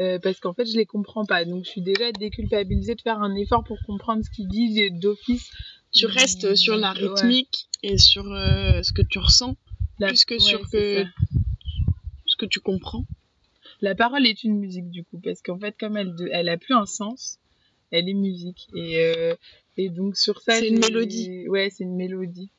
euh, 0.00 0.18
parce 0.18 0.38
qu'en 0.40 0.54
fait 0.54 0.64
je 0.66 0.76
les 0.76 0.86
comprends 0.86 1.24
pas. 1.24 1.44
Donc 1.44 1.64
je 1.64 1.70
suis 1.70 1.82
déjà 1.82 2.12
déculpabilisée 2.12 2.94
de 2.94 3.00
faire 3.00 3.18
un 3.20 3.34
effort 3.36 3.64
pour 3.64 3.78
comprendre 3.86 4.22
ce 4.24 4.30
qu'il 4.30 4.48
dit 4.48 4.80
et 4.80 4.90
d'office. 4.90 5.50
Tu 5.92 6.06
restes 6.06 6.54
sur 6.54 6.76
la 6.76 6.92
Ouais. 6.92 6.98
rythmique 7.08 7.68
et 7.82 7.96
sur 7.98 8.30
euh, 8.30 8.82
ce 8.82 8.92
que 8.92 9.02
tu 9.02 9.18
ressens, 9.18 9.56
La- 9.98 10.08
plus 10.08 10.24
que 10.24 10.34
ouais, 10.34 10.40
sur 10.40 10.66
c'est 10.68 10.78
que 10.78 11.02
ça. 11.04 11.08
ce 12.26 12.36
que 12.36 12.46
tu 12.46 12.60
comprends. 12.60 13.04
La 13.80 13.94
parole 13.94 14.26
est 14.26 14.44
une 14.44 14.58
musique 14.58 14.90
du 14.90 15.04
coup, 15.04 15.18
parce 15.22 15.40
qu'en 15.40 15.58
fait, 15.58 15.74
comme 15.78 15.96
elle, 15.96 16.14
de- 16.14 16.28
elle 16.32 16.48
a 16.48 16.58
plus 16.58 16.74
un 16.74 16.84
sens, 16.86 17.38
elle 17.90 18.08
est 18.08 18.14
musique. 18.14 18.66
Et, 18.74 18.98
euh, 18.98 19.34
et 19.76 19.88
donc 19.88 20.16
sur 20.16 20.40
ça, 20.40 20.58
C'est 20.58 20.68
une 20.68 20.78
mélodie. 20.80 21.48
Ouais, 21.48 21.70
c'est 21.70 21.84
une 21.84 21.96
mélodie. 21.96 22.50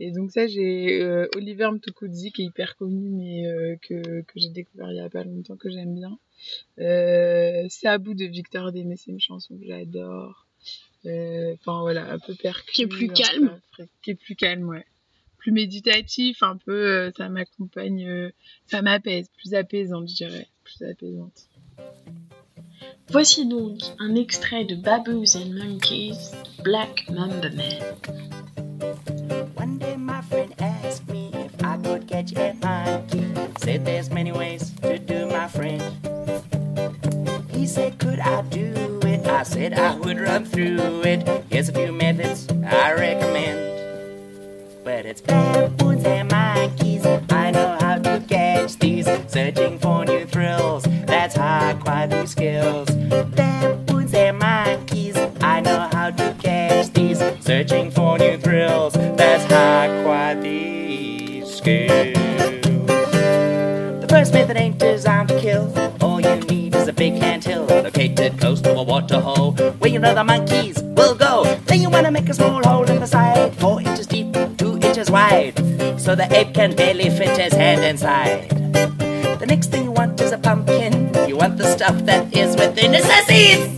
Et 0.00 0.12
donc 0.12 0.30
ça, 0.30 0.46
j'ai 0.46 1.02
euh, 1.02 1.28
Oliver 1.36 1.70
Mtukudzi 1.72 2.30
qui 2.30 2.42
est 2.42 2.44
hyper 2.46 2.76
connu, 2.76 3.08
mais 3.10 3.46
euh, 3.46 3.76
que, 3.82 4.22
que 4.22 4.32
j'ai 4.36 4.50
découvert 4.50 4.90
il 4.90 4.96
y 4.96 5.00
a 5.00 5.10
pas 5.10 5.24
longtemps, 5.24 5.56
que 5.56 5.70
j'aime 5.70 5.94
bien. 5.94 6.18
Euh, 6.78 7.66
Sabou 7.68 8.14
de 8.14 8.24
Victor 8.24 8.70
Démé, 8.70 8.96
c'est 8.96 9.10
une 9.10 9.20
chanson 9.20 9.56
que 9.58 9.66
j'adore. 9.66 10.46
Euh, 11.06 11.54
Enfin 11.54 11.80
voilà, 11.80 12.12
un 12.12 12.18
peu 12.18 12.34
percu. 12.34 12.72
Qui 12.72 12.82
est 12.82 12.86
plus 12.86 13.08
calme. 13.08 13.60
Qui 14.02 14.12
est 14.12 14.14
plus 14.14 14.36
calme, 14.36 14.68
ouais. 14.68 14.84
Plus 15.38 15.52
méditatif, 15.52 16.42
un 16.42 16.56
peu, 16.56 17.12
ça 17.16 17.28
m'accompagne, 17.28 18.30
ça 18.66 18.82
m'apaise, 18.82 19.28
plus 19.36 19.54
apaisante, 19.54 20.08
je 20.08 20.14
dirais. 20.14 20.48
Plus 20.64 20.82
apaisante. 20.84 21.48
Voici 23.10 23.46
donc 23.46 23.78
un 23.98 24.14
extrait 24.14 24.64
de 24.64 24.74
Baboos 24.74 25.36
and 25.36 25.54
Monkeys, 25.54 26.32
Black 26.62 27.08
Mamba 27.08 27.50
Man. 27.50 29.17
One 29.68 29.76
day 29.76 29.96
my 29.96 30.22
friend 30.22 30.54
asked 30.60 31.06
me 31.08 31.30
if 31.34 31.62
I 31.62 31.76
could 31.76 32.08
catch 32.08 32.32
a 32.32 32.54
monkey. 32.54 33.34
Said 33.58 33.84
there's 33.84 34.08
many 34.08 34.32
ways 34.32 34.70
to 34.80 34.98
do 34.98 35.26
my 35.26 35.46
friend. 35.46 35.82
He 37.50 37.66
said, 37.66 37.98
could 37.98 38.18
I 38.18 38.40
do 38.48 38.72
it? 39.04 39.26
I 39.26 39.42
said 39.42 39.74
I 39.74 39.94
would 39.94 40.18
run 40.20 40.46
through 40.46 41.02
it. 41.02 41.44
Here's 41.50 41.68
a 41.68 41.72
few 41.72 41.92
methods 41.92 42.48
I 42.66 42.94
recommend. 42.94 43.58
But 44.84 45.04
it's 45.04 45.20
baboons 45.20 46.02
and 46.06 46.30
monkeys. 46.30 47.04
I 47.28 47.50
know 47.50 47.76
how 47.78 47.98
to 47.98 48.24
catch 48.26 48.78
these. 48.78 49.06
Searching 49.26 49.78
for 49.78 50.02
new 50.06 50.24
thrills. 50.24 50.84
That's 51.04 51.36
how 51.36 51.66
I 51.66 51.70
acquire 51.72 52.06
these 52.06 52.30
skills. 52.30 52.88
Baboons 52.88 54.14
and 54.14 54.38
monkeys. 54.38 55.18
I 55.42 55.60
know 55.60 55.90
how 55.92 56.10
to 56.10 56.34
catch 56.42 56.90
these. 56.94 57.18
Searching 57.40 57.90
for 57.90 58.16
new 58.16 58.38
thrills. 58.38 58.96
Close 68.48 68.62
to 68.62 68.74
a 68.74 68.82
water 68.82 69.20
hole 69.20 69.52
where 69.78 69.90
you 69.90 69.98
know 69.98 70.14
the 70.14 70.24
monkeys 70.24 70.80
will 70.96 71.14
go. 71.14 71.44
Then 71.66 71.82
you 71.82 71.90
wanna 71.90 72.10
make 72.10 72.30
a 72.30 72.34
small 72.34 72.62
hole 72.64 72.88
in 72.88 72.98
the 72.98 73.06
side, 73.06 73.54
four 73.56 73.78
inches 73.82 74.06
deep, 74.06 74.32
two 74.56 74.78
inches 74.78 75.10
wide, 75.10 75.54
so 76.00 76.14
the 76.14 76.26
ape 76.34 76.54
can 76.54 76.74
barely 76.74 77.10
fit 77.10 77.36
his 77.36 77.52
hand 77.52 77.84
inside. 77.84 78.48
The 79.40 79.46
next 79.46 79.66
thing 79.70 79.84
you 79.84 79.92
want 79.92 80.18
is 80.22 80.32
a 80.32 80.38
pumpkin. 80.38 81.12
You 81.28 81.36
want 81.36 81.58
the 81.58 81.68
stuff 81.76 81.96
that 82.06 82.34
is 82.34 82.56
within 82.56 82.92
the 82.92 83.02
seeds 83.28 83.68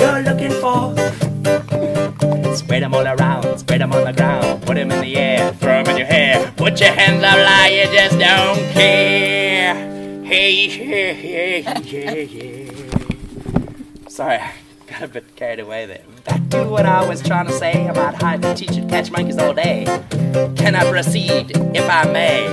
you're 0.00 0.22
looking 0.28 0.54
for. 0.62 0.80
Spread 2.56 2.82
them 2.82 2.94
all 2.94 3.06
around, 3.06 3.58
spread 3.60 3.80
them 3.80 3.92
on 3.92 4.02
the 4.02 4.12
ground, 4.12 4.62
put 4.66 4.74
them 4.74 4.90
in 4.90 5.00
the 5.02 5.16
air, 5.16 5.52
throw 5.60 5.84
them 5.84 5.88
in 5.90 5.98
your 5.98 6.08
hair. 6.08 6.52
Put 6.56 6.80
your 6.80 6.90
hands 6.90 7.22
up 7.22 7.38
like 7.48 7.72
you 7.78 7.86
just 7.96 8.18
don't 8.18 8.58
care. 8.72 9.74
Hey, 10.24 10.66
hey, 10.66 11.14
hey, 11.14 11.62
hey, 11.62 12.26
hey. 12.26 13.03
Sorry, 14.14 14.36
I 14.38 14.52
got 14.86 15.02
a 15.02 15.08
bit 15.08 15.34
carried 15.34 15.58
away 15.58 15.86
there. 15.86 16.04
Back 16.24 16.48
to 16.50 16.62
what 16.62 16.86
I 16.86 17.04
was 17.04 17.20
trying 17.20 17.48
to 17.48 17.52
say 17.52 17.88
about 17.88 18.22
how 18.22 18.36
to 18.36 18.54
teach 18.54 18.76
to 18.76 18.86
catch 18.86 19.10
monkeys 19.10 19.38
all 19.38 19.52
day. 19.52 19.86
Can 20.56 20.76
I 20.76 20.88
proceed, 20.88 21.50
if 21.74 21.90
I 21.90 22.04
may? 22.12 22.46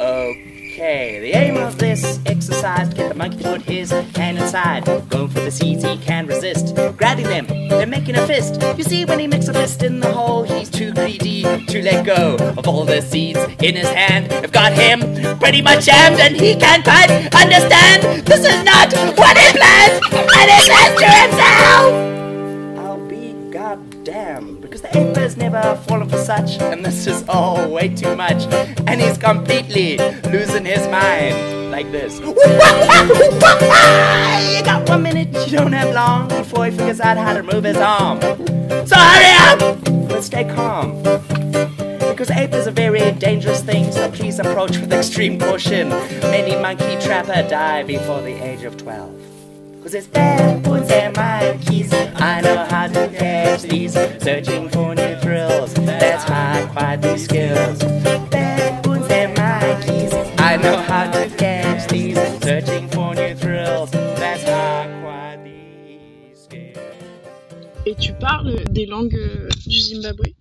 Okay, 0.00 0.49
the 0.80 1.32
aim 1.34 1.58
of 1.58 1.76
this 1.76 2.18
exercise 2.24 2.88
to 2.88 2.94
get 2.94 3.10
the 3.10 3.14
monkey 3.14 3.36
to 3.42 3.52
put 3.52 3.62
his 3.62 3.90
hand 3.90 4.38
inside. 4.38 4.86
Going 5.10 5.28
for 5.28 5.40
the 5.40 5.50
seeds 5.50 5.84
he 5.84 5.98
can 5.98 6.26
resist. 6.26 6.74
Grabbing 6.96 7.26
them, 7.26 7.46
they're 7.68 7.86
making 7.86 8.16
a 8.16 8.26
fist. 8.26 8.62
You 8.78 8.84
see, 8.84 9.04
when 9.04 9.18
he 9.18 9.26
makes 9.26 9.48
a 9.48 9.52
fist 9.52 9.82
in 9.82 10.00
the 10.00 10.10
hole, 10.10 10.42
he's 10.42 10.70
too 10.70 10.92
greedy 10.92 11.42
to 11.42 11.82
let 11.82 12.06
go 12.06 12.36
of 12.56 12.66
all 12.66 12.86
the 12.86 13.02
seeds 13.02 13.38
in 13.60 13.76
his 13.76 13.90
hand. 13.90 14.32
I've 14.32 14.52
got 14.52 14.72
him 14.72 15.00
pretty 15.38 15.60
much 15.60 15.84
jammed, 15.84 16.18
and 16.18 16.34
he 16.34 16.56
can't 16.56 16.82
quite 16.82 17.10
understand. 17.34 18.26
This 18.26 18.40
is 18.46 18.64
not 18.64 18.90
what 19.18 19.36
he 19.36 19.52
planned, 19.52 20.02
and 20.12 20.50
he 20.50 20.60
says 20.64 20.94
to 20.98 21.06
himself. 21.20 21.92
I'll 22.78 23.06
be 23.06 23.34
goddamn 23.50 24.39
has 24.92 25.36
never 25.36 25.76
fallen 25.86 26.08
for 26.08 26.18
such, 26.18 26.58
and 26.60 26.84
this 26.84 27.06
is 27.06 27.24
all 27.28 27.68
way 27.70 27.88
too 27.88 28.16
much, 28.16 28.42
and 28.86 29.00
he's 29.00 29.16
completely 29.16 29.98
losing 30.30 30.64
his 30.64 30.86
mind 30.88 31.70
like 31.70 31.90
this. 31.92 32.18
you 32.20 32.34
got 34.64 34.88
one 34.88 35.02
minute, 35.02 35.32
you 35.46 35.56
don't 35.56 35.72
have 35.72 35.94
long 35.94 36.28
before 36.28 36.66
he 36.66 36.70
figures 36.72 37.00
out 37.00 37.16
how 37.16 37.32
to 37.32 37.42
move 37.42 37.64
his 37.64 37.76
arm. 37.76 38.20
So 38.20 38.96
hurry 38.96 39.32
up, 39.38 39.58
but 40.08 40.22
stay 40.22 40.44
calm. 40.44 41.02
Because 41.02 42.30
ape 42.30 42.52
is 42.52 42.66
a 42.66 42.72
very 42.72 43.12
dangerous 43.12 43.62
thing, 43.62 43.90
so 43.92 44.10
please 44.10 44.38
approach 44.38 44.78
with 44.78 44.92
extreme 44.92 45.38
caution. 45.38 45.88
Many 45.88 46.60
monkey 46.60 46.98
trapper 47.00 47.48
die 47.48 47.84
before 47.84 48.20
the 48.20 48.34
age 48.44 48.64
of 48.64 48.76
12. 48.76 49.39
Cause 49.82 49.94
it's 49.94 50.06
baboons 50.08 50.90
and 50.90 51.16
monkeys. 51.16 51.92
I 52.16 52.42
know 52.42 52.66
how 52.68 52.86
to 52.86 53.08
catch 53.08 53.62
these. 53.62 53.94
Searching 54.22 54.68
for 54.68 54.94
new 54.94 55.16
thrills. 55.16 55.72
That's 55.74 56.24
how 56.24 56.52
I 56.52 56.58
acquired 56.60 57.02
these 57.02 57.24
skills. 57.24 57.78
Baboons 58.30 59.10
and 59.10 59.36
monkeys. 59.38 60.12
I 60.38 60.56
know 60.58 60.76
how 60.76 61.10
to 61.10 61.28
catch 61.36 61.88
these. 61.88 62.18
Searching 62.42 62.88
for 62.88 63.14
new 63.14 63.34
thrills. 63.34 63.90
That's 63.90 64.44
how 64.44 64.52
I 64.52 64.84
acquired 64.84 65.44
these 65.44 66.42
skills. 66.44 66.76
Et 67.86 67.94
tu 67.94 68.12
parles 68.12 68.62
des 68.70 68.84
langues 68.84 69.16
euh, 69.16 69.48
du 69.66 69.80
Zimbabwe? 69.80 70.34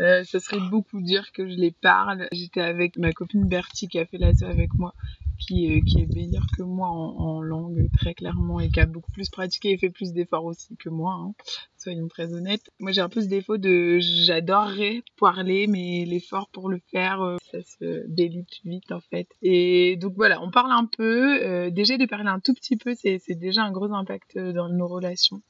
Euh, 0.00 0.22
ça 0.22 0.38
serait 0.38 0.60
beaucoup 0.70 1.00
dire 1.00 1.32
que 1.32 1.48
je 1.48 1.54
les 1.54 1.72
parle. 1.72 2.28
J'étais 2.30 2.60
avec 2.60 2.98
ma 2.98 3.12
copine 3.12 3.48
Bertie 3.48 3.88
qui 3.88 3.98
a 3.98 4.06
fait 4.06 4.18
l'assaut 4.18 4.46
avec 4.46 4.72
moi, 4.74 4.94
qui, 5.38 5.82
qui 5.84 6.00
est 6.00 6.14
meilleure 6.14 6.46
que 6.56 6.62
moi 6.62 6.88
en, 6.88 7.16
en 7.18 7.40
langue, 7.40 7.88
très 7.92 8.14
clairement, 8.14 8.60
et 8.60 8.70
qui 8.70 8.80
a 8.80 8.86
beaucoup 8.86 9.10
plus 9.12 9.28
pratiqué 9.28 9.70
et 9.70 9.78
fait 9.78 9.90
plus 9.90 10.12
d'efforts 10.12 10.44
aussi 10.44 10.76
que 10.76 10.88
moi, 10.88 11.12
hein, 11.14 11.34
soyons 11.76 12.08
très 12.08 12.32
honnêtes. 12.34 12.70
Moi, 12.78 12.92
j'ai 12.92 13.00
un 13.00 13.08
peu 13.08 13.20
ce 13.20 13.26
défaut 13.28 13.56
de 13.56 13.98
j'adorerais 14.00 15.02
parler, 15.18 15.66
mais 15.66 16.04
l'effort 16.04 16.48
pour 16.50 16.68
le 16.68 16.80
faire, 16.90 17.22
euh, 17.22 17.36
ça 17.50 17.58
se 17.62 18.06
délite 18.08 18.60
vite 18.64 18.92
en 18.92 19.00
fait. 19.00 19.28
Et 19.42 19.96
donc 19.96 20.14
voilà, 20.16 20.42
on 20.42 20.50
parle 20.50 20.72
un 20.72 20.86
peu. 20.86 21.42
euh, 21.42 21.70
déjà 21.70 21.96
de 21.96 22.06
parler 22.06 22.28
un 22.28 22.40
tout 22.40 22.54
petit 22.54 22.76
peu, 22.76 22.94
c'est 22.94 23.20
déjà 23.30 23.62
un 23.62 23.72
gros 23.72 23.92
impact 23.92 24.36
euh, 24.36 24.52
dans 24.52 24.68
nos 24.68 24.88
relations 24.88 25.40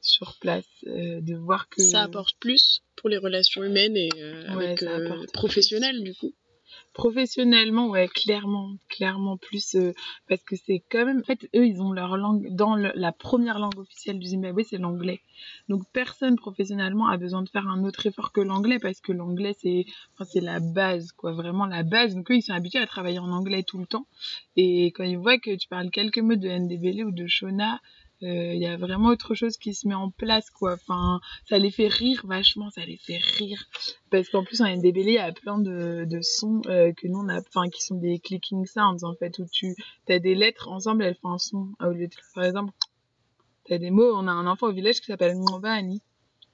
sur 0.00 0.36
place, 0.40 0.64
euh, 0.86 1.20
de 1.20 1.34
voir 1.34 1.68
que 1.68 1.82
Ça 1.82 2.02
apporte 2.02 2.36
plus 2.38 2.82
pour 2.96 3.08
les 3.08 3.16
relations 3.18 3.64
humaines 3.64 3.96
et 3.96 4.08
euh, 4.16 4.54
Ouais, 4.54 4.66
avec 4.66 4.82
euh, 4.82 5.24
professionnelles 5.32 6.02
du 6.04 6.14
coup. 6.14 6.32
Professionnellement, 6.96 7.90
ouais, 7.90 8.08
clairement, 8.08 8.70
clairement 8.88 9.36
plus 9.36 9.74
euh, 9.74 9.92
parce 10.30 10.42
que 10.42 10.56
c'est 10.56 10.82
quand 10.90 11.04
même. 11.04 11.18
En 11.18 11.24
fait, 11.24 11.44
eux, 11.54 11.66
ils 11.66 11.82
ont 11.82 11.92
leur 11.92 12.16
langue 12.16 12.48
dans 12.52 12.74
la 12.74 13.12
première 13.12 13.58
langue 13.58 13.78
officielle 13.78 14.18
du 14.18 14.28
Zimbabwe, 14.28 14.62
c'est 14.66 14.78
l'anglais. 14.78 15.20
Donc 15.68 15.82
personne 15.92 16.36
professionnellement 16.36 17.08
a 17.08 17.18
besoin 17.18 17.42
de 17.42 17.50
faire 17.50 17.68
un 17.68 17.84
autre 17.84 18.06
effort 18.06 18.32
que 18.32 18.40
l'anglais 18.40 18.78
parce 18.78 19.02
que 19.02 19.12
l'anglais 19.12 19.54
c'est, 19.60 19.84
c'est 20.24 20.40
la 20.40 20.58
base, 20.58 21.12
quoi, 21.12 21.32
vraiment 21.32 21.66
la 21.66 21.82
base. 21.82 22.14
Donc 22.14 22.30
eux, 22.30 22.36
ils 22.36 22.42
sont 22.42 22.54
habitués 22.54 22.78
à 22.80 22.86
travailler 22.86 23.18
en 23.18 23.30
anglais 23.30 23.62
tout 23.62 23.76
le 23.76 23.86
temps. 23.86 24.06
Et 24.56 24.86
quand 24.86 25.04
ils 25.04 25.18
voient 25.18 25.38
que 25.38 25.54
tu 25.54 25.68
parles 25.68 25.90
quelques 25.90 26.20
mots 26.20 26.36
de 26.36 26.48
Ndebele 26.48 27.04
ou 27.04 27.10
de 27.10 27.26
Shona, 27.26 27.78
Il 28.22 28.58
y 28.58 28.66
a 28.66 28.76
vraiment 28.76 29.08
autre 29.08 29.34
chose 29.34 29.58
qui 29.58 29.74
se 29.74 29.86
met 29.86 29.94
en 29.94 30.10
place, 30.10 30.48
quoi. 30.50 30.74
Enfin, 30.74 31.20
ça 31.48 31.58
les 31.58 31.70
fait 31.70 31.88
rire 31.88 32.22
vachement, 32.24 32.70
ça 32.70 32.84
les 32.84 32.96
fait 32.96 33.18
rire. 33.18 33.64
Parce 34.10 34.28
qu'en 34.30 34.42
plus, 34.42 34.60
en 34.62 34.66
NDBL, 34.66 35.08
il 35.08 35.14
y 35.14 35.18
a 35.18 35.32
plein 35.32 35.58
de, 35.58 36.18
sons 36.22 36.62
euh, 36.66 36.92
que 36.92 37.06
nous, 37.08 37.18
on 37.18 37.28
a, 37.28 37.40
enfin, 37.40 37.68
qui 37.68 37.82
sont 37.82 37.96
des 37.96 38.18
clicking 38.18 38.64
sounds, 38.64 39.04
en 39.04 39.14
fait, 39.14 39.38
où 39.38 39.46
tu 39.52 39.74
as 40.08 40.18
des 40.18 40.34
lettres 40.34 40.68
ensemble, 40.68 41.04
elles 41.04 41.16
font 41.16 41.30
un 41.30 41.38
son. 41.38 41.68
Par 42.34 42.44
exemple, 42.44 42.72
tu 43.66 43.74
as 43.74 43.78
des 43.78 43.90
mots, 43.90 44.14
on 44.14 44.26
a 44.28 44.32
un 44.32 44.46
enfant 44.46 44.68
au 44.68 44.72
village 44.72 45.00
qui 45.00 45.06
s'appelle 45.06 45.36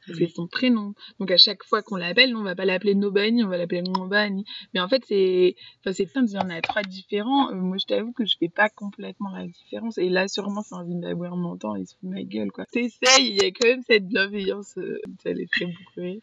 C'est 0.06 0.28
son 0.28 0.46
prénom. 0.46 0.94
Donc 1.20 1.30
à 1.30 1.36
chaque 1.36 1.62
fois 1.64 1.82
qu'on 1.82 1.96
l'appelle, 1.96 2.34
on 2.36 2.42
va 2.42 2.54
pas 2.54 2.64
l'appeler 2.64 2.94
Nobani, 2.94 3.44
on 3.44 3.48
va 3.48 3.56
l'appeler 3.56 3.82
Mwambani. 3.82 4.44
Mais 4.74 4.80
en 4.80 4.88
fait, 4.88 5.02
c'est, 5.06 5.54
enfin, 5.80 5.92
c'est 5.92 6.06
plein, 6.06 6.24
il 6.26 6.32
y 6.32 6.38
en 6.38 6.50
a 6.50 6.60
trois 6.60 6.82
différents. 6.82 7.50
Euh, 7.50 7.54
moi, 7.54 7.76
je 7.78 7.86
t'avoue 7.86 8.12
que 8.12 8.24
je 8.24 8.36
fais 8.38 8.48
pas 8.48 8.68
complètement 8.68 9.30
la 9.30 9.46
différence. 9.46 9.98
Et 9.98 10.08
là, 10.08 10.28
sûrement, 10.28 10.62
c'est 10.62 10.74
un 10.74 10.84
Zimbabwe 10.84 11.26
en 11.26 11.36
m'entend, 11.36 11.76
il 11.76 11.86
se 11.86 11.94
fout 11.94 12.08
de 12.08 12.14
ma 12.14 12.22
gueule, 12.22 12.50
quoi. 12.50 12.64
T'essayes, 12.66 13.28
il 13.28 13.36
y 13.36 13.44
a 13.44 13.50
quand 13.50 13.68
même 13.68 13.82
cette 13.86 14.06
bienveillance, 14.06 14.76
euh, 14.78 15.00
ça 15.22 15.32
les 15.32 15.46
fait 15.46 15.66
beaucoup. 15.66 16.20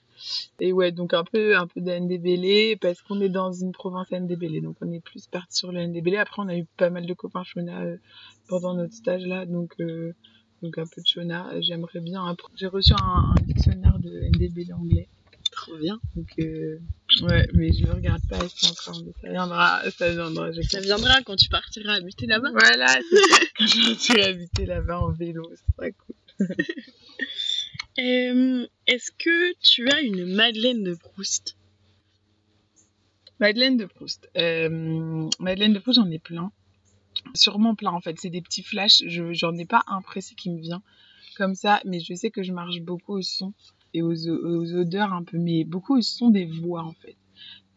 Et 0.59 0.73
ouais, 0.73 0.91
donc 0.91 1.13
un 1.13 1.23
peu, 1.23 1.55
un 1.55 1.67
peu 1.67 1.81
de 1.81 1.91
NDBL, 1.91 2.77
parce 2.79 3.01
qu'on 3.01 3.21
est 3.21 3.29
dans 3.29 3.51
une 3.51 3.71
province 3.71 4.11
NDBL. 4.11 4.61
Donc 4.61 4.75
on 4.81 4.91
est 4.91 4.99
plus 4.99 5.27
parti 5.27 5.57
sur 5.57 5.71
le 5.71 5.85
NDBL. 5.85 6.17
Après, 6.17 6.41
on 6.41 6.47
a 6.47 6.57
eu 6.57 6.65
pas 6.77 6.89
mal 6.89 7.05
de 7.05 7.13
copains 7.13 7.43
Shona 7.43 7.81
euh, 7.81 7.97
pendant 8.47 8.73
notre 8.73 8.93
stage 8.93 9.25
là. 9.25 9.45
Donc, 9.45 9.73
euh, 9.79 10.13
donc 10.61 10.77
un 10.77 10.85
peu 10.85 11.01
de 11.01 11.07
Shona. 11.07 11.59
J'aimerais 11.61 11.99
bien. 11.99 12.35
J'ai 12.55 12.67
reçu 12.67 12.93
un, 12.93 13.33
un 13.37 13.41
dictionnaire 13.43 13.99
de 13.99 14.09
NDBL 14.35 14.73
anglais. 14.73 15.07
Trop 15.51 15.77
bien. 15.77 15.99
Donc, 16.15 16.27
euh, 16.39 16.79
ouais, 17.21 17.47
mais 17.53 17.73
je 17.73 17.85
le 17.85 17.93
regarde 17.93 18.21
pas 18.29 18.37
encore. 18.37 19.01
Mais 19.03 19.11
ça 19.21 19.29
viendra, 19.29 19.81
ça 19.91 20.11
viendra. 20.11 20.53
Ça 20.63 20.79
viendra 20.79 21.21
quand 21.23 21.35
tu 21.35 21.49
partiras 21.49 21.93
habiter 21.93 22.27
là-bas. 22.27 22.51
Voilà. 22.51 22.87
Quand 23.57 23.65
je 23.65 23.93
suis 23.95 24.21
habiter 24.21 24.65
là-bas 24.65 24.99
en 25.01 25.11
vélo, 25.11 25.51
c'est 25.55 25.75
pas 25.75 25.91
cool. 25.91 26.15
Euh, 27.97 28.65
Est-ce 28.87 29.11
que 29.11 29.53
tu 29.61 29.89
as 29.89 29.99
une 29.99 30.33
Madeleine 30.33 30.83
de 30.83 30.93
Proust? 30.95 31.57
Madeleine 33.41 33.75
de 33.75 33.85
Proust. 33.85 34.29
Euh, 34.37 35.29
Madeleine 35.39 35.73
de 35.73 35.79
Proust, 35.79 35.99
j'en 35.99 36.09
ai 36.09 36.19
plein. 36.19 36.49
Sûrement 37.33 37.75
plein 37.75 37.91
en 37.91 38.01
fait. 38.01 38.17
C'est 38.19 38.29
des 38.29 38.41
petits 38.41 38.63
flashs. 38.63 39.03
Je, 39.05 39.33
j'en 39.33 39.55
ai 39.55 39.65
pas 39.65 39.83
un 39.87 40.01
précis 40.01 40.35
qui 40.35 40.49
me 40.49 40.59
vient 40.59 40.81
comme 41.37 41.55
ça, 41.55 41.79
mais 41.85 41.99
je 41.99 42.13
sais 42.13 42.31
que 42.31 42.43
je 42.43 42.51
marche 42.51 42.81
beaucoup 42.81 43.13
au 43.13 43.21
son 43.21 43.53
et 43.93 44.01
aux, 44.01 44.27
aux 44.27 44.75
odeurs 44.75 45.13
un 45.13 45.23
peu, 45.23 45.37
mais 45.37 45.63
beaucoup 45.63 45.97
au 45.97 46.01
son 46.01 46.29
des 46.29 46.45
voix 46.45 46.83
en 46.83 46.93
fait. 46.93 47.15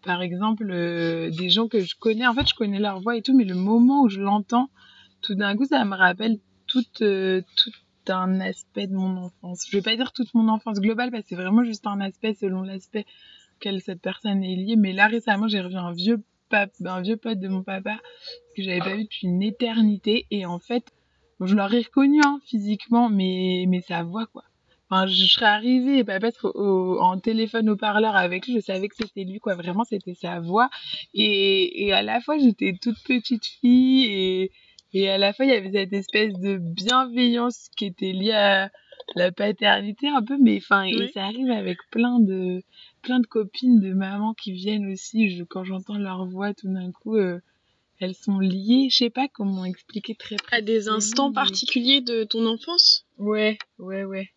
Par 0.03 0.21
exemple, 0.21 0.69
euh, 0.69 1.31
des 1.31 1.49
gens 1.49 1.69
que 1.69 1.81
je 1.81 1.95
connais, 1.95 2.27
en 2.27 2.35
fait, 2.35 2.49
je 2.49 2.55
connais 2.55 2.81
leur 2.81 3.01
voix 3.01 3.17
et 3.17 3.23
tout, 3.23 3.37
mais 3.37 3.45
le 3.45 3.55
moment 3.55 4.03
où 4.03 4.09
je 4.09 4.21
l'entends, 4.21 4.69
tout 5.21 5.37
d'un 5.37 5.57
coup, 5.57 5.65
ça 5.65 5.85
me 5.85 5.95
rappelle 5.95 6.39
tout, 6.67 6.85
euh, 7.03 7.41
tout 7.57 7.71
un 8.09 8.41
aspect 8.41 8.89
de 8.89 8.95
mon 8.95 9.17
enfance. 9.17 9.65
Je 9.71 9.77
vais 9.77 9.83
pas 9.83 9.95
dire 9.95 10.13
toute 10.13 10.35
mon 10.35 10.49
enfance 10.49 10.81
globale 10.81 11.13
parce 11.13 11.23
que 11.23 11.29
c'est 11.31 11.37
vraiment 11.37 11.63
juste 11.63 11.87
un 11.87 12.01
aspect 12.01 12.35
selon 12.35 12.63
l'aspect 12.63 13.07
auquel 13.57 13.81
cette 13.81 14.01
personne 14.01 14.43
est 14.43 14.57
liée. 14.57 14.77
Mais 14.77 14.93
là, 14.93 15.07
récemment, 15.07 15.47
j'ai 15.47 15.61
revu 15.61 15.77
un 15.77 15.93
vieux, 15.93 16.21
un 16.53 17.01
vieux 17.01 17.17
pote 17.17 17.39
de 17.39 17.49
mon 17.49 17.63
papa 17.63 17.99
que 18.57 18.63
j'avais 18.63 18.81
pas 18.81 18.95
vu 18.95 19.05
depuis 19.05 19.27
une 19.27 19.43
éternité. 19.43 20.27
Et 20.31 20.47
en 20.47 20.59
fait, 20.59 20.85
je 21.41 21.55
l'aurais 21.55 21.81
reconnu 21.81 22.21
hein, 22.25 22.41
physiquement, 22.47 23.09
mais, 23.09 23.65
mais 23.69 23.81
sa 23.81 24.03
voix, 24.03 24.27
quoi. 24.27 24.45
Enfin, 24.89 25.07
je 25.07 25.25
serais 25.25 25.47
arrivée 25.47 26.05
pas 26.05 26.17
être 26.17 26.53
au, 26.55 27.01
en 27.01 27.19
téléphone 27.19 27.71
au 27.71 27.77
parleur 27.77 28.15
avec 28.15 28.47
lui, 28.47 28.55
je 28.55 28.61
savais 28.61 28.89
que 28.89 28.97
c'était 28.97 29.25
lui, 29.25 29.39
quoi. 29.39 29.55
Vraiment, 29.55 29.85
c'était 29.85 30.15
sa 30.15 30.41
voix. 30.41 30.69
Et, 31.15 31.87
et 31.87 31.93
à 31.93 32.03
la 32.03 32.21
fois, 32.21 32.37
j'étais 32.37 32.75
toute 32.81 33.03
petite 33.03 33.47
fille 33.47 34.05
et, 34.05 34.53
et 34.93 35.09
à 35.09 35.17
la 35.17 35.33
fois, 35.33 35.47
il 35.47 35.51
y 35.51 35.55
avait 35.55 35.73
cette 35.73 35.93
espèce 35.95 36.35
de 36.35 36.59
bienveillance 36.59 37.71
qui 37.77 37.87
était 37.87 38.13
liée 38.13 38.33
à 38.33 38.71
la 39.15 39.33
paternité 39.33 40.09
un 40.09 40.23
peu, 40.23 40.37
mais 40.39 40.59
enfin, 40.59 40.85
Oui. 40.85 41.03
et 41.05 41.13
ça 41.13 41.25
arrive 41.25 41.51
avec 41.51 41.79
plein 41.91 42.21
de, 42.21 42.63
plein 43.03 43.21
de 43.21 43.27
copines 43.27 43.81
de 43.81 43.93
maman 43.93 44.35
qui 44.35 44.53
viennent 44.53 44.91
aussi. 44.91 45.31
Je, 45.31 45.45
quand 45.45 45.65
j'entends 45.65 45.99
leur 45.99 46.25
voix, 46.27 46.55
tout 46.55 46.73
d'un 46.73 46.91
coup, 46.93 47.17
euh, 47.17 47.41
elles 48.01 48.15
sont 48.15 48.39
liées. 48.39 48.89
Je 48.91 48.97
sais 48.97 49.11
pas 49.11 49.29
comment 49.33 49.65
expliquer 49.65 50.15
très 50.15 50.37
À 50.51 50.61
des 50.61 50.89
instants 50.89 51.29
mais- 51.29 51.35
particuliers 51.35 52.01
de 52.01 52.25
ton 52.25 52.47
enfance? 52.47 53.07
Ouais, 53.19 53.59
ouais, 53.79 54.05
ouais. 54.05 54.29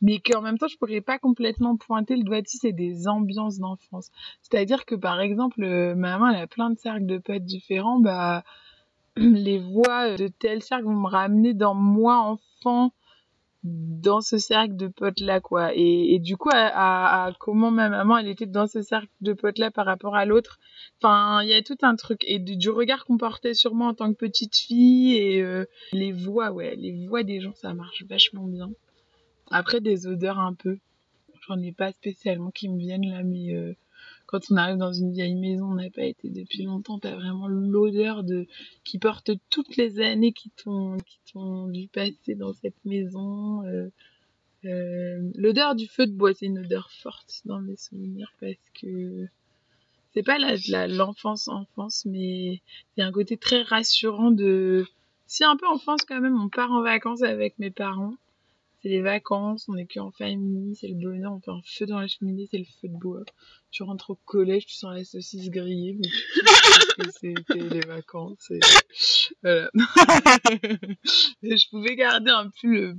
Mais 0.00 0.20
qu'en 0.20 0.42
même 0.42 0.58
temps, 0.58 0.68
je 0.68 0.76
pourrais 0.76 1.00
pas 1.00 1.18
complètement 1.18 1.76
pointer 1.76 2.14
le 2.16 2.22
doigt 2.22 2.40
dessus, 2.40 2.58
c'est 2.60 2.72
des 2.72 3.08
ambiances 3.08 3.58
d'enfance. 3.58 4.10
C'est-à-dire 4.42 4.84
que, 4.84 4.94
par 4.94 5.20
exemple, 5.20 5.62
euh, 5.64 5.94
ma 5.96 6.18
maman, 6.18 6.28
elle 6.30 6.42
a 6.42 6.46
plein 6.46 6.70
de 6.70 6.78
cercles 6.78 7.06
de 7.06 7.18
potes 7.18 7.44
différents, 7.44 7.98
bah, 7.98 8.44
les 9.16 9.58
voix 9.58 10.14
de 10.16 10.28
tel 10.28 10.62
cercle 10.62 10.84
vont 10.84 10.94
me 10.94 11.08
ramener 11.08 11.52
dans 11.54 11.74
moi, 11.74 12.16
enfant, 12.18 12.92
dans 13.68 14.20
ce 14.20 14.38
cercle 14.38 14.76
de 14.76 14.88
potes-là, 14.88 15.40
quoi. 15.40 15.74
Et, 15.74 16.14
et 16.14 16.18
du 16.18 16.36
coup, 16.36 16.50
à, 16.52 17.26
à- 17.26 17.32
comment 17.38 17.70
ma 17.70 17.88
maman, 17.88 18.18
elle 18.18 18.28
était 18.28 18.46
dans 18.46 18.66
ce 18.66 18.82
cercle 18.82 19.08
de 19.20 19.32
potes-là 19.32 19.70
par 19.70 19.86
rapport 19.86 20.16
à 20.16 20.24
l'autre. 20.24 20.58
Enfin, 21.00 21.42
il 21.42 21.48
y 21.48 21.54
a 21.54 21.62
tout 21.62 21.76
un 21.82 21.96
truc. 21.96 22.20
Et 22.26 22.38
du, 22.38 22.56
du 22.56 22.70
regard 22.70 23.04
qu'on 23.04 23.18
portait 23.18 23.54
sur 23.54 23.74
moi 23.74 23.88
en 23.88 23.94
tant 23.94 24.10
que 24.12 24.18
petite 24.18 24.56
fille, 24.56 25.16
et 25.16 25.42
euh, 25.42 25.64
les 25.92 26.12
voix, 26.12 26.50
ouais, 26.52 26.74
les 26.76 27.06
voix 27.06 27.22
des 27.22 27.40
gens, 27.40 27.54
ça 27.54 27.74
marche 27.74 28.04
vachement 28.08 28.44
bien. 28.46 28.70
Après, 29.50 29.80
des 29.80 30.06
odeurs 30.06 30.38
un 30.38 30.54
peu. 30.54 30.78
J'en 31.46 31.60
ai 31.62 31.72
pas 31.72 31.92
spécialement 31.92 32.50
qui 32.50 32.68
me 32.68 32.78
viennent 32.78 33.08
là, 33.08 33.22
mais 33.22 33.54
euh, 33.54 33.74
quand 34.28 34.40
on 34.50 34.56
arrive 34.56 34.76
dans 34.76 34.92
une 34.92 35.12
vieille 35.12 35.34
maison, 35.34 35.66
on 35.72 35.74
n'a 35.74 35.90
pas 35.90 36.04
été 36.04 36.28
depuis 36.30 36.62
longtemps, 36.62 36.98
t'as 37.00 37.16
vraiment 37.16 37.48
l'odeur 37.48 38.22
de 38.24 38.46
qui 38.84 38.98
porte 38.98 39.30
toutes 39.50 39.76
les 39.76 40.00
années 40.00 40.32
qui 40.32 40.50
t'ont 40.50 40.96
qui 40.98 41.18
t'ont 41.32 41.66
vu 41.68 41.88
passer 41.88 42.36
dans 42.36 42.52
cette 42.52 42.84
maison. 42.84 43.64
euh, 43.66 43.88
euh, 44.66 45.20
l'odeur 45.36 45.74
du 45.74 45.86
feu 45.88 46.06
de 46.06 46.12
bois, 46.12 46.34
c'est 46.34 46.46
une 46.46 46.58
odeur 46.60 46.90
forte 46.90 47.42
dans 47.46 47.60
mes 47.60 47.76
souvenirs 47.76 48.32
parce 48.40 48.56
que 48.80 49.26
c'est 50.14 50.22
pas 50.22 50.38
la- 50.38 50.86
l'enfance 50.88 51.48
enfance, 51.48 52.04
mais 52.06 52.60
c'est 52.96 53.02
un 53.02 53.12
côté 53.12 53.36
très 53.36 53.62
rassurant 53.62 54.30
de 54.30 54.86
si 55.26 55.44
un 55.44 55.56
peu 55.56 55.66
enfance 55.68 56.04
quand 56.06 56.20
même. 56.20 56.40
On 56.40 56.48
part 56.48 56.72
en 56.72 56.82
vacances 56.82 57.22
avec 57.22 57.58
mes 57.58 57.70
parents. 57.70 58.14
C'est 58.82 58.88
les 58.90 59.02
vacances, 59.02 59.68
on 59.68 59.76
est 59.76 59.86
que 59.86 59.98
en 60.00 60.12
famille, 60.12 60.76
c'est 60.76 60.88
le 60.88 60.94
bonheur, 60.94 61.32
on 61.32 61.40
fait 61.40 61.50
un 61.50 61.60
feu 61.64 61.86
dans 61.86 61.98
la 62.00 62.06
cheminée, 62.06 62.46
c'est 62.50 62.58
le 62.58 62.64
feu 62.80 62.88
de 62.88 62.96
bois. 62.96 63.24
Tu 63.70 63.82
rentres 63.82 64.10
au 64.10 64.14
collège, 64.14 64.66
tu 64.66 64.74
sens 64.74 64.94
la 64.94 65.04
saucisse 65.04 65.50
grillée, 65.50 65.98
mais 65.98 66.08
tu 66.08 67.02
que 67.02 67.10
c'était 67.10 67.68
les 67.68 67.80
vacances. 67.80 68.50
Et... 68.50 68.60
Voilà. 69.42 69.70
Et 71.42 71.56
je 71.56 71.68
pouvais 71.68 71.94
garder 71.94 72.30
un 72.30 72.50
peu 72.60 72.68
le, 72.68 72.96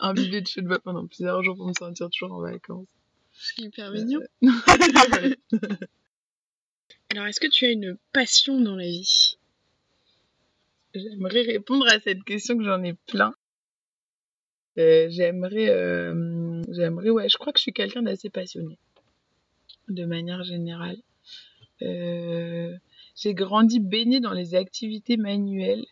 un 0.00 0.14
bibet 0.14 0.40
de 0.42 0.60
bois 0.62 0.78
pendant 0.78 1.06
plusieurs 1.06 1.42
jours 1.42 1.56
pour 1.56 1.66
me 1.66 1.74
sentir 1.74 2.08
toujours 2.10 2.32
en 2.32 2.40
vacances. 2.40 2.86
C'est 3.32 3.62
hyper 3.62 3.90
mignon. 3.90 4.20
Alors, 7.10 7.26
est-ce 7.26 7.40
que 7.40 7.48
tu 7.48 7.66
as 7.66 7.70
une 7.70 7.96
passion 8.12 8.60
dans 8.60 8.76
la 8.76 8.84
vie? 8.84 9.36
J'aimerais 10.94 11.42
répondre 11.42 11.86
à 11.88 11.98
cette 12.00 12.22
question 12.24 12.56
que 12.56 12.64
j'en 12.64 12.82
ai 12.82 12.94
plein. 12.94 13.34
Euh, 14.78 15.08
j'aimerais, 15.10 15.68
euh, 15.68 16.62
j'aimerais, 16.70 17.10
ouais, 17.10 17.28
je 17.28 17.36
crois 17.36 17.52
que 17.52 17.58
je 17.58 17.62
suis 17.62 17.72
quelqu'un 17.72 18.02
d'assez 18.02 18.30
passionné, 18.30 18.78
de 19.88 20.04
manière 20.04 20.42
générale. 20.44 20.98
Euh, 21.82 22.74
j'ai 23.16 23.34
grandi 23.34 23.80
baignée 23.80 24.20
dans 24.20 24.32
les 24.32 24.54
activités 24.54 25.16
manuelles, 25.16 25.84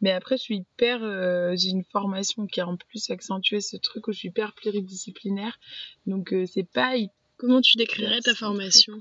mais 0.00 0.10
après 0.10 0.36
je 0.36 0.42
suis 0.42 0.56
hyper, 0.56 1.02
euh, 1.02 1.54
j'ai 1.56 1.70
une 1.70 1.84
formation 1.84 2.46
qui 2.46 2.60
a 2.60 2.68
en 2.68 2.76
plus 2.76 3.10
accentué 3.10 3.60
ce 3.60 3.76
truc 3.76 4.08
où 4.08 4.12
je 4.12 4.18
suis 4.18 4.28
hyper 4.28 4.54
pluridisciplinaire, 4.54 5.58
donc 6.06 6.32
euh, 6.32 6.44
c'est 6.46 6.68
pas 6.68 6.96
hyper 6.96 7.14
Comment 7.38 7.60
tu 7.60 7.76
décrirais 7.76 8.20
ta 8.22 8.34
formation 8.34 8.94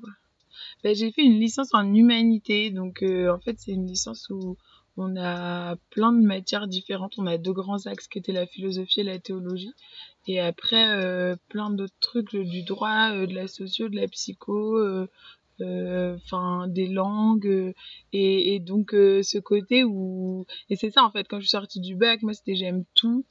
ben, 0.84 0.94
j'ai 0.94 1.12
fait 1.14 1.24
une 1.24 1.40
licence 1.40 1.74
en 1.74 1.94
humanité, 1.94 2.70
donc 2.70 3.02
en 3.02 3.40
fait 3.40 3.58
c'est 3.58 3.72
une 3.72 3.88
licence 3.88 4.30
où 4.30 4.58
on 4.98 5.16
a 5.18 5.76
plein 5.90 6.12
de 6.12 6.26
matières 6.26 6.68
différentes. 6.68 7.18
On 7.18 7.28
a 7.28 7.38
deux 7.38 7.54
grands 7.54 7.86
axes 7.86 8.08
qui 8.08 8.20
étaient 8.20 8.32
la 8.32 8.46
philosophie 8.46 9.02
et 9.02 9.04
la 9.04 9.20
théologie, 9.20 9.72
et 10.28 10.40
après 10.40 10.90
euh, 10.90 11.36
plein 11.50 11.70
d'autres 11.70 11.94
trucs, 12.00 12.34
euh, 12.36 12.44
du 12.44 12.64
droit, 12.64 13.12
euh, 13.12 13.28
de 13.28 13.34
la 13.34 13.48
socio, 13.48 13.90
de 13.90 13.96
la 13.96 14.08
psycho, 14.08 14.80
enfin 15.60 16.68
des 16.68 16.88
langues, 16.88 17.74
et, 18.12 18.56
et 18.56 18.60
donc 18.60 18.92
ce 18.92 19.38
côté 19.40 19.84
où 19.84 20.46
et 20.70 20.76
c'est 20.76 20.92
ça 20.92 21.04
en 21.04 21.12
fait 21.12 21.28
quand 21.28 21.38
je 21.38 21.44
suis 21.44 21.52
sortie 21.52 21.80
du 21.80 21.96
bac, 21.96 22.22
moi 22.24 22.34
c'était 22.34 22.56
j'aime 22.56 22.84
tout. 22.94 23.26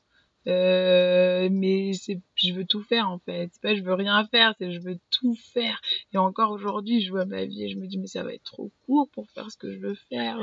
Mais 0.46 1.92
c'est 1.94 2.20
je 2.34 2.52
veux 2.52 2.64
tout 2.66 2.82
faire 2.82 3.08
en 3.10 3.18
fait 3.18 3.50
c'est 3.52 3.62
pas 3.62 3.74
je 3.74 3.82
veux 3.82 3.94
rien 3.94 4.26
faire 4.26 4.54
c'est 4.58 4.72
je 4.72 4.80
veux 4.80 4.98
tout 5.10 5.34
faire 5.34 5.80
et 6.12 6.18
encore 6.18 6.50
aujourd'hui 6.50 7.00
je 7.00 7.10
vois 7.10 7.24
ma 7.24 7.44
vie 7.46 7.64
et 7.64 7.68
je 7.68 7.78
me 7.78 7.86
dis 7.86 7.98
mais 7.98 8.06
ça 8.06 8.22
va 8.22 8.34
être 8.34 8.42
trop 8.44 8.70
court 8.84 9.08
pour 9.12 9.30
faire 9.30 9.50
ce 9.50 9.56
que 9.56 9.72
je 9.72 9.78
veux 9.78 9.96
faire 10.10 10.38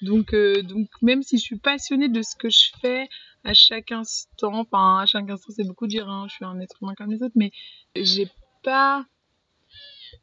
donc 0.00 0.34
donc 0.34 0.88
même 1.02 1.22
si 1.22 1.36
je 1.36 1.42
suis 1.42 1.58
passionnée 1.58 2.08
de 2.08 2.22
ce 2.22 2.34
que 2.34 2.48
je 2.48 2.70
fais 2.80 3.08
à 3.46 3.54
chaque 3.54 3.92
instant 3.92 4.54
enfin 4.54 4.98
à 4.98 5.06
chaque 5.06 5.30
instant 5.30 5.52
c'est 5.54 5.66
beaucoup 5.66 5.86
dire 5.86 6.08
hein, 6.08 6.26
je 6.28 6.34
suis 6.34 6.44
un 6.44 6.58
être 6.60 6.76
humain 6.82 6.94
comme 6.96 7.10
les 7.10 7.22
autres 7.22 7.34
mais 7.36 7.52
j'ai 7.94 8.28
pas 8.62 9.06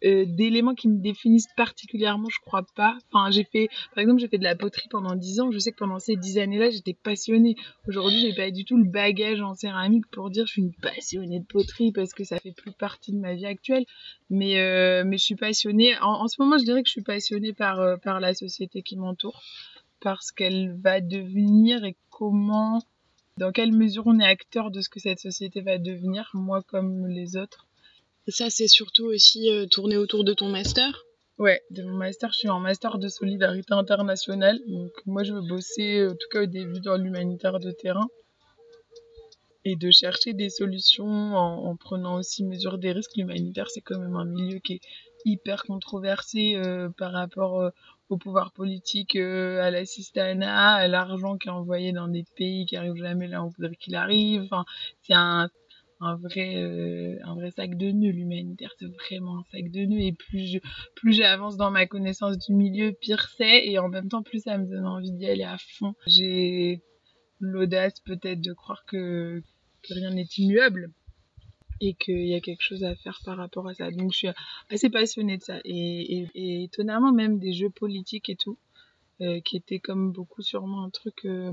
euh, 0.06 0.26
d'éléments 0.28 0.76
qui 0.76 0.88
me 0.88 1.02
définissent 1.02 1.48
particulièrement, 1.56 2.28
je 2.30 2.40
crois 2.46 2.66
pas. 2.76 2.98
Enfin, 3.12 3.32
j'ai 3.32 3.44
fait, 3.44 3.70
par 3.94 4.02
exemple, 4.02 4.20
j'ai 4.20 4.28
fait 4.28 4.38
de 4.38 4.44
la 4.44 4.56
poterie 4.56 4.88
pendant 4.90 5.16
10 5.16 5.40
ans. 5.40 5.52
Je 5.52 5.60
sais 5.60 5.72
que 5.72 5.78
pendant 5.78 6.00
ces 6.00 6.16
10 6.16 6.40
années-là, 6.40 6.70
j'étais 6.70 6.94
passionnée. 6.94 7.56
Aujourd'hui, 7.88 8.20
j'ai 8.20 8.34
pas 8.34 8.52
du 8.52 8.66
tout 8.66 8.78
le 8.78 8.84
bagage 8.84 9.42
en 9.42 9.54
céramique 9.54 10.06
pour 10.12 10.30
dire 10.30 10.46
je 10.46 10.54
suis 10.54 10.62
une 10.62 10.74
passionnée 10.74 11.40
de 11.40 11.46
poterie 11.46 11.92
parce 11.92 12.14
que 12.14 12.24
ça 12.24 12.40
fait 12.40 12.52
plus 12.52 12.72
partie 12.72 13.12
de 13.12 13.18
ma 13.18 13.34
vie 13.34 13.46
actuelle. 13.46 13.86
Mais, 14.30 14.60
euh, 14.60 15.04
mais 15.06 15.18
je 15.18 15.24
suis 15.24 15.36
passionnée. 15.36 15.96
En, 16.02 16.28
ce 16.28 16.42
moment, 16.42 16.58
je 16.58 16.66
dirais 16.66 16.84
que 16.84 16.88
je 16.88 16.94
suis 16.94 17.04
passionnée 17.04 17.54
par, 17.54 17.80
euh, 17.80 17.98
par 17.98 18.20
la 18.20 18.34
société 18.34 18.82
qui 18.82 18.98
m'entoure, 18.98 19.42
parce 20.02 20.32
qu'elle 20.32 20.76
va 20.82 21.00
devenir 21.02 21.86
et 21.86 21.96
comment, 22.10 22.82
dans 23.38 23.52
quelle 23.52 23.72
mesure 23.72 24.08
on 24.08 24.19
est 24.19 24.26
acteur 24.26 24.72
de 24.72 24.82
ce 24.82 24.89
que 24.89 25.00
cette 25.00 25.19
société 25.19 25.62
va 25.62 25.78
devenir, 25.78 26.30
moi 26.34 26.62
comme 26.62 27.08
les 27.08 27.36
autres? 27.36 27.67
Ça, 28.28 28.50
c'est 28.50 28.67
surtout 28.67 29.06
aussi 29.06 29.50
euh, 29.50 29.65
tourné 29.65 29.98
autour 29.98 30.24
de 30.24 30.34
ton 30.34 30.50
master? 30.50 31.04
Ouais, 31.39 31.62
de 31.72 31.84
mon 31.84 31.98
master, 31.98 32.32
je 32.32 32.38
suis 32.38 32.50
en 32.50 32.60
master 32.60 33.00
de 33.00 33.08
solidarité 33.10 33.74
internationale. 33.74 34.60
Donc, 34.67 34.91
moi, 35.06 35.24
je 35.24 35.34
veux 35.34 35.41
bosser, 35.41 36.08
en 36.08 36.12
tout 36.12 36.28
cas 36.32 36.43
au 36.43 36.46
début, 36.46 36.80
dans 36.80 36.96
l'humanitaire 36.96 37.60
de 37.60 37.72
terrain. 37.72 38.08
Et 39.65 39.76
de 39.76 39.91
chercher 39.91 40.34
des 40.34 40.50
solutions 40.50 41.06
en, 41.06 41.65
en 41.65 41.76
prenant 41.76 42.15
aussi 42.15 42.43
mesure 42.43 42.78
des 42.78 42.91
risques. 42.91 43.15
L'humanitaire, 43.17 43.69
c'est 43.69 43.82
quand 43.82 44.00
même 44.00 44.15
un 44.15 44.26
milieu 44.26 44.60
qui 44.60 44.74
est 44.74 44.82
hyper 45.26 45.63
controversé 45.63 46.56
euh, 46.56 46.89
par 46.89 47.13
rapport 47.13 47.62
euh, 47.62 47.69
au 48.10 48.18
pouvoir 48.18 48.52
politique, 48.52 49.16
euh, 49.16 49.62
à 49.62 49.72
l'assistanat, 49.72 50.74
à 50.74 50.88
l'argent 50.88 51.38
qui 51.38 51.48
est 51.48 51.52
envoyé 51.52 51.92
dans 51.92 52.08
des 52.08 52.26
pays 52.36 52.66
qui 52.66 52.76
arrivent 52.76 52.96
jamais 52.96 53.28
là 53.28 53.42
où 53.42 53.46
on 53.46 53.50
voudrait 53.50 53.76
qu'il 53.76 53.96
arrive. 53.96 54.44
Enfin, 54.44 54.66
c'est 55.02 55.13
un 55.13 55.50
un 56.00 56.16
vrai 56.16 56.58
euh, 56.58 57.18
un 57.24 57.36
vrai 57.36 57.52
sac 57.52 57.78
de 57.78 57.92
nœuds 57.92 58.12
l'humanitaire 58.12 58.72
c'est 58.78 58.88
vraiment 58.88 59.39
un 59.39 59.44
sac 59.52 59.72
de 59.72 59.86
nœuds. 59.86 60.02
Et 60.02 60.12
plus 60.12 60.60
plus 60.96 61.13
j'avance 61.13 61.56
dans 61.56 61.72
ma 61.72 61.86
connaissance 61.86 62.38
du 62.38 62.54
milieu 62.54 62.92
pire 62.92 63.30
c'est. 63.38 63.66
Et 63.68 63.80
en 63.80 63.89
même 63.89 64.10
temps 64.10 64.24
plus 64.24 64.44
ça 64.44 64.58
me 64.58 64.66
donne 64.66 64.86
envie 64.86 65.12
d'y 65.12 65.28
aller 65.28 65.44
à 65.44 65.58
fond. 65.58 65.94
J'ai 66.08 66.82
l'audace 67.39 68.00
peut-être 68.02 68.42
de 68.42 68.54
croire 68.54 68.84
que, 68.86 69.42
que 69.84 69.94
rien 69.94 70.12
n'est 70.12 70.28
immuable 70.38 70.92
et 71.88 71.93
qu'il 71.93 72.28
y 72.28 72.36
a 72.36 72.41
quelque 72.41 72.62
chose 72.62 72.84
à 72.84 72.96
faire 72.96 73.19
par 73.26 73.38
rapport 73.38 73.67
à 73.67 73.74
ça 73.74 73.91
donc 73.91 74.12
je 74.13 74.17
suis 74.17 74.28
assez 74.69 74.89
passionnée 74.89 75.38
de 75.38 75.43
ça 75.43 75.60
et, 75.65 76.28
étonnamment 76.63 77.12
même 77.12 77.39
des 77.39 77.54
jeux 77.54 77.69
politiques 77.69 78.30
et 78.30 78.36
tout 78.36 78.58
euh, 79.22 79.39
qui 79.41 79.58
étaient 79.58 79.80
comme 79.80 80.12
beaucoup 80.12 80.41
sûrement 80.41 80.84
un 80.84 80.89
truc 80.89 81.26
euh, 81.26 81.52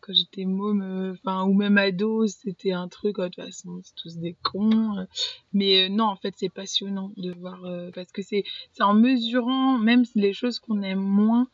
quand 0.00 0.12
j'étais 0.14 0.44
môme, 0.44 1.12
enfin, 1.12 1.44
ou 1.44 1.52
même 1.52 1.78
ado, 1.78 2.26
c'était 2.26 2.72
un 2.72 2.88
truc, 2.88 3.18
oh, 3.18 3.22
de 3.22 3.28
toute 3.28 3.44
façon, 3.44 3.80
c'est 3.82 3.94
tous 3.94 4.16
des 4.16 4.36
cons. 4.42 5.06
Mais 5.52 5.84
euh, 5.84 5.88
non, 5.88 6.06
en 6.06 6.16
fait, 6.16 6.34
c'est 6.36 6.48
passionnant 6.48 7.12
de 7.16 7.32
voir, 7.32 7.64
euh, 7.64 7.90
parce 7.94 8.10
que 8.12 8.22
c'est 8.22 8.44
en 8.80 8.94
mesurant 8.94 9.78
même 9.78 10.04
les 10.14 10.32
choses 10.32 10.58
qu'on 10.58 10.82
aime 10.82 11.00
moins 11.00 11.48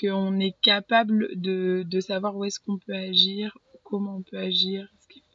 qu'on 0.00 0.40
est 0.40 0.56
capable 0.62 1.28
de, 1.38 1.84
de 1.86 2.00
savoir 2.00 2.36
où 2.36 2.44
est-ce 2.44 2.60
qu'on 2.60 2.78
peut 2.78 2.94
agir, 2.94 3.56
comment 3.84 4.16
on 4.16 4.22
peut 4.22 4.38
agir, 4.38 4.88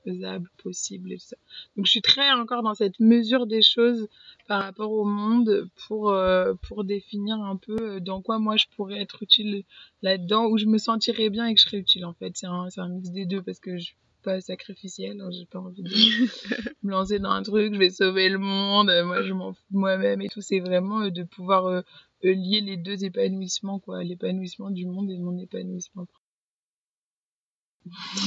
faisable, 0.07 0.49
possible 0.63 1.11
et 1.11 1.17
tout 1.17 1.25
ça. 1.25 1.35
Donc 1.75 1.85
je 1.85 1.91
suis 1.91 2.01
très 2.01 2.31
encore 2.31 2.63
dans 2.63 2.75
cette 2.75 2.99
mesure 2.99 3.45
des 3.45 3.61
choses 3.61 4.07
par 4.47 4.63
rapport 4.63 4.91
au 4.91 5.05
monde 5.05 5.69
pour, 5.87 6.11
euh, 6.11 6.53
pour 6.67 6.83
définir 6.83 7.35
un 7.37 7.57
peu 7.57 7.99
dans 7.99 8.21
quoi 8.21 8.39
moi 8.39 8.55
je 8.55 8.65
pourrais 8.75 9.01
être 9.01 9.21
utile 9.23 9.63
là-dedans, 10.01 10.45
où 10.47 10.57
je 10.57 10.65
me 10.65 10.77
sentirais 10.77 11.29
bien 11.29 11.47
et 11.47 11.53
que 11.53 11.59
je 11.59 11.65
serais 11.65 11.77
utile 11.77 12.05
en 12.05 12.13
fait. 12.13 12.31
C'est 12.35 12.47
un, 12.47 12.67
un 12.77 12.89
mix 12.89 13.09
des 13.11 13.25
deux 13.25 13.41
parce 13.41 13.59
que 13.59 13.77
je 13.77 13.83
suis 13.83 13.95
pas 14.23 14.41
sacrificielle, 14.41 15.21
hein, 15.21 15.29
j'ai 15.31 15.45
pas 15.45 15.59
envie 15.59 15.83
de 15.83 15.89
me 16.83 16.91
lancer 16.91 17.19
dans 17.19 17.31
un 17.31 17.43
truc, 17.43 17.73
je 17.73 17.79
vais 17.79 17.89
sauver 17.89 18.29
le 18.29 18.39
monde, 18.39 18.91
moi 19.05 19.21
je 19.23 19.33
m'en 19.33 19.53
fous 19.53 19.63
de 19.71 19.77
moi-même 19.77 20.21
et 20.21 20.29
tout. 20.29 20.41
C'est 20.41 20.59
vraiment 20.59 21.01
euh, 21.01 21.11
de 21.11 21.23
pouvoir 21.23 21.65
euh, 21.67 21.81
lier 22.23 22.61
les 22.61 22.77
deux 22.77 23.03
épanouissements, 23.03 23.79
quoi, 23.79 24.03
l'épanouissement 24.03 24.71
du 24.71 24.85
monde 24.85 25.09
et 25.11 25.17
mon 25.17 25.37
épanouissement. 25.37 26.07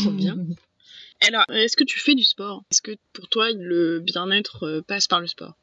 Trop 0.02 0.10
bien. 0.10 0.36
Alors, 1.26 1.44
est-ce 1.50 1.76
que 1.76 1.84
tu 1.84 1.98
fais 1.98 2.14
du 2.14 2.24
sport? 2.24 2.64
Est-ce 2.70 2.82
que 2.82 2.92
pour 3.12 3.28
toi, 3.28 3.50
le 3.52 4.00
bien-être 4.00 4.64
euh, 4.66 4.82
passe 4.82 5.06
par 5.06 5.20
le 5.20 5.26
sport? 5.26 5.54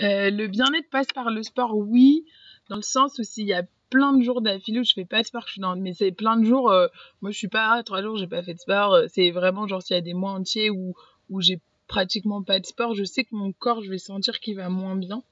Euh, 0.00 0.30
Le 0.30 0.46
bien-être 0.46 0.90
passe 0.90 1.06
par 1.14 1.30
le 1.30 1.42
sport, 1.42 1.76
oui, 1.76 2.24
dans 2.68 2.76
le 2.76 2.82
sens 2.82 3.18
où 3.18 3.22
s'il 3.22 3.46
y 3.46 3.54
a 3.54 3.62
plein 3.88 4.12
de 4.12 4.22
jours 4.22 4.42
d'affilée 4.42 4.80
où 4.80 4.84
je 4.84 4.92
fais 4.94 5.04
pas 5.04 5.22
de 5.22 5.26
sport, 5.26 5.44
je 5.46 5.52
suis 5.52 5.60
dans... 5.60 5.76
mais 5.76 5.94
c'est 5.94 6.10
plein 6.12 6.36
de 6.36 6.44
jours, 6.44 6.70
euh, 6.70 6.88
moi 7.22 7.30
je 7.30 7.38
suis 7.38 7.48
pas, 7.48 7.80
trois 7.84 8.02
jours 8.02 8.16
j'ai 8.16 8.26
pas 8.26 8.42
fait 8.42 8.54
de 8.54 8.58
sport, 8.58 8.98
c'est 9.06 9.30
vraiment 9.30 9.68
genre 9.68 9.80
s'il 9.80 9.94
y 9.94 9.98
a 9.98 10.02
des 10.02 10.12
mois 10.12 10.32
entiers 10.32 10.70
où, 10.70 10.94
où 11.30 11.40
j'ai 11.40 11.60
pratiquement 11.86 12.42
pas 12.42 12.58
de 12.58 12.66
sport, 12.66 12.94
je 12.94 13.04
sais 13.04 13.22
que 13.24 13.34
mon 13.34 13.52
corps, 13.52 13.82
je 13.82 13.90
vais 13.90 13.98
sentir 13.98 14.40
qu'il 14.40 14.56
va 14.56 14.68
moins 14.68 14.96
bien. 14.96 15.22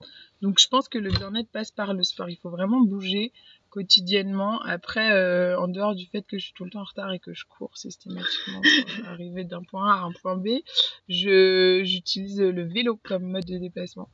Donc 0.40 0.60
je 0.60 0.68
pense 0.68 0.88
que 0.88 0.98
le 0.98 1.10
bien-être 1.10 1.48
passe 1.50 1.70
par 1.70 1.94
le 1.94 2.02
sport. 2.04 2.28
Il 2.30 2.36
faut 2.36 2.50
vraiment 2.50 2.80
bouger 2.80 3.32
quotidiennement. 3.74 4.62
Après, 4.62 5.10
euh, 5.10 5.58
en 5.58 5.66
dehors 5.66 5.96
du 5.96 6.06
fait 6.06 6.22
que 6.22 6.38
je 6.38 6.44
suis 6.44 6.54
tout 6.54 6.64
le 6.64 6.70
temps 6.70 6.82
en 6.82 6.84
retard 6.84 7.12
et 7.12 7.18
que 7.18 7.34
je 7.34 7.44
cours 7.44 7.76
systématiquement 7.76 8.60
pour 8.60 9.08
arriver 9.08 9.42
d'un 9.42 9.64
point 9.64 9.90
A 9.90 9.94
à 9.94 10.02
un 10.02 10.12
point 10.12 10.36
B, 10.36 10.60
j'utilise 11.08 12.40
le 12.40 12.62
vélo 12.62 12.96
comme 13.02 13.24
mode 13.24 13.44
de 13.44 13.58
déplacement. 13.58 14.08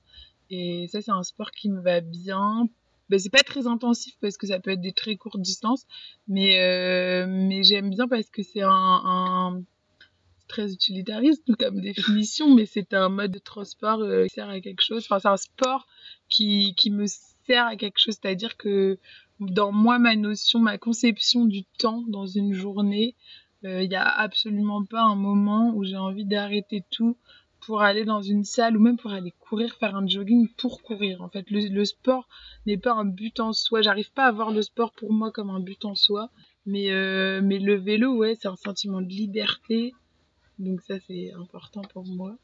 Et 0.49 0.88
ça, 0.88 1.03
c'est 1.03 1.11
un 1.11 1.23
sport 1.23 1.51
qui 1.51 1.68
me 1.68 1.83
va 1.83 2.01
bien. 2.01 2.68
Ben, 3.11 3.18
c'est 3.18 3.29
pas 3.29 3.42
très 3.42 3.66
intensif 3.66 4.14
parce 4.23 4.38
que 4.38 4.46
ça 4.46 4.61
peut 4.61 4.70
être 4.70 4.81
des 4.81 4.92
très 4.92 5.16
courtes 5.16 5.42
distances, 5.42 5.87
mais, 6.27 6.59
euh, 6.61 7.27
mais 7.29 7.62
j'aime 7.62 7.90
bien 7.90 8.09
parce 8.09 8.31
que 8.31 8.42
c'est 8.42 8.62
un, 8.62 8.70
un 8.70 9.62
très 10.49 10.73
utilitariste 10.73 11.55
comme 11.57 11.81
définition, 11.83 12.55
mais 12.55 12.64
c'est 12.64 12.94
un 12.94 13.11
mode 13.11 13.33
de 13.33 13.38
transport 13.38 14.01
euh, 14.01 14.25
qui 14.25 14.35
sert 14.37 14.49
à 14.49 14.61
quelque 14.61 14.83
chose. 14.83 15.05
Enfin, 15.05 15.18
c'est 15.18 15.29
un 15.29 15.37
sport 15.37 15.87
qui, 16.31 16.75
qui 16.77 16.90
me 16.90 17.05
sert 17.46 17.66
à 17.66 17.77
quelque 17.77 17.99
chose, 17.99 18.16
c'est-à-dire 18.20 18.57
que 18.57 18.99
dans 19.40 19.72
moi, 19.72 19.98
ma 19.98 20.16
notion, 20.16 20.61
ma 20.61 20.79
conception 20.79 21.46
du 21.46 21.64
temps 21.79 22.05
dans 22.09 22.26
une 22.26 22.53
journée, 22.53 23.16
il 23.62 23.68
euh, 23.68 23.87
n'y 23.87 23.96
a 23.96 24.07
absolument 24.07 24.85
pas 24.85 25.03
un 25.03 25.16
moment 25.16 25.72
où 25.74 25.85
j'ai 25.85 25.96
envie 25.96 26.24
d'arrêter 26.24 26.85
tout 26.90 27.16
pour 27.61 27.83
aller 27.83 28.05
dans 28.05 28.22
une 28.22 28.44
salle 28.44 28.76
ou 28.76 28.81
même 28.81 28.96
pour 28.96 29.12
aller 29.12 29.33
courir, 29.38 29.74
faire 29.74 29.96
un 29.96 30.07
jogging 30.07 30.48
pour 30.57 30.83
courir. 30.83 31.20
En 31.20 31.29
fait, 31.29 31.50
le, 31.50 31.85
sport 31.85 32.26
n'est 32.66 32.79
pas 32.79 32.92
un 32.92 33.05
but 33.05 33.38
en 33.38 33.53
soi. 33.53 33.83
J'arrive 33.83 34.12
pas 34.12 34.26
à 34.26 34.33
voir 34.33 34.50
le 34.50 34.62
sport 34.62 34.92
pour 34.92 35.12
moi 35.12 35.31
comme 35.31 35.50
un 35.50 35.61
but 35.61 35.85
en 35.85 35.94
soi. 35.94 36.31
Mais, 36.64 36.90
euh, 36.90 37.40
mais 37.42 37.59
le 37.59 37.74
vélo, 37.74 38.16
ouais, 38.16 38.35
c'est 38.40 38.48
un 38.48 38.57
sentiment 38.57 39.00
de 39.00 39.09
liberté, 39.09 39.94
donc 40.59 40.83
ça, 40.83 40.98
c'est 41.07 41.33
important 41.33 41.81
pour 41.81 42.05
moi. 42.05 42.37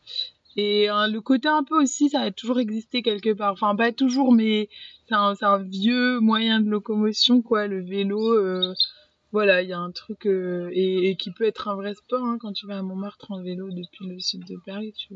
Et 0.56 0.88
hein, 0.88 1.06
le 1.08 1.20
côté 1.20 1.48
un 1.48 1.64
peu 1.64 1.80
aussi, 1.82 2.08
ça 2.08 2.20
a 2.20 2.30
toujours 2.30 2.58
existé 2.58 3.02
quelque 3.02 3.32
part. 3.32 3.52
Enfin, 3.52 3.76
pas 3.76 3.92
toujours, 3.92 4.32
mais 4.32 4.68
c'est 5.06 5.14
un, 5.14 5.34
un, 5.40 5.58
vieux 5.62 6.18
moyen 6.20 6.60
de 6.60 6.70
locomotion, 6.70 7.42
quoi, 7.42 7.66
le 7.66 7.84
vélo. 7.84 8.32
Euh, 8.32 8.72
voilà, 9.32 9.62
il 9.62 9.68
y 9.68 9.74
a 9.74 9.78
un 9.78 9.90
truc... 9.90 10.26
Euh, 10.26 10.70
et, 10.72 11.10
et, 11.10 11.16
qui 11.16 11.30
peut 11.30 11.44
être 11.44 11.68
un 11.68 11.76
vrai 11.76 11.94
sport, 11.94 12.24
hein, 12.24 12.38
quand 12.40 12.52
tu 12.54 12.66
vas 12.66 12.78
à 12.78 12.82
Montmartre 12.82 13.30
en 13.30 13.42
vélo 13.42 13.70
depuis 13.70 14.06
le 14.06 14.18
sud 14.18 14.44
de 14.46 14.56
Paris, 14.64 14.94
tu 14.96 15.14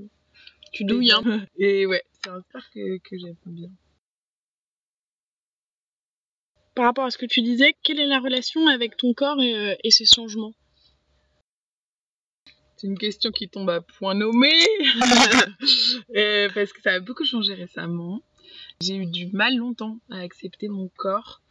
Tu 0.72 0.84
douilles, 0.84 1.12
hein. 1.12 1.46
Et 1.58 1.86
ouais, 1.86 2.02
c'est 2.22 2.30
un 2.30 2.40
sport 2.42 2.68
que, 2.74 2.98
que 2.98 3.16
j'aime 3.18 3.36
bien. 3.46 3.70
Par 6.74 6.84
rapport 6.84 7.04
à 7.04 7.10
ce 7.10 7.18
que 7.18 7.26
tu 7.26 7.40
disais, 7.40 7.74
quelle 7.82 7.98
est 7.98 8.06
la 8.06 8.20
relation 8.20 8.66
avec 8.66 8.96
ton 8.96 9.14
corps 9.14 9.40
et, 9.40 9.54
euh, 9.54 9.74
et 9.84 9.90
ses 9.90 10.04
changements? 10.04 10.52
C'est 12.80 12.86
une 12.86 12.98
question 12.98 13.30
qui 13.30 13.50
tombe 13.50 13.68
à 13.68 13.82
point 13.82 14.14
nommé 14.14 14.50
euh, 16.16 16.48
parce 16.54 16.72
que 16.72 16.80
ça 16.80 16.92
a 16.92 17.00
beaucoup 17.00 17.26
changé 17.26 17.52
récemment. 17.52 18.22
J'ai 18.80 18.96
eu 18.96 19.06
du 19.06 19.26
mal 19.26 19.54
longtemps 19.56 19.98
à 20.10 20.20
accepter 20.20 20.68
mon 20.68 20.88
corps. 20.96 21.42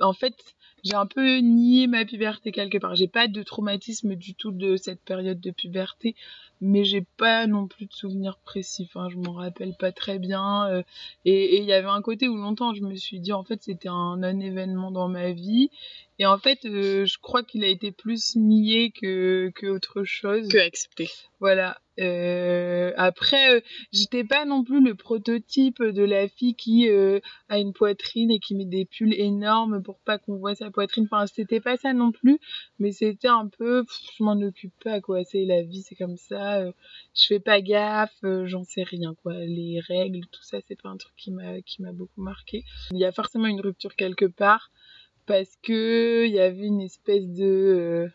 En 0.00 0.14
fait, 0.14 0.34
j'ai 0.86 0.94
un 0.94 1.06
peu 1.06 1.38
nié 1.38 1.86
ma 1.86 2.04
puberté 2.04 2.52
quelque 2.52 2.78
part. 2.78 2.94
J'ai 2.94 3.08
pas 3.08 3.26
de 3.26 3.42
traumatisme 3.42 4.14
du 4.14 4.34
tout 4.34 4.52
de 4.52 4.76
cette 4.76 5.00
période 5.00 5.40
de 5.40 5.50
puberté, 5.50 6.14
mais 6.60 6.84
j'ai 6.84 7.04
pas 7.16 7.46
non 7.46 7.66
plus 7.66 7.86
de 7.86 7.92
souvenirs 7.92 8.38
précis. 8.44 8.88
Enfin, 8.88 9.08
je 9.08 9.16
m'en 9.16 9.32
rappelle 9.32 9.74
pas 9.76 9.90
très 9.90 10.18
bien. 10.18 10.68
Euh, 10.68 10.82
et 11.24 11.58
il 11.58 11.64
y 11.64 11.72
avait 11.72 11.88
un 11.88 12.02
côté 12.02 12.28
où 12.28 12.36
longtemps 12.36 12.72
je 12.72 12.82
me 12.82 12.94
suis 12.94 13.20
dit 13.20 13.32
en 13.32 13.42
fait 13.42 13.62
c'était 13.62 13.88
un 13.88 14.22
événement 14.40 14.90
dans 14.90 15.08
ma 15.08 15.32
vie. 15.32 15.70
Et 16.18 16.26
en 16.26 16.38
fait, 16.38 16.64
euh, 16.64 17.04
je 17.04 17.18
crois 17.18 17.42
qu'il 17.42 17.64
a 17.64 17.68
été 17.68 17.92
plus 17.92 18.36
nié 18.36 18.90
que, 18.90 19.50
que 19.54 19.66
autre 19.66 20.04
chose. 20.04 20.48
Que 20.48 20.58
accepté. 20.58 21.10
Voilà. 21.40 21.78
Euh, 21.98 22.92
après, 22.96 23.56
euh, 23.56 23.60
j'étais 23.92 24.24
pas 24.24 24.44
non 24.44 24.64
plus 24.64 24.82
le 24.84 24.94
prototype 24.94 25.82
de 25.82 26.02
la 26.02 26.28
fille 26.28 26.54
qui 26.54 26.88
euh, 26.88 27.20
a 27.48 27.58
une 27.58 27.72
poitrine 27.72 28.30
et 28.30 28.38
qui 28.38 28.54
met 28.54 28.64
des 28.64 28.84
pulls 28.84 29.14
énormes 29.14 29.82
pour 29.82 29.98
pas 30.00 30.18
qu'on 30.18 30.36
voit 30.36 30.54
sa 30.54 30.70
poitrine. 30.70 31.04
Enfin, 31.10 31.26
c'était 31.26 31.60
pas 31.60 31.76
ça 31.76 31.92
non 31.92 32.12
plus, 32.12 32.38
mais 32.78 32.92
c'était 32.92 33.28
un 33.28 33.48
peu, 33.48 33.84
je 34.18 34.22
m'en 34.24 34.40
occupe 34.40 34.74
pas 34.84 35.00
quoi. 35.00 35.24
C'est 35.24 35.44
la 35.44 35.62
vie, 35.62 35.82
c'est 35.82 35.94
comme 35.94 36.16
ça. 36.16 36.60
euh, 36.60 36.72
je 37.14 37.26
fais 37.26 37.40
pas 37.40 37.60
gaffe, 37.60 38.12
euh, 38.24 38.46
j'en 38.46 38.64
sais 38.64 38.82
rien 38.82 39.14
quoi. 39.22 39.34
Les 39.34 39.80
règles, 39.80 40.20
tout 40.30 40.42
ça, 40.42 40.58
c'est 40.68 40.80
pas 40.80 40.88
un 40.90 40.96
truc 40.96 41.14
qui 41.16 41.30
m'a 41.30 41.60
qui 41.62 41.82
m'a 41.82 41.92
beaucoup 41.92 42.22
marqué. 42.22 42.64
Il 42.92 42.98
y 42.98 43.04
a 43.04 43.12
forcément 43.12 43.46
une 43.46 43.60
rupture 43.60 43.96
quelque 43.96 44.26
part 44.26 44.70
parce 45.26 45.56
que 45.62 46.24
il 46.26 46.32
y 46.32 46.40
avait 46.40 46.66
une 46.66 46.80
espèce 46.80 47.26
de 47.26 47.44
euh, 47.44 48.08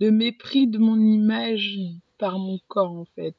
de 0.00 0.10
mépris 0.10 0.66
de 0.66 0.78
mon 0.78 0.98
image 1.00 1.78
par 2.22 2.38
mon 2.38 2.60
corps 2.68 2.92
en 2.92 3.04
fait. 3.16 3.34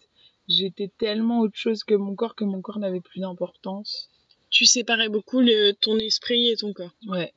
j'étais 0.50 0.92
tellement 0.98 1.40
autre 1.40 1.56
chose 1.56 1.86
que 1.86 1.96
mon 1.96 2.16
corps 2.16 2.36
que 2.36 2.44
mon 2.44 2.62
corps 2.62 2.80
n'avait 2.80 3.00
plus 3.00 3.22
d'importance. 3.22 4.10
Tu 4.50 4.66
séparais 4.66 5.08
beaucoup 5.08 5.40
le, 5.40 5.72
ton 5.72 5.98
esprit 6.00 6.50
et 6.50 6.58
ton 6.58 6.74
corps. 6.74 6.94
Ouais, 7.08 7.34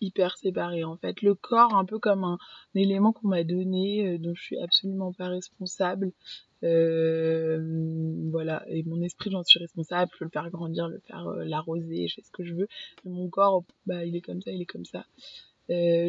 hyper 0.00 0.36
séparé 0.36 0.84
en 0.84 0.96
fait. 0.96 1.20
Le 1.20 1.34
corps, 1.34 1.74
un 1.74 1.84
peu 1.84 1.98
comme 1.98 2.22
un, 2.22 2.38
élément 2.76 3.12
qu'on 3.12 3.26
m'a 3.26 3.42
donné, 3.42 4.06
euh, 4.06 4.18
dont 4.18 4.36
je 4.36 4.42
suis 4.44 4.58
absolument 4.60 5.12
pas 5.12 5.26
responsable. 5.26 6.12
Euh, 6.62 7.58
voilà, 8.30 8.64
et 8.68 8.84
mon 8.84 9.02
esprit, 9.02 9.32
j'en 9.32 9.42
suis 9.42 9.58
responsable. 9.58 10.12
Je 10.14 10.18
peux 10.20 10.24
le 10.26 10.30
faire 10.30 10.48
grandir, 10.50 10.86
le 10.86 11.00
faire 11.00 11.26
euh, 11.26 11.42
l'arroser, 11.44 12.06
je 12.06 12.14
fais 12.14 12.22
ce 12.22 12.30
que 12.30 12.44
je 12.44 12.54
veux. 12.54 12.68
Mais 13.04 13.10
mon 13.10 13.28
corps, 13.28 13.64
bah, 13.86 14.04
il 14.04 14.14
est 14.14 14.20
comme 14.20 14.40
ça, 14.42 14.52
il 14.52 14.62
est 14.62 14.72
comme 14.74 14.84
ça. 14.84 15.04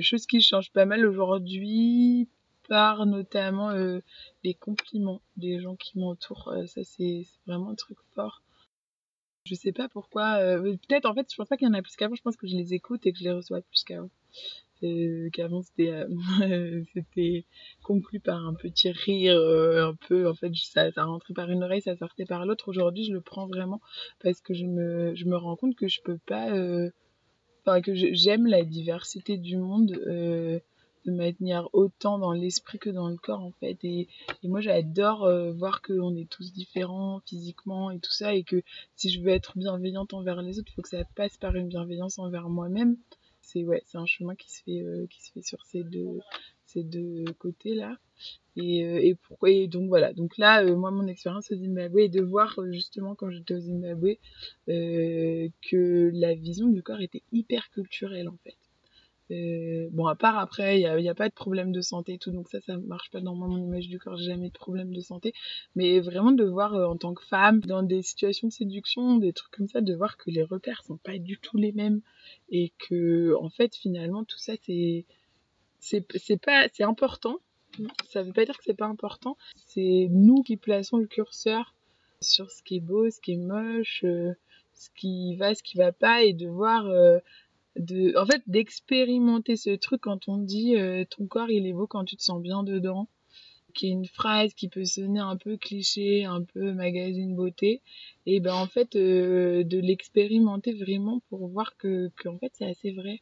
Chose 0.02 0.28
qui 0.28 0.41
change 0.41 0.71
pas 0.74 0.86
mal 0.86 1.08
aujourd'hui 1.08 2.30
par 2.67 3.06
notamment 3.06 3.69
euh, 3.71 3.99
les 4.43 4.54
compliments 4.54 5.21
des 5.38 5.60
gens 5.60 5.75
qui 5.75 5.99
m'entourent. 5.99 6.49
Euh, 6.49 6.65
ça, 6.65 6.84
c'est 6.84 7.25
vraiment 7.47 7.69
un 7.69 7.75
truc 7.75 7.97
fort. 8.13 8.41
Je 9.45 9.56
sais 9.56 9.71
pas 9.71 9.89
pourquoi. 9.89 10.38
Euh, 10.38 10.75
peut-être, 10.88 11.06
en 11.06 11.13
fait, 11.13 11.28
je 11.32 11.36
pense 11.36 11.47
pas 11.47 11.58
qu'il 11.58 11.67
y 11.67 11.71
en 11.71 11.73
a 11.73 11.82
plus 11.82 11.95
qu'avant. 11.95 12.15
Je 12.15 12.21
pense 12.21 12.38
que 12.38 12.47
je 12.47 12.56
les 12.56 12.73
écoute 12.73 13.06
et 13.06 13.13
que 13.13 13.19
je 13.19 13.23
les 13.23 13.32
reçois 13.32 13.62
plus 13.62 13.84
qu'avant. 13.84 14.10
Qu'avant 15.34 15.63
c'était 15.63 16.06
c'était 16.93 17.45
conclu 17.82 18.19
par 18.19 18.45
un 18.45 18.54
petit 18.54 18.91
rire 18.91 19.36
un 19.36 19.95
peu 20.08 20.30
en 20.30 20.36
fait 20.36 20.54
ça, 20.54 20.91
ça 20.91 21.06
rentrait 21.06 21.34
par 21.34 21.49
une 21.49 21.63
oreille 21.63 21.82
ça 21.82 21.95
sortait 21.95 22.25
par 22.25 22.45
l'autre 22.45 22.67
aujourd'hui 22.67 23.06
je 23.06 23.13
le 23.13 23.21
prends 23.21 23.47
vraiment 23.47 23.82
parce 24.21 24.41
que 24.41 24.54
je 24.54 24.65
me 24.65 25.15
je 25.15 25.25
me 25.25 25.38
rends 25.38 25.56
compte 25.56 25.75
que 25.75 25.88
je 25.88 26.01
peux 26.01 26.19
pas 26.28 26.49
enfin 27.62 27.82
que 27.82 27.95
j'aime 27.95 28.45
la 28.45 28.63
diversité 28.63 29.38
du 29.38 29.58
monde 29.58 29.97
de 31.06 31.12
manière 31.12 31.70
autant 31.74 32.18
dans 32.18 32.32
l'esprit 32.32 32.80
que 32.80 32.89
dans 32.89 33.10
le 33.10 33.18
corps 33.18 33.41
en 33.41 33.52
fait. 33.52 33.78
Et, 33.84 34.08
moi 34.44 34.62
j'adore 34.62 35.24
euh, 35.24 35.52
voir 35.52 35.82
qu'on 35.82 36.15
est 36.15 36.30
tous 36.30 36.54
différents 36.54 37.22
physiquement 37.26 37.91
et 37.91 38.00
tout 38.00 38.12
ça 38.12 38.34
et 38.34 38.44
que 38.44 38.62
si 38.96 39.10
je 39.10 39.22
veux 39.22 39.30
être 39.30 39.58
bienveillante 39.58 40.13
envers 40.13 40.41
les 40.41 40.60
autres 40.60 40.72
il 40.72 40.76
faut 40.76 40.82
que 40.82 40.89
ça 40.89 41.04
passe 41.15 41.38
par 41.38 41.56
une 41.56 41.68
bienveillance 41.68 42.20
envers 42.20 42.50
moi-même. 42.50 42.98
C'est 43.41 43.63
ouais 43.63 43.84
c'est 43.86 43.98
un 43.98 44.06
chemin 44.06 44.36
qui 44.36 44.52
se 44.52 44.63
fait 44.63 44.82
euh, 44.82 45.08
qui 45.10 45.24
se 45.24 45.32
fait 45.32 45.41
sur 45.44 45.63
ces 45.65 45.84
deux 45.84 46.20
ces 46.65 46.84
deux 46.84 47.26
côtés 47.38 47.76
là 47.76 47.98
et, 48.56 48.86
euh, 48.86 49.00
et, 49.00 49.18
et 49.48 49.68
donc 49.68 49.89
voilà. 49.89 50.13
Donc 50.13 50.38
là 50.38 50.63
moi 50.76 50.91
mon 50.91 51.08
expérience 51.08 51.52
au 51.52 51.56
Zimbabwe 51.56 52.00
est 52.00 52.10
de 52.10 52.22
voir 52.22 52.58
justement 52.72 53.15
quand 53.15 53.30
j'étais 53.30 53.56
au 53.56 53.60
Zimbabwe 53.60 54.18
que 54.68 56.12
la 56.13 56.34
vision 56.34 56.68
du 56.68 56.82
corps 56.82 57.02
était 57.02 57.24
hyper 57.32 57.70
culturelle 57.70 58.30
en 58.30 58.38
fait 58.44 58.58
bon, 59.30 60.06
à 60.08 60.16
part 60.16 60.38
après, 60.38 60.80
il 60.80 61.02
n'y 61.02 61.10
a, 61.10 61.16
pas 61.16 61.30
de 61.30 61.34
problème 61.34 61.72
de 61.72 61.82
santé 61.82 62.14
et 62.14 62.18
tout, 62.18 62.32
donc 62.32 62.48
ça, 62.50 62.60
ça 62.62 62.78
marche 62.78 63.10
pas 63.10 63.22
dans 63.22 63.36
mon 63.36 63.58
image 63.58 63.88
du 63.88 64.00
corps, 64.00 64.18
j'ai 64.18 64.26
jamais 64.26 64.50
de 64.50 64.54
problème 64.54 64.94
de 64.94 65.02
santé. 65.02 65.34
Mais 65.76 66.00
vraiment 66.00 66.32
de 66.32 66.44
voir 66.44 66.76
euh, 66.76 66.86
en 66.86 66.96
tant 66.96 67.14
que 67.14 67.24
femme, 67.26 67.60
dans 67.62 67.84
des 67.84 68.02
situations 68.02 68.48
de 68.48 68.54
séduction, 68.54 69.18
des 69.18 69.34
trucs 69.34 69.52
comme 69.52 69.68
ça, 69.68 69.82
de 69.82 69.94
voir 69.96 70.18
que 70.18 70.30
les 70.30 70.44
repères 70.44 70.84
sont 70.84 70.98
pas 70.98 71.18
du 71.18 71.38
tout 71.40 71.58
les 71.58 71.72
mêmes 71.72 72.02
et 72.50 72.72
que, 72.78 73.36
en 73.40 73.50
fait, 73.50 73.76
finalement, 73.76 74.24
tout 74.24 74.38
ça, 74.38 74.54
c'est, 74.64 75.06
c'est, 75.80 76.02
pas, 76.38 76.68
important. 76.80 77.40
Ça 78.10 78.24
veut 78.24 78.34
pas 78.34 78.46
dire 78.46 78.58
que 78.58 78.64
c'est 78.64 78.78
pas 78.78 78.86
important. 78.86 79.38
C'est 79.68 80.08
nous 80.12 80.44
qui 80.44 80.58
plaçons 80.58 80.98
le 80.98 81.08
curseur 81.08 81.74
sur 82.22 82.50
ce 82.52 82.64
qui 82.64 82.78
est 82.78 82.82
beau, 82.82 83.10
ce 83.10 83.20
qui 83.20 83.34
est 83.34 83.38
moche, 83.38 84.04
euh, 84.04 84.34
ce 84.74 84.90
qui 84.96 85.36
va, 85.36 85.56
ce 85.56 85.64
qui 85.64 85.78
va 85.78 85.92
pas, 85.92 86.24
et 86.24 86.34
de 86.34 86.48
voir 86.48 86.86
euh, 86.88 87.20
de 87.78 88.18
en 88.18 88.26
fait 88.26 88.42
d'expérimenter 88.48 89.56
ce 89.56 89.72
truc 89.72 90.02
quand 90.02 90.28
on 90.28 90.38
dit 90.38 90.78
euh, 90.78 91.06
ton 91.10 91.28
corps 91.28 91.50
il 91.50 91.68
est 91.68 91.74
beau 91.74 91.88
quand 91.88 92.06
tu 92.06 92.16
te 92.16 92.24
sens 92.24 92.42
bien 92.42 92.64
dedans. 92.64 93.08
Qui 93.74 93.88
est 93.88 93.92
une 93.92 94.06
phrase 94.06 94.54
qui 94.54 94.70
peut 94.70 94.86
sonner 94.86 95.20
un 95.20 95.36
peu 95.36 95.58
cliché 95.58 96.24
un 96.24 96.42
peu 96.44 96.72
magazine 96.72 97.36
beauté. 97.36 97.82
Et 98.26 98.40
ben 98.40 98.54
en 98.54 98.68
fait 98.68 98.96
euh, 98.96 99.64
de 99.66 99.80
l'expérimenter 99.80 100.74
vraiment 100.74 101.22
pour 101.30 101.48
voir 101.50 101.76
que, 101.76 102.10
que 102.16 102.30
en 102.30 102.38
fait 102.38 102.54
c'est 102.54 102.66
assez 102.66 102.92
vrai. 102.92 103.22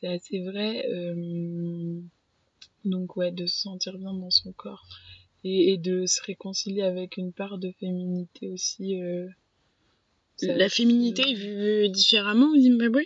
C'est 0.00 0.08
assez 0.08 0.40
vrai 0.44 0.86
euh, 0.88 2.00
donc 2.84 3.16
ouais 3.16 3.32
de 3.32 3.46
se 3.46 3.62
sentir 3.62 3.98
bien 3.98 4.14
dans 4.14 4.30
son 4.30 4.52
corps. 4.52 4.86
Et, 5.46 5.72
et, 5.72 5.76
de 5.76 6.06
se 6.06 6.22
réconcilier 6.22 6.80
avec 6.80 7.18
une 7.18 7.30
part 7.30 7.58
de 7.58 7.70
féminité 7.78 8.48
aussi 8.48 8.98
euh, 9.02 9.26
la 10.42 10.68
féminité 10.68 11.22
est 11.22 11.34
vue 11.34 11.88
différemment 11.90 12.50
au 12.50 12.60
Zimbabwe 12.60 13.02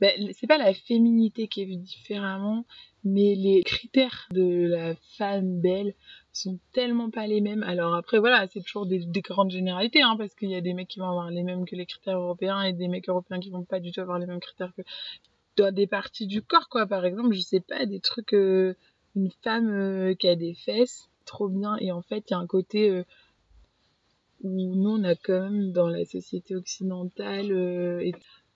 ben, 0.00 0.12
c'est 0.32 0.46
pas 0.46 0.58
la 0.58 0.74
féminité 0.74 1.48
qui 1.48 1.62
est 1.62 1.66
vue 1.66 1.76
différemment, 1.76 2.64
mais 3.04 3.34
les 3.34 3.62
critères 3.62 4.28
de 4.32 4.66
la 4.66 4.94
femme 5.16 5.60
belle 5.60 5.94
sont 6.32 6.58
tellement 6.72 7.10
pas 7.10 7.26
les 7.26 7.40
mêmes. 7.40 7.62
Alors 7.62 7.94
après, 7.94 8.18
voilà, 8.18 8.46
c'est 8.48 8.62
toujours 8.62 8.86
des, 8.86 9.04
des, 9.04 9.20
grandes 9.20 9.50
généralités, 9.50 10.02
hein, 10.02 10.16
parce 10.18 10.34
qu'il 10.34 10.50
y 10.50 10.56
a 10.56 10.60
des 10.60 10.74
mecs 10.74 10.88
qui 10.88 10.98
vont 10.98 11.08
avoir 11.08 11.30
les 11.30 11.42
mêmes 11.42 11.64
que 11.64 11.76
les 11.76 11.86
critères 11.86 12.18
européens 12.18 12.62
et 12.62 12.72
des 12.72 12.88
mecs 12.88 13.08
européens 13.08 13.40
qui 13.40 13.50
vont 13.50 13.64
pas 13.64 13.80
du 13.80 13.92
tout 13.92 14.00
avoir 14.00 14.18
les 14.18 14.26
mêmes 14.26 14.40
critères 14.40 14.72
que 14.74 14.82
dans 15.56 15.72
des 15.72 15.86
parties 15.86 16.26
du 16.26 16.42
corps, 16.42 16.68
quoi. 16.68 16.86
Par 16.86 17.04
exemple, 17.04 17.34
je 17.34 17.40
sais 17.40 17.60
pas, 17.60 17.86
des 17.86 18.00
trucs, 18.00 18.34
euh, 18.34 18.74
une 19.14 19.30
femme 19.42 19.70
euh, 19.70 20.14
qui 20.14 20.28
a 20.28 20.36
des 20.36 20.54
fesses, 20.54 21.08
trop 21.24 21.48
bien, 21.48 21.76
et 21.78 21.92
en 21.92 22.02
fait, 22.02 22.24
il 22.28 22.32
y 22.32 22.34
a 22.34 22.38
un 22.38 22.46
côté 22.46 22.90
euh, 22.90 23.04
où 24.42 24.74
nous, 24.74 24.90
on 24.90 25.04
a 25.04 25.14
quand 25.14 25.50
même 25.50 25.72
dans 25.72 25.88
la 25.88 26.04
société 26.04 26.54
occidentale, 26.56 27.52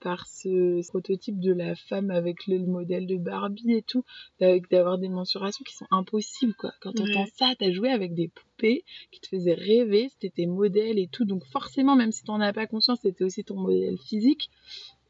par 0.01 0.27
ce, 0.27 0.87
prototype 0.89 1.39
de 1.41 1.53
la 1.53 1.75
femme 1.75 2.11
avec 2.11 2.47
le, 2.47 2.59
le, 2.59 2.67
modèle 2.67 3.07
de 3.07 3.17
Barbie 3.17 3.73
et 3.73 3.83
tout, 3.83 4.05
d'avoir 4.41 4.99
des 4.99 5.09
mensurations 5.09 5.65
qui 5.65 5.75
sont 5.75 5.87
impossibles, 5.91 6.55
quoi. 6.55 6.73
Quand 6.81 6.99
ouais. 6.99 7.07
on 7.09 7.13
pense 7.13 7.31
ça, 7.37 7.53
t'as 7.59 7.71
joué 7.71 7.91
avec 7.91 8.15
des 8.15 8.29
poupées 8.29 8.85
qui 9.11 9.21
te 9.21 9.29
faisaient 9.29 9.55
rêver, 9.55 10.09
c'était 10.11 10.31
tes 10.31 10.47
modèles 10.47 10.99
et 10.99 11.09
tout, 11.09 11.25
donc 11.25 11.45
forcément, 11.47 11.97
même 11.97 12.13
si 12.13 12.25
t'en 12.25 12.41
as 12.41 12.53
pas 12.53 12.67
conscience, 12.67 13.01
c'était 13.03 13.25
aussi 13.25 13.45
ton 13.45 13.57
modèle 13.57 13.99
physique, 13.99 14.51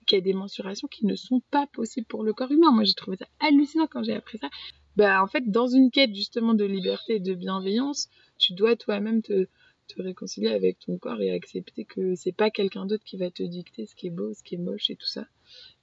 qui 0.07 0.17
a 0.17 0.21
des 0.21 0.33
mensurations 0.33 0.89
qui 0.89 1.07
ne 1.07 1.15
sont 1.15 1.41
pas 1.51 1.67
possibles 1.67 2.07
pour 2.07 2.25
le 2.25 2.33
corps 2.33 2.51
humain. 2.51 2.73
Moi, 2.73 2.85
j'ai 2.85 2.95
trouvé 2.95 3.17
ça 3.17 3.27
hallucinant 3.41 3.87
quand 3.87 4.03
j'ai 4.03 4.15
appris 4.15 4.39
ça. 4.39 4.49
Bah, 4.97 5.23
en 5.23 5.29
fait, 5.29 5.49
dans 5.49 5.69
une 5.69 5.91
quête 5.93 6.15
justement 6.15 6.55
de 6.55 6.65
liberté 6.65 7.17
et 7.17 7.21
de 7.21 7.35
bienveillance, 7.35 8.09
tu 8.39 8.55
dois 8.55 8.75
toi-même 8.75 9.23
te, 9.23 9.47
te 9.89 10.01
réconcilier 10.03 10.49
avec 10.49 10.79
ton 10.79 10.99
corps 10.99 11.21
et 11.21 11.31
accepter 11.31 11.85
que 11.85 12.15
c'est 12.15 12.33
pas 12.33 12.51
quelqu'un 12.51 12.87
d'autre 12.87 13.05
qui 13.05 13.17
va 13.17 13.31
te 13.31 13.43
dicter 13.43 13.87
ce 13.87 13.95
qui 13.95 14.07
est 14.07 14.11
beau, 14.11 14.33
ce 14.35 14.43
qui 14.43 14.55
est 14.55 14.59
moche 14.59 14.91
et 14.91 14.97
tout 14.97 15.07
ça. 15.07 15.27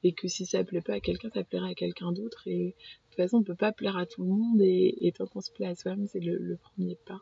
Et 0.03 0.13
que 0.13 0.27
si 0.27 0.45
ça 0.45 0.63
plaît 0.63 0.81
pas 0.81 0.93
à 0.93 0.99
quelqu'un, 0.99 1.29
ça 1.33 1.43
plaira 1.43 1.67
à 1.69 1.73
quelqu'un 1.73 2.11
d'autre. 2.11 2.47
Et 2.47 2.67
de 2.67 2.73
toute 3.09 3.17
façon, 3.17 3.37
on 3.37 3.43
peut 3.43 3.55
pas 3.55 3.71
plaire 3.71 3.97
à 3.97 4.05
tout 4.05 4.23
le 4.23 4.29
monde. 4.29 4.61
Et, 4.61 5.11
tant 5.17 5.25
qu'on 5.25 5.41
se 5.41 5.51
plaît 5.51 5.67
à 5.67 5.75
soi-même, 5.75 6.07
c'est 6.07 6.19
le, 6.19 6.57
premier 6.57 6.95
pas. 7.05 7.19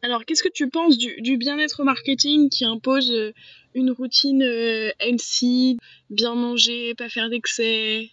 Alors, 0.00 0.24
qu'est-ce 0.24 0.42
que 0.42 0.48
tu 0.48 0.70
penses 0.70 0.96
du, 0.96 1.20
du 1.20 1.36
bien-être 1.36 1.84
marketing 1.84 2.48
qui 2.48 2.64
impose 2.64 3.10
euh, 3.10 3.32
une 3.74 3.90
routine 3.90 4.42
euh, 4.42 4.90
healthy, 4.98 5.76
bien 6.08 6.34
manger, 6.34 6.94
pas 6.94 7.08
faire 7.08 7.28
d'excès, 7.28 8.08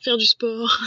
faire 0.00 0.16
du 0.16 0.26
sport? 0.26 0.78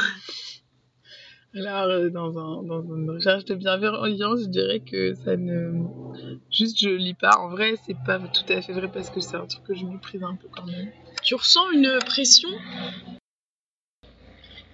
Alors, 1.56 1.84
euh, 1.84 2.10
dans, 2.10 2.38
un, 2.38 2.64
dans 2.64 2.82
une 2.82 3.10
recherche 3.10 3.46
de 3.46 3.56
bienveillance, 3.56 4.42
je 4.42 4.50
dirais 4.50 4.82
que 4.82 5.14
ça 5.16 5.38
ne. 5.38 5.86
Juste, 6.52 6.78
je 6.80 6.90
lis 6.90 7.14
pas. 7.14 7.38
En 7.40 7.50
vrai, 7.50 7.76
c'est 7.86 7.96
pas 8.06 8.20
tout 8.20 8.44
à 8.50 8.62
fait 8.62 8.74
vrai 8.74 8.90
parce 8.92 9.10
que 9.10 9.22
c'est 9.22 9.38
un 9.38 9.46
truc 9.46 9.64
que 9.64 9.74
je 9.74 9.86
méprise 9.86 10.22
un 10.24 10.36
peu 10.36 10.50
quand 10.52 10.66
même. 10.66 10.90
Tu 11.24 11.34
ressens 11.36 11.72
une 11.72 11.98
pression? 12.06 12.50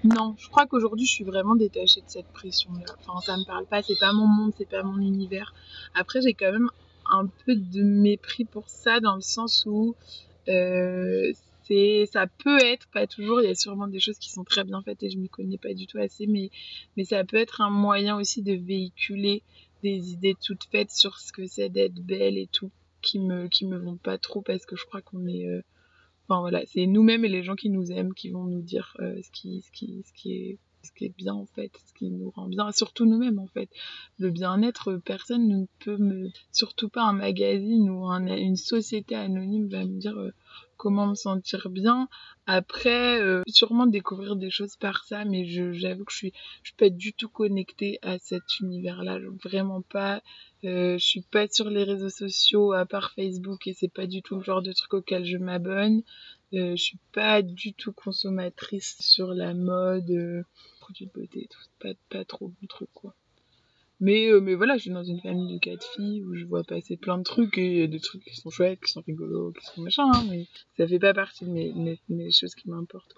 Non, 0.03 0.33
je 0.39 0.49
crois 0.49 0.65
qu'aujourd'hui, 0.65 1.05
je 1.05 1.11
suis 1.11 1.23
vraiment 1.23 1.55
détachée 1.55 2.01
de 2.01 2.09
cette 2.09 2.27
pression-là. 2.33 2.95
Enfin, 3.05 3.21
ça 3.21 3.37
me 3.37 3.45
parle 3.45 3.67
pas, 3.67 3.83
c'est 3.83 3.99
pas 3.99 4.11
mon 4.11 4.25
monde, 4.25 4.51
c'est 4.57 4.67
pas 4.67 4.81
mon 4.81 4.99
univers. 4.99 5.53
Après, 5.93 6.21
j'ai 6.21 6.33
quand 6.33 6.51
même 6.51 6.69
un 7.11 7.27
peu 7.45 7.55
de 7.55 7.83
mépris 7.83 8.45
pour 8.45 8.67
ça 8.67 8.99
dans 8.99 9.15
le 9.15 9.21
sens 9.21 9.65
où. 9.67 9.95
Euh, 10.47 11.31
ça 12.11 12.27
peut 12.27 12.59
être, 12.63 12.87
pas 12.89 13.07
toujours, 13.07 13.41
il 13.41 13.47
y 13.47 13.51
a 13.51 13.55
sûrement 13.55 13.87
des 13.87 13.99
choses 13.99 14.17
qui 14.17 14.29
sont 14.29 14.43
très 14.43 14.63
bien 14.63 14.81
faites 14.81 15.01
et 15.03 15.09
je 15.09 15.17
m'y 15.17 15.29
connais 15.29 15.57
pas 15.57 15.73
du 15.73 15.87
tout 15.87 15.97
assez, 15.97 16.27
mais, 16.27 16.49
mais 16.97 17.05
ça 17.05 17.23
peut 17.23 17.37
être 17.37 17.61
un 17.61 17.69
moyen 17.69 18.17
aussi 18.17 18.41
de 18.41 18.53
véhiculer 18.53 19.43
des 19.83 20.11
idées 20.11 20.35
toutes 20.43 20.65
faites 20.65 20.91
sur 20.91 21.17
ce 21.19 21.31
que 21.31 21.45
c'est 21.47 21.69
d'être 21.69 21.95
belle 21.95 22.37
et 22.37 22.47
tout, 22.47 22.71
qui 23.01 23.19
me, 23.19 23.47
qui 23.47 23.65
me 23.65 23.77
vont 23.77 23.97
pas 23.97 24.17
trop 24.17 24.41
parce 24.41 24.65
que 24.65 24.75
je 24.75 24.85
crois 24.85 25.01
qu'on 25.01 25.25
est, 25.27 25.47
euh... 25.47 25.61
enfin 26.27 26.41
voilà, 26.41 26.61
c'est 26.65 26.85
nous-mêmes 26.85 27.25
et 27.25 27.29
les 27.29 27.43
gens 27.43 27.55
qui 27.55 27.69
nous 27.69 27.91
aiment 27.91 28.13
qui 28.13 28.29
vont 28.29 28.45
nous 28.45 28.61
dire 28.61 28.95
euh, 28.99 29.21
ce, 29.21 29.31
qui, 29.31 29.61
ce, 29.61 29.71
qui, 29.71 30.03
ce 30.05 30.13
qui 30.13 30.33
est 30.33 30.59
ce 30.83 30.91
qui 30.91 31.05
est 31.05 31.15
bien 31.15 31.33
en 31.33 31.45
fait, 31.45 31.71
ce 31.87 31.93
qui 31.93 32.09
nous 32.09 32.31
rend 32.31 32.47
bien, 32.47 32.71
surtout 32.71 33.05
nous-mêmes 33.05 33.39
en 33.39 33.47
fait. 33.47 33.69
Le 34.19 34.29
bien-être, 34.31 34.95
personne 34.95 35.47
ne 35.47 35.65
peut 35.79 35.97
me, 35.97 36.29
surtout 36.51 36.89
pas 36.89 37.03
un 37.03 37.13
magazine 37.13 37.89
ou 37.89 38.07
un, 38.07 38.25
une 38.25 38.55
société 38.55 39.15
anonyme 39.15 39.67
va 39.67 39.85
me 39.85 39.99
dire 39.99 40.17
euh, 40.17 40.31
comment 40.81 41.05
me 41.05 41.13
sentir 41.13 41.69
bien. 41.69 42.09
Après, 42.47 43.21
euh, 43.21 43.43
sûrement 43.47 43.85
découvrir 43.85 44.35
des 44.35 44.49
choses 44.49 44.77
par 44.77 45.03
ça, 45.03 45.25
mais 45.25 45.45
j'avoue 45.45 46.05
que 46.05 46.11
je 46.11 46.17
suis, 46.17 46.33
je 46.63 46.69
suis 46.69 46.75
pas 46.75 46.89
du 46.89 47.13
tout 47.13 47.29
connectée 47.29 47.99
à 48.01 48.17
cet 48.17 48.59
univers-là, 48.61 49.19
vraiment 49.43 49.83
pas. 49.83 50.23
Euh, 50.63 50.97
je 50.97 51.05
suis 51.05 51.21
pas 51.21 51.47
sur 51.47 51.69
les 51.69 51.83
réseaux 51.83 52.09
sociaux 52.09 52.73
à 52.73 52.87
part 52.87 53.11
Facebook 53.11 53.67
et 53.67 53.73
c'est 53.73 53.93
pas 53.93 54.07
du 54.07 54.23
tout 54.23 54.37
le 54.37 54.43
genre 54.43 54.63
de 54.63 54.73
truc 54.73 54.95
auquel 54.95 55.23
je 55.23 55.37
m'abonne. 55.37 56.01
Euh, 56.55 56.75
je 56.75 56.81
suis 56.81 56.99
pas 57.13 57.43
du 57.43 57.73
tout 57.75 57.93
consommatrice 57.93 58.97
sur 59.01 59.35
la 59.35 59.53
mode, 59.53 60.09
euh, 60.09 60.41
produits 60.79 61.05
de 61.05 61.11
beauté, 61.11 61.47
tout, 61.47 61.59
pas, 61.79 61.93
pas 62.09 62.25
trop 62.25 62.51
mon 62.59 62.67
truc 62.67 62.89
quoi. 62.95 63.13
Mais, 64.01 64.31
euh, 64.31 64.41
mais 64.41 64.55
voilà, 64.55 64.77
je 64.77 64.81
suis 64.81 64.91
dans 64.91 65.03
une 65.03 65.21
famille 65.21 65.53
de 65.53 65.59
quatre 65.59 65.87
filles 65.93 66.23
où 66.23 66.33
je 66.33 66.45
vois 66.45 66.63
passer 66.63 66.97
plein 66.97 67.19
de 67.19 67.23
trucs 67.23 67.57
et 67.59 67.65
il 67.65 67.77
y 67.77 67.83
a 67.83 67.87
des 67.87 67.99
trucs 67.99 68.23
qui 68.23 68.35
sont 68.35 68.49
chouettes, 68.49 68.81
qui 68.81 68.91
sont 68.91 69.01
rigolos, 69.01 69.51
qui 69.51 69.63
sont 69.63 69.81
machins, 69.81 70.09
hein, 70.11 70.25
mais 70.27 70.47
ça 70.75 70.87
fait 70.87 70.97
pas 70.97 71.13
partie 71.13 71.45
de 71.45 71.51
mes, 71.51 71.71
mes, 71.73 71.99
mes 72.09 72.31
choses 72.31 72.55
qui 72.55 72.67
m'importent. 72.67 73.13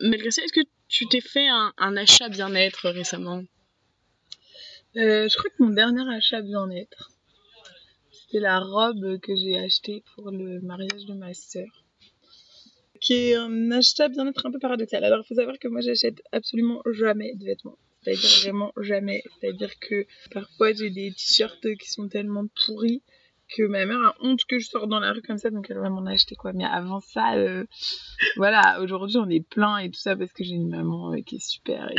Malgré 0.00 0.30
ça, 0.30 0.42
est-ce 0.42 0.54
que 0.54 0.66
tu 0.88 1.06
t'es 1.06 1.20
fait 1.20 1.46
un, 1.48 1.74
un 1.76 1.96
achat 1.98 2.30
bien-être 2.30 2.88
récemment? 2.88 3.44
Euh, 4.96 5.28
je 5.28 5.36
crois 5.36 5.50
que 5.50 5.62
mon 5.62 5.68
dernier 5.70 6.08
achat 6.14 6.40
bien-être, 6.40 7.12
c'était 8.10 8.40
la 8.40 8.58
robe 8.58 9.20
que 9.20 9.36
j'ai 9.36 9.58
achetée 9.58 10.02
pour 10.14 10.30
le 10.30 10.60
mariage 10.62 11.04
de 11.04 11.12
ma 11.12 11.34
sœur. 11.34 11.84
Qui 13.02 13.14
est 13.14 13.34
un 13.34 13.70
achat 13.70 14.08
bien-être 14.08 14.46
un 14.46 14.50
peu 14.50 14.58
paradoxal. 14.58 15.04
Alors, 15.04 15.20
il 15.24 15.28
faut 15.28 15.34
savoir 15.34 15.58
que 15.58 15.68
moi, 15.68 15.82
j'achète 15.82 16.22
absolument 16.32 16.82
jamais 16.90 17.34
de 17.34 17.44
vêtements. 17.44 17.78
C'est-à-dire 18.02 18.30
vraiment 18.42 18.72
jamais. 18.80 19.22
C'est-à-dire 19.40 19.78
que 19.78 20.06
parfois, 20.30 20.72
j'ai 20.72 20.90
des 20.90 21.12
t-shirts 21.12 21.76
qui 21.76 21.88
sont 21.88 22.08
tellement 22.08 22.46
pourris 22.66 23.02
que 23.50 23.62
ma 23.64 23.84
mère 23.84 24.00
a 24.00 24.14
honte 24.20 24.44
que 24.44 24.58
je 24.58 24.66
sors 24.66 24.86
dans 24.86 25.00
la 25.00 25.12
rue 25.12 25.22
comme 25.22 25.38
ça, 25.38 25.50
donc 25.50 25.68
elle 25.70 25.78
va 25.78 25.90
m'en 25.90 26.06
acheter 26.06 26.34
quoi. 26.36 26.52
Mais 26.52 26.64
avant 26.64 27.00
ça, 27.00 27.34
euh, 27.34 27.64
voilà, 28.36 28.80
aujourd'hui 28.80 29.16
on 29.18 29.28
est 29.28 29.46
plein 29.46 29.78
et 29.78 29.90
tout 29.90 29.98
ça 29.98 30.16
parce 30.16 30.32
que 30.32 30.44
j'ai 30.44 30.54
une 30.54 30.70
maman 30.70 31.12
euh, 31.12 31.20
qui 31.20 31.36
est 31.36 31.46
super 31.46 31.90
et, 31.90 31.96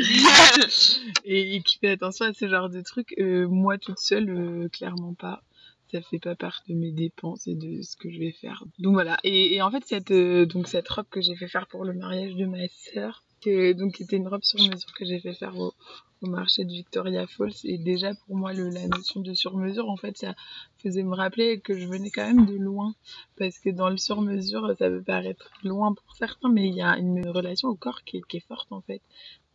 et 1.58 1.62
qui 1.62 1.78
fait 1.80 1.90
attention 1.90 2.26
à 2.26 2.34
ce 2.34 2.48
genre 2.48 2.70
de 2.70 2.82
trucs. 2.82 3.14
Euh, 3.20 3.48
moi 3.48 3.78
toute 3.78 4.00
seule, 4.00 4.70
clairement 4.72 5.14
pas. 5.14 5.44
Ça 5.92 6.02
fait 6.02 6.20
pas 6.20 6.36
partie 6.36 6.74
de 6.74 6.80
mes 6.80 6.94
dépenses 6.94 7.48
et 7.48 7.56
de 7.56 7.82
ce 7.82 7.98
que 7.98 8.10
je 8.10 8.18
vais 8.18 8.32
faire. 8.32 8.64
Donc 8.80 8.94
voilà. 8.94 9.18
Et, 9.26 9.56
et 9.56 9.62
en 9.62 9.70
fait, 9.72 9.84
cette, 9.86 10.14
donc 10.48 10.70
cette 10.70 10.88
robe 10.88 11.08
que 11.10 11.20
j'ai 11.20 11.36
fait 11.36 11.50
faire 11.50 11.68
pour 11.68 11.84
le 11.84 11.94
mariage 11.94 12.34
de 12.36 12.46
ma 12.46 12.66
sœur, 12.94 13.26
que, 13.44 13.74
donc 13.74 14.00
était 14.02 14.18
une 14.18 14.28
robe 14.28 14.44
sur 14.44 14.60
mesure 14.60 14.94
que 14.94 15.06
j'ai 15.06 15.20
fait 15.20 15.34
faire 15.34 15.58
au, 15.58 15.74
marché 16.22 16.64
de 16.66 16.72
Victoria 16.72 17.26
Falls. 17.26 17.54
Et 17.64 17.80
déjà 17.80 18.14
pour 18.14 18.36
moi, 18.36 18.54
la 18.54 18.88
notion 18.88 19.22
de 19.22 19.34
sur 19.34 19.58
mesure, 19.58 19.90
en 19.90 19.98
fait, 19.98 20.18
ça 20.18 20.36
faisait 20.78 21.02
me 21.02 21.16
rappeler 21.16 21.60
que 21.60 21.76
je 21.78 21.88
venais 21.88 22.12
quand 22.12 22.26
même 22.26 22.46
de 22.46 22.56
loin. 22.56 22.94
Parce 23.38 23.58
que 23.58 23.72
dans 23.72 23.90
le 23.90 23.98
sur 23.98 24.22
mesure, 24.22 24.76
ça 24.78 24.90
peut 24.90 25.02
paraître 25.02 25.50
loin 25.64 25.94
pour 25.94 26.16
certains, 26.16 26.50
mais 26.50 26.68
il 26.68 26.76
y 26.76 26.82
a 26.82 26.98
une 26.98 27.28
relation 27.28 27.70
au 27.70 27.76
corps 27.76 28.04
qui 28.04 28.18
est, 28.18 28.48
forte 28.48 28.72
en 28.72 28.82
fait. 28.82 29.02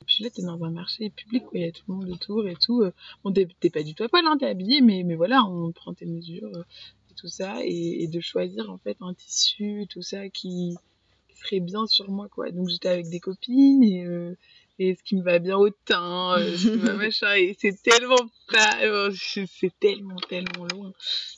Puis 0.06 0.24
là, 0.24 0.30
t'es 0.30 0.42
dans 0.42 0.62
un 0.64 0.70
marché 0.70 1.10
public 1.10 1.44
où 1.52 1.56
il 1.56 1.62
y 1.62 1.64
a 1.66 1.72
tout 1.72 1.84
le 1.88 1.94
monde 1.94 2.10
autour 2.10 2.48
et 2.48 2.56
tout. 2.56 2.84
Bon, 3.22 3.32
t'es 3.32 3.70
pas 3.70 3.82
du 3.82 3.94
tout 3.94 4.02
à 4.02 4.08
poil, 4.08 4.26
hein, 4.26 4.36
t'es 4.38 4.46
habillé, 4.46 4.80
mais, 4.80 5.02
mais 5.04 5.14
voilà, 5.14 5.44
on 5.44 5.72
prend 5.72 5.94
tes 5.94 6.06
mesures 6.06 6.50
euh, 6.54 6.62
et 7.10 7.14
tout 7.14 7.28
ça. 7.28 7.58
Et, 7.64 8.08
de 8.08 8.20
choisir 8.20 8.70
en 8.70 8.78
fait 8.78 8.96
un 9.00 9.14
tissu, 9.14 9.86
tout 9.88 10.02
ça 10.02 10.28
qui 10.28 10.76
serait 11.36 11.60
bien 11.60 11.86
sur 11.86 12.10
moi, 12.10 12.28
quoi. 12.28 12.50
Donc 12.50 12.68
j'étais 12.68 12.88
avec 12.88 13.08
des 13.08 13.20
copines 13.20 13.82
et, 13.82 14.04
euh, 14.04 14.36
et 14.78 14.94
ce 14.94 15.02
qui 15.02 15.16
me 15.16 15.22
va 15.22 15.38
bien 15.38 15.56
au 15.56 15.70
teint, 15.70 16.38
euh, 16.38 16.56
ce 16.56 16.68
qui 16.68 16.76
me 16.78 16.86
va 16.86 16.94
machin. 16.94 17.34
Et 17.34 17.56
c'est 17.58 17.80
tellement 17.82 18.30
pas, 18.52 18.82
euh, 18.82 19.10
c'est 19.12 19.78
tellement, 19.80 20.16
tellement 20.28 20.66
loin 20.72 20.92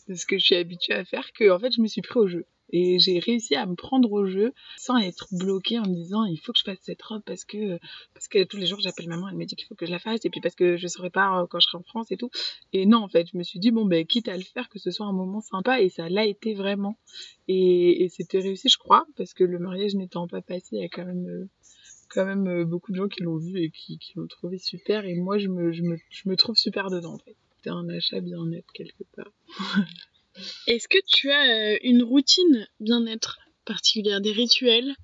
de 0.08 0.14
ce 0.14 0.26
que 0.26 0.38
je 0.38 0.44
suis 0.44 0.56
habituée 0.56 0.94
à 0.94 1.04
faire 1.04 1.32
que 1.32 1.50
en 1.50 1.58
fait, 1.58 1.72
je 1.72 1.80
me 1.80 1.86
suis 1.86 2.02
pris 2.02 2.18
au 2.18 2.28
jeu. 2.28 2.46
Et 2.70 2.98
j'ai 2.98 3.18
réussi 3.18 3.54
à 3.54 3.66
me 3.66 3.74
prendre 3.74 4.10
au 4.12 4.26
jeu 4.26 4.52
sans 4.76 4.96
être 4.98 5.28
bloquée 5.32 5.78
en 5.78 5.86
me 5.86 5.94
disant 5.94 6.24
il 6.24 6.38
faut 6.38 6.52
que 6.52 6.58
je 6.58 6.64
fasse 6.64 6.78
cette 6.82 7.02
robe 7.02 7.22
parce 7.24 7.44
que 7.44 7.78
parce 8.14 8.28
que 8.28 8.44
tous 8.44 8.56
les 8.56 8.66
jours 8.66 8.80
j'appelle 8.80 9.08
maman 9.08 9.28
elle 9.28 9.36
me 9.36 9.44
dit 9.44 9.56
qu'il 9.56 9.66
faut 9.66 9.74
que 9.74 9.86
je 9.86 9.90
la 9.90 9.98
fasse 9.98 10.24
et 10.24 10.30
puis 10.30 10.40
parce 10.40 10.54
que 10.54 10.76
je 10.76 10.86
saurais 10.86 11.10
pas 11.10 11.40
euh, 11.40 11.46
quand 11.48 11.60
je 11.60 11.66
serai 11.66 11.78
en 11.78 11.82
France 11.82 12.10
et 12.10 12.16
tout. 12.16 12.30
Et 12.72 12.86
non 12.86 12.98
en 12.98 13.08
fait 13.08 13.26
je 13.32 13.36
me 13.38 13.42
suis 13.42 13.58
dit 13.58 13.70
bon 13.70 13.86
ben 13.86 14.06
quitte 14.06 14.28
à 14.28 14.36
le 14.36 14.42
faire 14.42 14.68
que 14.68 14.78
ce 14.78 14.90
soit 14.90 15.06
un 15.06 15.12
moment 15.12 15.40
sympa 15.40 15.80
et 15.80 15.88
ça 15.88 16.08
l'a 16.08 16.26
été 16.26 16.54
vraiment. 16.54 16.98
Et, 17.48 18.04
et 18.04 18.08
c'était 18.08 18.40
réussi 18.40 18.68
je 18.68 18.78
crois 18.78 19.06
parce 19.16 19.34
que 19.34 19.44
le 19.44 19.58
mariage 19.58 19.94
n'étant 19.94 20.28
pas 20.28 20.42
passé 20.42 20.68
il 20.72 20.80
y 20.80 20.84
a 20.84 20.88
quand 20.88 21.04
même 21.04 21.26
euh, 21.26 21.48
quand 22.08 22.24
même 22.24 22.46
euh, 22.48 22.64
beaucoup 22.64 22.92
de 22.92 22.96
gens 22.96 23.08
qui 23.08 23.22
l'ont 23.22 23.36
vu 23.36 23.58
et 23.62 23.70
qui, 23.70 23.98
qui 23.98 24.12
l'ont 24.16 24.26
trouvé 24.26 24.58
super. 24.58 25.04
Et 25.04 25.14
moi 25.14 25.38
je 25.38 25.48
me, 25.48 25.72
je 25.72 25.82
me, 25.82 25.96
je 26.10 26.28
me 26.28 26.36
trouve 26.36 26.56
super 26.56 26.90
dedans 26.90 27.14
en 27.14 27.18
fait. 27.18 27.36
C'était 27.56 27.70
un 27.70 27.88
achat 27.88 28.20
bien-être 28.20 28.70
quelque 28.72 29.04
part 29.16 29.32
Est-ce 30.68 30.86
que 30.86 30.98
tu 31.06 31.30
as 31.30 31.72
euh, 31.72 31.78
une 31.82 32.02
routine 32.02 32.68
bien-être 32.78 33.38
particulière, 33.64 34.20
des 34.20 34.32
rituels? 34.32 34.94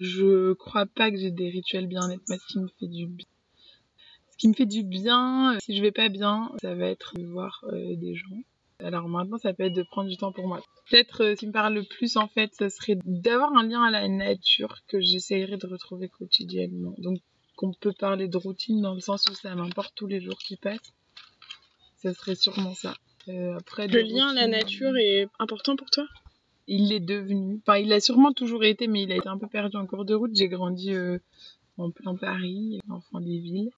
Je 0.00 0.52
crois 0.52 0.84
pas 0.84 1.10
que 1.10 1.16
j'ai 1.16 1.30
des 1.30 1.48
rituels 1.48 1.86
bien-être. 1.86 2.20
Moi, 2.28 2.36
ce 2.36 2.52
qui 2.52 2.58
me 2.58 2.68
fait 2.78 2.86
du 2.86 3.06
bien, 3.06 3.26
ce 4.36 4.36
qui 4.36 4.48
me 4.48 4.52
fait 4.52 4.66
du 4.66 4.82
bien, 4.82 5.54
euh, 5.54 5.58
si 5.64 5.74
je 5.74 5.80
vais 5.80 5.92
pas 5.92 6.10
bien, 6.10 6.52
ça 6.60 6.74
va 6.74 6.88
être 6.88 7.14
de 7.16 7.24
voir 7.24 7.64
euh, 7.72 7.96
des 7.96 8.16
gens. 8.16 8.36
Alors 8.80 9.08
maintenant, 9.08 9.38
ça 9.38 9.54
peut 9.54 9.62
être 9.62 9.72
de 9.72 9.82
prendre 9.82 10.10
du 10.10 10.18
temps 10.18 10.32
pour 10.32 10.46
moi. 10.46 10.60
Peut-être 10.90 11.22
euh, 11.24 11.34
ce 11.34 11.40
qui 11.40 11.46
me 11.46 11.52
parle 11.52 11.72
le 11.72 11.82
plus 11.82 12.18
en 12.18 12.28
fait, 12.28 12.52
ce 12.58 12.68
serait 12.68 12.98
d'avoir 13.06 13.54
un 13.54 13.66
lien 13.66 13.82
à 13.82 13.90
la 13.90 14.06
nature 14.08 14.80
que 14.88 15.00
j'essayerais 15.00 15.56
de 15.56 15.66
retrouver 15.66 16.10
quotidiennement. 16.10 16.94
Donc, 16.98 17.18
qu'on 17.56 17.72
peut 17.72 17.94
parler 17.98 18.28
de 18.28 18.36
routine 18.36 18.82
dans 18.82 18.92
le 18.92 19.00
sens 19.00 19.24
où 19.30 19.34
ça 19.34 19.54
m'importe 19.54 19.94
tous 19.96 20.06
les 20.06 20.20
jours 20.20 20.36
qui 20.36 20.58
passent. 20.58 20.92
Ce 22.02 22.12
serait 22.12 22.34
sûrement 22.34 22.74
ça. 22.74 22.94
Euh, 23.28 23.56
après, 23.56 23.86
Le 23.88 24.02
lien 24.02 24.28
à 24.28 24.34
la 24.34 24.46
nature 24.46 24.96
est 24.96 25.28
important 25.38 25.76
pour 25.76 25.90
toi? 25.90 26.06
Il 26.68 26.88
l'est 26.88 27.00
devenu. 27.00 27.60
Enfin, 27.62 27.78
il 27.78 27.88
l'a 27.88 28.00
sûrement 28.00 28.32
toujours 28.32 28.64
été, 28.64 28.86
mais 28.88 29.02
il 29.02 29.12
a 29.12 29.16
été 29.16 29.28
un 29.28 29.38
peu 29.38 29.46
perdu 29.46 29.76
en 29.76 29.86
cours 29.86 30.04
de 30.04 30.14
route. 30.14 30.34
J'ai 30.34 30.48
grandi 30.48 30.92
euh, 30.92 31.18
en 31.78 31.90
plein 31.90 32.16
Paris, 32.16 32.80
enfant 32.88 33.20
des 33.20 33.38
villes. 33.38 33.70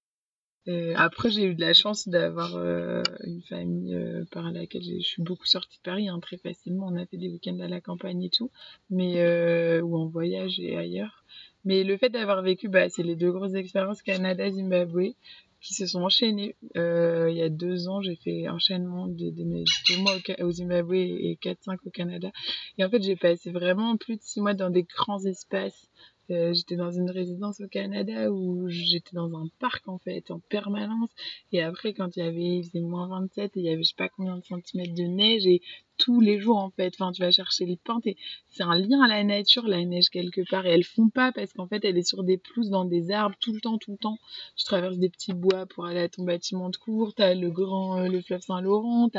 Euh, 0.67 0.93
après, 0.97 1.29
j'ai 1.29 1.45
eu 1.45 1.55
de 1.55 1.61
la 1.61 1.73
chance 1.73 2.07
d'avoir 2.07 2.55
euh, 2.55 3.01
une 3.23 3.41
famille 3.43 3.95
euh, 3.95 4.25
par 4.31 4.51
laquelle 4.51 4.83
je 4.83 4.99
suis 4.99 5.23
beaucoup 5.23 5.45
sortie 5.45 5.77
de 5.77 5.83
Paris 5.83 6.09
hein, 6.09 6.19
très 6.19 6.37
facilement. 6.37 6.87
On 6.87 6.95
a 6.95 7.05
fait 7.05 7.17
des 7.17 7.29
week-ends 7.29 7.59
à 7.59 7.67
la 7.67 7.81
campagne 7.81 8.23
et 8.23 8.29
tout, 8.29 8.51
mais 8.89 9.21
euh, 9.21 9.81
ou 9.81 9.95
en 9.97 10.07
voyage 10.07 10.59
et 10.59 10.77
ailleurs. 10.77 11.23
Mais 11.65 11.83
le 11.83 11.97
fait 11.97 12.09
d'avoir 12.09 12.41
vécu, 12.41 12.69
bah, 12.69 12.89
c'est 12.89 13.03
les 13.03 13.15
deux 13.15 13.31
grosses 13.31 13.53
expériences 13.53 14.01
Canada-Zimbabwe 14.01 15.15
qui 15.61 15.73
se 15.73 15.85
sont 15.85 16.01
enchaînées. 16.01 16.55
Euh, 16.77 17.29
il 17.29 17.37
y 17.37 17.41
a 17.41 17.49
deux 17.49 17.87
ans, 17.87 18.01
j'ai 18.01 18.15
fait 18.15 18.47
enchaînement 18.49 19.07
de, 19.07 19.31
mes 19.43 19.63
deux 19.89 19.97
mois 20.01 20.15
au, 20.15 20.45
au 20.45 20.51
Zimbabwe 20.51 20.93
et 20.93 21.37
4-5 21.41 21.77
au 21.85 21.89
Canada. 21.89 22.31
Et 22.77 22.85
en 22.85 22.89
fait, 22.89 23.01
j'ai 23.01 23.15
passé 23.15 23.51
vraiment 23.51 23.97
plus 23.97 24.17
de 24.17 24.21
six 24.21 24.41
mois 24.41 24.53
dans 24.53 24.69
des 24.69 24.83
grands 24.83 25.23
espaces. 25.25 25.89
Euh, 26.31 26.53
j'étais 26.53 26.75
dans 26.75 26.91
une 26.91 27.09
résidence 27.09 27.59
au 27.59 27.67
Canada 27.67 28.31
où 28.31 28.67
j'étais 28.67 29.15
dans 29.15 29.35
un 29.35 29.47
parc 29.59 29.87
en 29.87 29.97
fait 29.97 30.29
en 30.29 30.39
permanence 30.39 31.09
et 31.51 31.63
après 31.63 31.95
quand 31.95 32.15
il 32.15 32.19
y 32.19 32.27
avait 32.27 32.57
il 32.57 32.63
faisait 32.65 32.81
moins 32.81 33.07
27 33.07 33.57
et 33.57 33.59
il 33.59 33.65
y 33.65 33.69
avait 33.69 33.81
je 33.81 33.89
sais 33.89 33.95
pas 33.97 34.09
combien 34.09 34.37
de 34.37 34.43
centimètres 34.43 34.93
de 34.93 35.05
neige 35.05 35.47
et 35.47 35.63
tous 35.99 36.19
les 36.21 36.39
jours 36.39 36.57
en 36.57 36.71
fait. 36.71 36.93
Enfin 36.99 37.11
tu 37.11 37.21
vas 37.21 37.29
chercher 37.31 37.65
le 37.67 37.75
pain 37.75 37.99
t'es- 38.01 38.15
c'est 38.47 38.63
un 38.63 38.75
lien 38.75 39.01
à 39.03 39.07
la 39.07 39.23
nature 39.23 39.67
la 39.67 39.83
neige 39.85 40.09
quelque 40.09 40.41
part. 40.49 40.65
Et 40.65 40.69
elle 40.71 40.83
fond 40.83 41.09
pas 41.09 41.31
parce 41.31 41.53
qu'en 41.53 41.67
fait 41.67 41.85
elle 41.85 41.97
est 41.97 42.07
sur 42.07 42.23
des 42.23 42.37
pelouses 42.39 42.69
dans 42.71 42.85
des 42.85 43.11
arbres 43.11 43.35
tout 43.39 43.53
le 43.53 43.61
temps 43.61 43.77
tout 43.77 43.91
le 43.91 43.97
temps. 43.97 44.17
Tu 44.55 44.65
traverses 44.65 44.97
des 44.97 45.09
petits 45.09 45.33
bois 45.33 45.65
pour 45.67 45.85
aller 45.85 45.99
à 45.99 46.09
ton 46.09 46.23
bâtiment 46.23 46.69
de 46.69 46.77
cours 46.77 47.13
t'as 47.13 47.35
le 47.35 47.51
grand 47.51 47.99
euh, 47.99 48.07
le 48.07 48.21
fleuve 48.21 48.41
Saint-Laurent. 48.41 49.09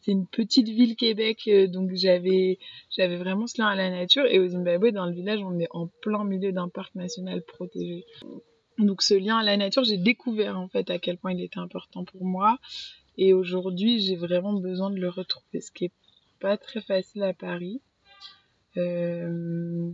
C'est 0.00 0.12
une 0.12 0.26
petite 0.26 0.68
ville 0.68 0.96
Québec 0.96 1.42
euh, 1.48 1.66
donc 1.68 1.90
j'avais 1.94 2.58
j'avais 2.90 3.16
vraiment 3.16 3.46
ce 3.46 3.60
lien 3.60 3.68
à 3.68 3.76
la 3.76 3.90
nature. 3.90 4.24
Et 4.26 4.38
au 4.40 4.48
Zimbabwe 4.48 4.90
dans 4.90 5.06
le 5.06 5.12
village 5.12 5.40
on 5.44 5.58
est 5.60 5.68
en 5.70 5.86
plein 6.00 6.24
milieu 6.24 6.50
d'un 6.52 6.68
parc 6.68 6.94
national 6.94 7.42
protégé. 7.42 8.04
Donc 8.78 9.02
ce 9.02 9.14
lien 9.14 9.36
à 9.36 9.42
la 9.44 9.56
nature 9.58 9.84
j'ai 9.84 9.98
découvert 9.98 10.58
en 10.58 10.68
fait 10.68 10.88
à 10.90 10.98
quel 10.98 11.18
point 11.18 11.32
il 11.32 11.42
était 11.42 11.58
important 11.60 12.04
pour 12.04 12.24
moi. 12.24 12.58
Et 13.18 13.34
aujourd'hui 13.34 14.00
j'ai 14.00 14.16
vraiment 14.16 14.54
besoin 14.54 14.90
de 14.90 14.96
le 14.98 15.10
retrouver 15.10 15.60
ce 15.60 15.70
qui 15.70 15.84
pas 16.42 16.56
très 16.58 16.82
facile 16.82 17.22
à 17.22 17.34
Paris 17.34 17.80
Euh, 18.78 19.92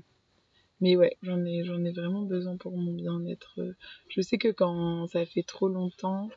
mais 0.81 0.95
ouais 0.97 1.17
j'en 1.23 1.45
ai 1.45 1.65
j'en 1.65 1.85
ai 1.85 1.93
vraiment 1.93 2.23
besoin 2.23 2.57
pour 2.57 2.77
mon 2.77 2.93
bien-être 2.93 3.59
je 4.09 4.21
sais 4.21 4.39
que 4.39 4.53
quand 4.61 5.09
ça 5.09 5.27
fait 5.27 5.43
trop 5.43 5.69
longtemps 5.69 6.31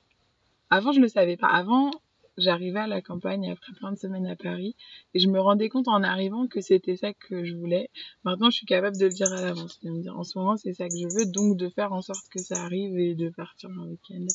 avant 0.72 0.92
je 0.92 1.00
le 1.00 1.08
savais 1.08 1.38
pas 1.38 1.50
avant 1.62 1.92
j'arrivais 2.38 2.80
à 2.80 2.88
la 2.88 3.02
campagne 3.02 3.52
après 3.52 3.74
plein 3.74 3.92
de 3.92 3.98
semaines 3.98 4.28
à 4.28 4.36
Paris 4.36 4.76
et 5.14 5.20
je 5.20 5.30
me 5.30 5.40
rendais 5.40 5.70
compte 5.70 5.88
en 5.88 6.04
arrivant 6.04 6.48
que 6.48 6.62
c'était 6.62 6.96
ça 6.96 7.14
que 7.14 7.44
je 7.44 7.56
voulais. 7.56 7.90
Maintenant, 8.24 8.50
je 8.50 8.58
suis 8.58 8.66
capable 8.66 8.98
de 8.98 9.06
le 9.06 9.12
dire 9.12 9.32
à 9.32 9.42
l'avance, 9.42 9.80
de 9.82 9.90
me 9.90 10.02
dire 10.02 10.18
en 10.18 10.24
ce 10.24 10.38
moment 10.38 10.58
c'est 10.58 10.74
ça 10.74 10.88
que 10.88 10.98
je 10.98 11.08
veux, 11.14 11.26
donc 11.26 11.58
de 11.58 11.70
faire 11.70 11.94
en 11.94 12.02
sorte 12.02 12.28
que 12.30 12.40
ça 12.40 12.64
arrive 12.64 12.98
et 12.98 13.16
de 13.16 13.30
partir 13.30 13.70
un 13.70 13.86
week-end. 13.88 14.26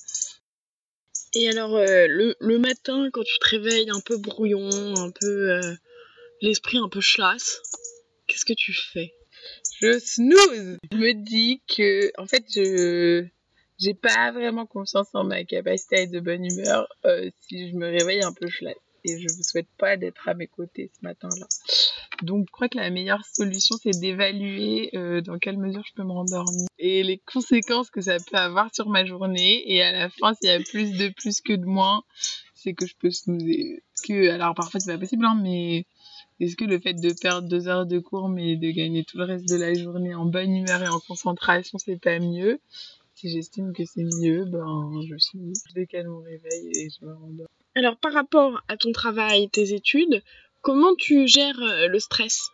Et 1.39 1.49
alors, 1.51 1.77
euh, 1.77 2.07
le, 2.41 2.59
matin, 2.59 3.11
quand 3.13 3.23
tu 3.23 3.39
te 3.39 3.49
réveilles 3.49 3.91
un 3.91 4.01
peu 4.01 4.17
brouillon, 4.17 4.71
un 4.97 5.11
peu. 5.11 5.53
euh, 5.53 5.75
l'esprit 6.41 6.79
un 6.79 6.89
peu 6.89 7.01
chlasse, 7.01 7.61
qu'est-ce 8.27 8.45
que 8.45 8.53
tu 8.53 8.73
fais? 8.73 9.15
Je 9.81 9.99
snooze. 9.99 10.79
Je 10.91 10.97
me 10.97 11.13
dis 11.13 11.63
que 11.69 12.11
en 12.19 12.27
fait 12.27 12.45
je 12.55 13.27
j'ai 13.79 13.95
pas 13.95 14.33
vraiment 14.33 14.67
confiance 14.67 15.09
en 15.13 15.25
ma 15.25 15.45
capacité 15.45 15.97
à 15.97 16.01
être 16.03 16.11
de 16.11 16.21
bonne 16.21 16.45
humeur 16.45 16.89
euh, 17.05 17.31
si 17.43 17.71
je 17.71 17.77
me 17.77 17.87
réveille 17.87 18.23
un 18.23 18.33
peu 18.33 18.49
chlasse. 18.49 18.75
Et 19.05 19.21
je 19.21 19.27
vous 19.35 19.43
souhaite 19.43 19.69
pas 19.79 19.97
d'être 19.97 20.29
à 20.29 20.35
mes 20.35 20.49
côtés 20.49 20.91
ce 20.99 21.05
matin-là. 21.05 21.47
Donc, 22.23 22.47
je 22.49 22.53
crois 22.53 22.69
que 22.69 22.79
la 22.79 22.91
meilleure 22.91 23.25
solution, 23.25 23.77
c'est 23.83 23.99
d'évaluer 23.99 24.91
euh, 24.95 25.21
dans 25.21 25.39
quelle 25.39 25.59
mesure 25.59 25.83
je 25.87 25.93
peux 25.95 26.05
me 26.05 26.13
rendormir 26.13 26.67
et 26.79 27.03
les 27.03 27.19
conséquences 27.19 27.91
que 27.91 28.01
ça 28.01 28.17
peut 28.19 28.37
avoir 28.37 28.75
sur 28.75 28.89
ma 28.89 29.05
journée. 29.05 29.63
Et 29.73 29.83
à 29.83 29.93
la 29.93 30.09
fin, 30.09 30.35
s'il 30.35 30.49
y 30.49 30.53
a 30.53 30.61
plus 30.61 30.93
de 30.93 31.09
plus 31.09 31.41
que 31.41 31.53
de 31.53 31.65
moins, 31.65 32.03
c'est 32.55 32.75
que 32.75 32.87
je 32.87 32.95
peux 32.99 33.11
snoozer. 33.11 33.83
Que, 34.05 34.31
alors 34.31 34.55
parfois, 34.55 34.81
c'est 34.81 34.93
pas 34.93 34.99
possible, 34.99 35.25
hein, 35.25 35.39
mais 35.43 35.87
est-ce 36.41 36.57
que 36.57 36.65
le 36.65 36.79
fait 36.79 36.95
de 36.95 37.13
perdre 37.21 37.49
deux 37.49 37.69
heures 37.69 37.87
de 37.87 37.99
cours, 37.99 38.29
mais 38.29 38.57
de 38.57 38.71
gagner 38.71 39.05
tout 39.05 39.19
le 39.19 39.25
reste 39.25 39.49
de 39.49 39.57
la 39.57 39.73
journée 39.75 40.15
en 40.15 40.27
bonne 40.27 40.55
humeur 40.55 40.83
et 40.83 40.89
en 40.89 41.01
concentration, 41.01 41.79
c'est 41.79 42.01
pas 42.01 42.19
mieux? 42.19 42.61
Si 43.15 43.31
j'estime 43.31 43.73
que 43.73 43.85
c'est 43.87 44.05
mieux, 44.21 44.45
ben 44.45 45.01
je 45.09 45.17
suis, 45.17 45.39
je 45.69 45.73
décale 45.73 46.09
mon 46.09 46.21
réveil 46.21 46.71
et 46.75 46.89
je 46.91 47.07
me 47.07 47.15
rendors. 47.15 47.47
Alors, 47.75 47.97
par 47.97 48.13
rapport 48.13 48.63
à 48.69 48.77
ton 48.77 48.93
travail, 48.93 49.49
tes 49.51 49.73
études, 49.75 50.23
comment 50.67 50.97
tu 50.97 51.29
gères 51.29 51.63
euh, 51.63 51.87
le 51.87 52.01
stress? 52.01 52.51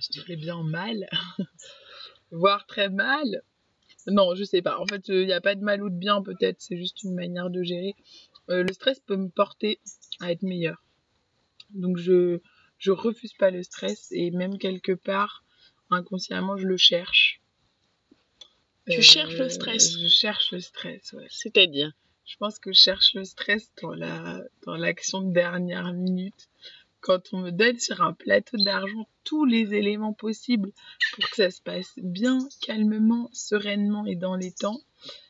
Je 0.00 0.08
dirais 0.12 0.36
bien 0.36 0.62
mal, 0.62 1.06
voire 2.30 2.66
très 2.66 2.88
mal. 2.88 3.42
Non, 4.06 4.34
je 4.34 4.44
sais 4.44 4.62
pas. 4.62 4.78
En 4.78 4.86
fait, 4.86 5.06
il 5.08 5.26
n'y 5.26 5.32
a 5.34 5.42
pas 5.42 5.54
de 5.54 5.60
mal 5.60 5.82
ou 5.82 5.90
de 5.90 5.94
bien, 5.94 6.22
peut-être. 6.22 6.62
C'est 6.62 6.78
juste 6.78 7.02
une 7.02 7.14
manière 7.14 7.50
de 7.50 7.62
gérer. 7.62 7.94
Euh, 8.48 8.62
le 8.62 8.72
stress 8.72 8.98
peut 9.00 9.16
me 9.16 9.28
porter 9.28 9.78
à 10.20 10.32
être 10.32 10.42
meilleur. 10.42 10.82
Donc, 11.74 11.98
je, 11.98 12.40
je 12.78 12.90
refuse 12.90 13.34
pas 13.34 13.50
le 13.50 13.62
stress 13.62 14.08
et 14.12 14.30
même 14.30 14.56
quelque 14.56 14.92
part, 14.92 15.44
inconsciemment, 15.90 16.56
je 16.56 16.66
le 16.66 16.78
cherche. 16.78 17.42
Tu 18.90 19.02
cherches 19.02 19.36
le 19.36 19.50
stress 19.50 19.98
Je 19.98 20.08
cherche 20.08 20.50
le 20.50 20.60
stress, 20.60 21.12
ouais. 21.12 21.26
C'est-à-dire? 21.28 21.92
Je 22.24 22.36
pense 22.38 22.58
que 22.58 22.72
je 22.72 22.80
cherche 22.80 23.12
le 23.14 23.24
stress 23.24 23.70
dans 23.82 23.92
la 23.92 24.40
dans 24.64 24.76
l'action 24.76 25.20
de 25.20 25.32
dernière 25.32 25.92
minute. 25.92 26.48
Quand 27.02 27.20
on 27.32 27.40
me 27.40 27.50
donne 27.50 27.78
sur 27.78 28.00
un 28.00 28.12
plateau 28.14 28.56
d'argent 28.58 29.08
tous 29.24 29.44
les 29.44 29.74
éléments 29.74 30.12
possibles 30.14 30.72
pour 31.14 31.28
que 31.28 31.36
ça 31.36 31.50
se 31.50 31.60
passe 31.60 31.92
bien, 31.98 32.38
calmement, 32.64 33.28
sereinement 33.32 34.06
et 34.06 34.14
dans 34.16 34.36
les 34.36 34.52
temps, 34.52 34.80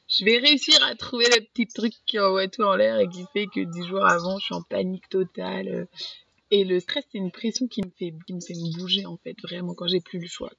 je 0.06 0.24
vais 0.26 0.38
réussir 0.38 0.76
à 0.84 0.94
trouver 0.94 1.24
le 1.34 1.40
petit 1.40 1.66
truc 1.66 1.94
qui 2.06 2.18
envoie 2.20 2.46
tout 2.46 2.62
en 2.62 2.76
l'air 2.76 3.00
et 3.00 3.08
qui 3.08 3.24
fait 3.32 3.46
que 3.46 3.60
dix 3.60 3.86
jours 3.86 4.04
avant, 4.06 4.38
je 4.38 4.44
suis 4.44 4.54
en 4.54 4.62
panique 4.62 5.08
totale. 5.08 5.68
euh, 5.68 5.86
Et 6.50 6.64
le 6.64 6.78
stress, 6.80 7.04
c'est 7.10 7.16
une 7.18 7.32
pression 7.32 7.66
qui 7.66 7.80
me 7.80 7.90
fait, 7.98 8.12
me 8.30 8.40
fait 8.40 8.78
bouger, 8.78 9.06
en 9.06 9.16
fait, 9.16 9.36
vraiment, 9.42 9.74
quand 9.74 9.86
j'ai 9.86 10.00
plus 10.00 10.18
le 10.18 10.28
choix. 10.28 10.52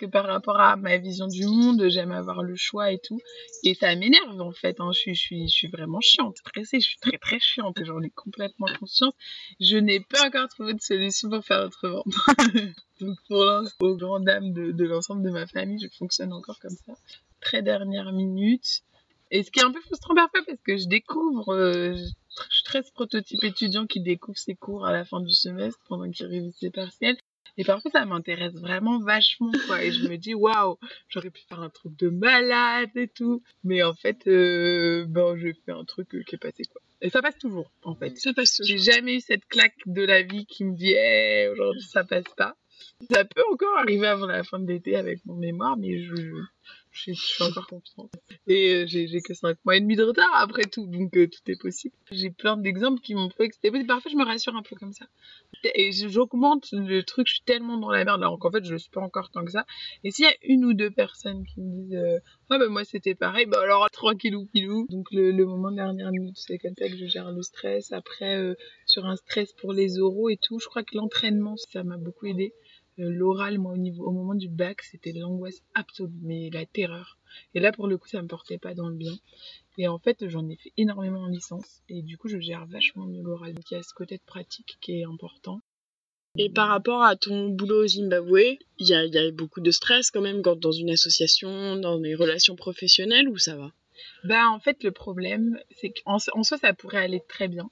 Que 0.00 0.06
par 0.06 0.24
rapport 0.24 0.58
à 0.58 0.76
ma 0.76 0.96
vision 0.96 1.26
du 1.26 1.44
monde, 1.44 1.86
j'aime 1.90 2.10
avoir 2.10 2.42
le 2.42 2.56
choix 2.56 2.90
et 2.90 2.98
tout. 2.98 3.20
Et 3.64 3.74
ça 3.74 3.94
m'énerve, 3.94 4.40
en 4.40 4.50
fait. 4.50 4.80
hein. 4.80 4.92
Je, 4.92 5.12
suis, 5.12 5.68
vraiment 5.70 6.00
chiante, 6.00 6.38
stressée. 6.38 6.80
Je 6.80 6.86
suis 6.86 6.98
très, 6.98 7.18
très 7.18 7.38
chiante. 7.38 7.76
J'en 7.84 8.00
ai 8.00 8.08
complètement 8.08 8.66
conscience. 8.78 9.12
Je 9.60 9.76
n'ai 9.76 10.00
pas 10.00 10.26
encore 10.26 10.48
trouvé 10.48 10.72
de 10.72 10.80
solution 10.80 11.28
pour 11.28 11.44
faire 11.44 11.66
autrement. 11.66 12.02
Donc, 13.00 13.18
pour 13.28 13.44
l'instant, 13.44 13.86
aux 13.86 13.94
grandes 13.96 14.24
dames 14.24 14.54
de, 14.54 14.72
de 14.72 14.84
l'ensemble 14.86 15.22
de 15.22 15.28
ma 15.30 15.46
famille, 15.46 15.78
je 15.82 15.88
fonctionne 15.98 16.32
encore 16.32 16.58
comme 16.60 16.76
ça. 16.86 16.94
Très 17.42 17.60
dernière 17.60 18.12
minute. 18.14 18.80
Et 19.30 19.42
ce 19.42 19.50
qui 19.50 19.60
est 19.60 19.64
un 19.64 19.70
peu 19.72 19.82
frustrant 19.82 20.14
parfois, 20.14 20.40
parce 20.46 20.62
que 20.62 20.78
je 20.78 20.88
découvre... 20.88 21.52
euh, 21.54 21.92
je 21.94 22.54
suis 22.54 22.64
très 22.64 22.82
ce 22.82 22.90
prototype 22.92 23.44
étudiant 23.44 23.86
qui 23.86 24.00
découvre 24.00 24.38
ses 24.38 24.54
cours 24.54 24.86
à 24.86 24.92
la 24.92 25.04
fin 25.04 25.20
du 25.20 25.34
semestre 25.34 25.78
pendant 25.88 26.10
qu'il 26.10 26.24
révise 26.26 26.54
ses 26.58 26.70
partiels. 26.70 27.18
Et 27.56 27.64
parfois, 27.64 27.90
ça 27.90 28.04
m'intéresse 28.04 28.54
vraiment 28.54 28.98
vachement, 29.00 29.52
quoi. 29.66 29.82
Et 29.82 29.92
je 29.92 30.08
me 30.08 30.16
dis, 30.16 30.34
waouh, 30.34 30.78
j'aurais 31.08 31.30
pu 31.30 31.42
faire 31.48 31.60
un 31.60 31.70
truc 31.70 31.96
de 31.96 32.08
malade 32.08 32.90
et 32.96 33.08
tout. 33.08 33.42
Mais 33.64 33.82
en 33.82 33.94
fait, 33.94 34.26
euh, 34.26 35.04
ben, 35.08 35.36
j'ai 35.36 35.54
fait 35.54 35.72
un 35.72 35.84
truc 35.84 36.14
euh, 36.14 36.22
qui 36.22 36.36
est 36.36 36.38
passé, 36.38 36.64
quoi. 36.70 36.80
Et 37.02 37.10
ça 37.10 37.22
passe 37.22 37.38
toujours, 37.38 37.70
en 37.82 37.94
fait. 37.94 38.16
Ça 38.18 38.32
passe 38.34 38.56
toujours. 38.56 38.68
J'ai 38.68 38.78
jamais 38.78 39.16
eu 39.16 39.20
cette 39.20 39.46
claque 39.46 39.78
de 39.86 40.02
la 40.02 40.22
vie 40.22 40.46
qui 40.46 40.64
me 40.64 40.74
dit, 40.74 40.92
hey, 40.92 41.48
aujourd'hui, 41.48 41.82
ça 41.82 42.04
passe 42.04 42.28
pas. 42.36 42.56
Ça 43.10 43.24
peut 43.24 43.42
encore 43.52 43.78
arriver 43.78 44.06
avant 44.06 44.26
la 44.26 44.44
fin 44.44 44.58
de 44.58 44.66
l'été 44.66 44.96
avec 44.96 45.24
mon 45.24 45.34
mémoire, 45.34 45.76
mais 45.76 46.02
je, 46.02 46.14
je, 46.92 47.12
je 47.12 47.12
suis 47.12 47.42
encore 47.42 47.66
confiante. 47.66 48.12
Et 48.46 48.74
euh, 48.74 48.86
j'ai 48.86 49.06
j'ai 49.06 49.20
que 49.20 49.34
5 49.34 49.56
mois 49.64 49.76
et 49.76 49.80
demi 49.80 49.96
de 49.96 50.04
retard 50.04 50.30
après 50.34 50.64
tout, 50.64 50.86
donc 50.86 51.16
euh, 51.16 51.26
tout 51.26 51.50
est 51.50 51.60
possible. 51.60 51.94
J'ai 52.10 52.30
plein 52.30 52.56
d'exemples 52.56 53.00
qui 53.00 53.14
m'ont 53.14 53.30
fait 53.30 53.48
que 53.48 53.54
c'était 53.54 53.70
possible. 53.70 53.88
Parfois, 53.88 54.10
je 54.10 54.16
me 54.16 54.24
rassure 54.24 54.56
un 54.56 54.62
peu 54.62 54.76
comme 54.76 54.92
ça. 54.92 55.06
Et 55.74 55.92
j'augmente 55.92 56.68
le 56.72 57.02
truc, 57.02 57.26
je 57.26 57.34
suis 57.34 57.44
tellement 57.44 57.76
dans 57.78 57.90
la 57.90 58.04
merde, 58.04 58.22
alors 58.22 58.38
qu'en 58.38 58.50
fait, 58.50 58.64
je 58.64 58.72
le 58.72 58.78
suis 58.78 58.90
pas 58.90 59.00
encore 59.00 59.30
tant 59.30 59.44
que 59.44 59.50
ça. 59.50 59.64
Et 60.04 60.10
s'il 60.10 60.24
y 60.24 60.28
a 60.28 60.34
une 60.42 60.64
ou 60.64 60.74
deux 60.74 60.90
personnes 60.90 61.44
qui 61.46 61.60
me 61.60 61.82
disent 61.82 61.94
euh, 61.96 62.18
Ah 62.48 62.58
ben 62.58 62.68
moi 62.68 62.84
c'était 62.84 63.14
pareil, 63.14 63.46
bah 63.46 63.60
alors 63.62 63.88
tranquillou 63.90 64.46
pilou. 64.46 64.86
Donc 64.90 65.06
le, 65.12 65.30
le 65.32 65.46
moment 65.46 65.70
de 65.70 65.76
dernière 65.76 66.10
minute, 66.10 66.36
c'est 66.36 66.58
comme 66.58 66.74
ça 66.78 66.88
que 66.88 66.96
je 66.96 67.06
gère 67.06 67.30
le 67.30 67.42
stress. 67.42 67.92
Après, 67.92 68.36
euh, 68.36 68.54
sur 68.86 69.06
un 69.06 69.16
stress 69.16 69.52
pour 69.54 69.72
les 69.72 69.98
oraux 69.98 70.28
et 70.28 70.36
tout, 70.36 70.58
je 70.58 70.66
crois 70.66 70.82
que 70.82 70.96
l'entraînement, 70.96 71.56
ça 71.56 71.82
m'a 71.84 71.96
beaucoup 71.96 72.26
aidé. 72.26 72.54
L'oral, 73.02 73.58
moi, 73.58 73.72
au, 73.72 73.76
niveau, 73.78 74.04
au 74.04 74.12
moment 74.12 74.34
du 74.34 74.48
bac, 74.48 74.82
c'était 74.82 75.12
l'angoisse 75.12 75.62
absolue, 75.74 76.12
mais 76.22 76.50
la 76.50 76.66
terreur. 76.66 77.18
Et 77.54 77.60
là, 77.60 77.72
pour 77.72 77.86
le 77.86 77.96
coup, 77.96 78.08
ça 78.08 78.20
me 78.20 78.28
portait 78.28 78.58
pas 78.58 78.74
dans 78.74 78.88
le 78.88 78.96
bien. 78.96 79.14
Et 79.78 79.88
en 79.88 79.98
fait, 79.98 80.28
j'en 80.28 80.46
ai 80.48 80.56
fait 80.56 80.72
énormément 80.76 81.20
en 81.20 81.28
licence. 81.28 81.82
Et 81.88 82.02
du 82.02 82.18
coup, 82.18 82.28
je 82.28 82.38
gère 82.38 82.66
vachement 82.66 83.06
mieux 83.06 83.22
l'oral. 83.22 83.54
Donc, 83.54 83.70
il 83.70 83.74
y 83.74 83.76
a 83.78 83.82
ce 83.82 83.94
côté 83.94 84.16
de 84.16 84.22
pratique 84.22 84.76
qui 84.80 85.00
est 85.00 85.04
important. 85.04 85.60
Et 86.38 86.50
par 86.50 86.68
rapport 86.68 87.02
à 87.02 87.16
ton 87.16 87.48
boulot 87.48 87.84
au 87.84 87.86
Zimbabwe, 87.86 88.58
il 88.78 88.86
y 88.86 88.94
a, 88.94 89.04
il 89.04 89.12
y 89.12 89.18
a 89.18 89.30
beaucoup 89.30 89.60
de 89.60 89.70
stress 89.70 90.10
quand 90.10 90.20
même 90.20 90.42
quand 90.42 90.58
dans 90.60 90.70
une 90.70 90.90
association, 90.90 91.76
dans 91.76 91.98
des 91.98 92.14
relations 92.14 92.54
professionnelles, 92.54 93.28
ou 93.28 93.38
ça 93.38 93.56
va? 93.56 93.72
Bah, 94.24 94.48
en 94.50 94.60
fait, 94.60 94.84
le 94.84 94.92
problème, 94.92 95.58
c'est 95.70 95.90
qu'en 95.90 96.18
en 96.34 96.42
soi, 96.42 96.58
ça 96.58 96.72
pourrait 96.74 96.98
aller 97.02 97.22
très 97.28 97.48
bien. 97.48 97.70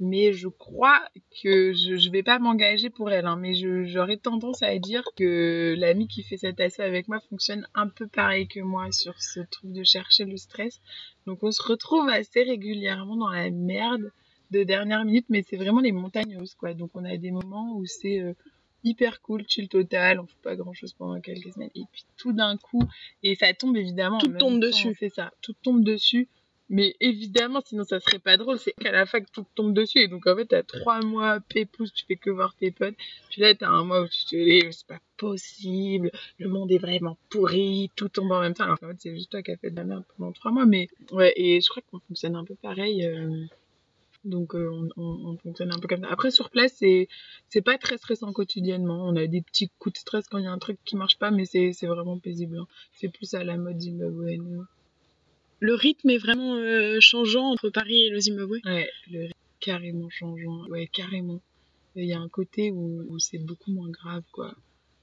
Mais 0.00 0.32
je 0.32 0.48
crois 0.48 1.00
que 1.42 1.72
je, 1.72 1.96
je 1.96 2.10
vais 2.10 2.22
pas 2.22 2.38
m'engager 2.38 2.88
pour 2.88 3.10
elle. 3.10 3.26
hein, 3.26 3.36
mais 3.36 3.52
j'aurais 3.86 4.16
tendance 4.16 4.62
à 4.62 4.78
dire 4.78 5.02
que 5.16 5.74
l'ami 5.76 6.06
qui 6.06 6.22
fait 6.22 6.36
cette 6.36 6.60
asso 6.60 6.80
avec 6.80 7.08
moi 7.08 7.18
fonctionne 7.28 7.66
un 7.74 7.88
peu 7.88 8.06
pareil 8.06 8.46
que 8.46 8.60
moi 8.60 8.92
sur 8.92 9.20
ce 9.20 9.40
truc 9.40 9.72
de 9.72 9.82
chercher 9.82 10.24
le 10.24 10.36
stress. 10.36 10.80
Donc 11.26 11.42
on 11.42 11.50
se 11.50 11.62
retrouve 11.62 12.08
assez 12.08 12.42
régulièrement 12.44 13.16
dans 13.16 13.30
la 13.30 13.50
merde 13.50 14.12
de 14.50 14.62
dernière 14.62 15.04
minute, 15.04 15.26
mais 15.28 15.42
c'est 15.42 15.56
vraiment 15.56 15.80
les 15.80 15.92
montagnes 15.92 16.38
russes, 16.38 16.54
quoi. 16.54 16.74
Donc 16.74 16.90
on 16.94 17.04
a 17.04 17.16
des 17.16 17.30
moments 17.32 17.76
où 17.76 17.84
c'est 17.84 18.20
euh, 18.20 18.32
hyper 18.84 19.20
cool, 19.20 19.44
chill 19.48 19.68
total, 19.68 20.20
on 20.20 20.26
fait 20.26 20.42
pas 20.42 20.56
grand 20.56 20.72
chose 20.72 20.94
pendant 20.94 21.20
quelques 21.20 21.52
semaines, 21.52 21.70
et 21.74 21.82
puis 21.92 22.04
tout 22.16 22.32
d'un 22.32 22.56
coup, 22.56 22.80
et 23.22 23.34
ça 23.34 23.52
tombe 23.52 23.76
évidemment. 23.76 24.16
en 24.16 24.20
Tout 24.20 24.28
tombe 24.32 24.54
temps, 24.54 24.58
dessus. 24.68 24.96
C'est 24.98 25.10
ça, 25.10 25.32
tout 25.42 25.54
tombe 25.62 25.82
dessus. 25.84 26.28
Mais 26.70 26.94
évidemment, 27.00 27.62
sinon 27.64 27.84
ça 27.84 27.98
serait 27.98 28.18
pas 28.18 28.36
drôle, 28.36 28.58
c'est 28.58 28.72
qu'à 28.72 28.92
la 28.92 29.06
fac 29.06 29.24
tout 29.32 29.46
tombe 29.54 29.72
dessus. 29.72 30.00
Et 30.00 30.08
donc 30.08 30.26
en 30.26 30.36
fait, 30.36 30.44
t'as 30.46 30.62
trois 30.62 31.00
mois 31.00 31.40
pépouze, 31.40 31.92
tu 31.94 32.04
fais 32.06 32.16
que 32.16 32.28
voir 32.30 32.54
tes 32.56 32.70
potes. 32.70 32.94
Puis 33.30 33.40
là, 33.40 33.54
t'as 33.54 33.68
un 33.70 33.84
mois 33.84 34.02
où 34.02 34.08
tu 34.08 34.24
te 34.26 34.36
dis, 34.36 34.70
c'est 34.72 34.86
pas 34.86 35.00
possible, 35.16 36.10
le 36.38 36.48
monde 36.48 36.70
est 36.70 36.78
vraiment 36.78 37.16
pourri, 37.30 37.90
tout 37.96 38.08
tombe 38.10 38.30
en 38.32 38.40
même 38.40 38.52
temps. 38.54 38.64
Alors 38.64 38.78
qu'en 38.78 38.88
fait, 38.88 38.96
c'est 38.98 39.14
juste 39.14 39.30
toi 39.30 39.42
qui 39.42 39.50
as 39.50 39.56
fait 39.56 39.70
de 39.70 39.76
la 39.76 39.84
merde 39.84 40.04
pendant 40.16 40.32
trois 40.32 40.50
mois. 40.52 40.66
Mais 40.66 40.88
ouais, 41.12 41.32
et 41.36 41.60
je 41.60 41.68
crois 41.68 41.82
qu'on 41.90 42.00
fonctionne 42.00 42.36
un 42.36 42.44
peu 42.44 42.54
pareil. 42.54 43.04
euh, 43.06 43.44
donc 44.24 44.54
euh, 44.54 44.68
on, 44.70 44.88
on- 45.02 45.30
on 45.30 45.38
fonctionne 45.38 45.72
un 45.72 45.78
peu 45.78 45.88
comme 45.88 46.02
ça. 46.02 46.08
Après 46.10 46.30
sur 46.32 46.50
place 46.50 46.74
c'est 46.76 47.08
c'est 47.48 47.62
pas 47.62 47.78
très 47.78 47.96
stressant 47.98 48.32
quotidiennement. 48.32 49.06
On 49.08 49.16
a 49.16 49.26
des 49.26 49.40
petits 49.42 49.70
coups 49.78 49.94
de 49.94 49.98
stress 49.98 50.26
quand 50.28 50.38
il 50.38 50.44
y 50.44 50.48
a 50.48 50.52
un 50.52 50.58
truc 50.58 50.78
qui 50.84 50.96
marche 50.96 51.18
pas, 51.18 51.30
mais 51.30 51.44
c'est 51.46 51.72
c'est 51.72 51.86
vraiment 51.86 52.18
paisible. 52.18 52.58
hein. 52.58 52.66
C'est 52.92 53.08
plus 53.08 53.32
à 53.34 53.44
la 53.44 53.56
mode 53.56 53.80
zimbabwéenne. 53.80 54.66
Le 55.60 55.74
rythme 55.74 56.10
est 56.10 56.18
vraiment 56.18 56.54
euh, 56.54 56.98
changeant 57.00 57.50
entre 57.50 57.70
Paris 57.70 58.04
et 58.04 58.10
le 58.10 58.20
Zimbabwe. 58.20 58.58
Ouais, 58.64 58.88
le 59.10 59.22
rythme 59.22 59.34
carrément 59.60 60.08
changeant. 60.10 60.66
Ouais, 60.68 60.86
carrément. 60.86 61.40
Il 61.96 62.04
y 62.04 62.12
a 62.12 62.20
un 62.20 62.28
côté 62.28 62.70
où, 62.70 63.18
c'est 63.18 63.38
beaucoup 63.38 63.72
moins 63.72 63.90
grave 63.90 64.22
quoi. 64.30 64.54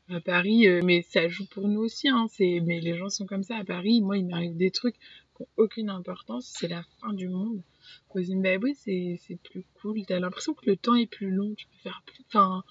À 0.08 0.22
Paris, 0.22 0.68
euh, 0.68 0.82
mais 0.84 1.02
ça 1.02 1.28
joue 1.28 1.46
pour 1.48 1.68
nous 1.68 1.82
aussi. 1.82 2.08
Hein, 2.08 2.28
mais 2.40 2.80
les 2.80 2.96
gens 2.96 3.10
sont 3.10 3.26
comme 3.26 3.44
ça 3.44 3.58
à 3.58 3.66
Paris. 3.66 4.02
Moi, 4.02 4.18
il 4.18 4.28
m'arrive 4.28 4.56
des 4.56 4.72
trucs 4.72 4.96
qui 4.96 5.42
ont 5.42 5.48
aucune 5.58 5.90
importance. 5.90 6.46
C'est 6.58 6.68
la 6.68 6.84
fin 7.02 7.12
du 7.12 7.28
monde. 7.28 7.62
Au 8.12 8.22
Zimbabwe, 8.22 8.70
c'est 8.76 9.20
c'est 9.28 9.40
plus 9.42 9.66
cool. 9.82 10.06
T'as 10.06 10.20
l'impression 10.20 10.54
que 10.54 10.70
le 10.70 10.78
temps 10.78 10.96
est 10.96 11.10
plus 11.10 11.32
long. 11.32 11.54
Tu 11.56 11.66
peux 11.68 11.80
faire 11.84 12.02
plus. 12.06 12.24
Enfin, 12.28 12.64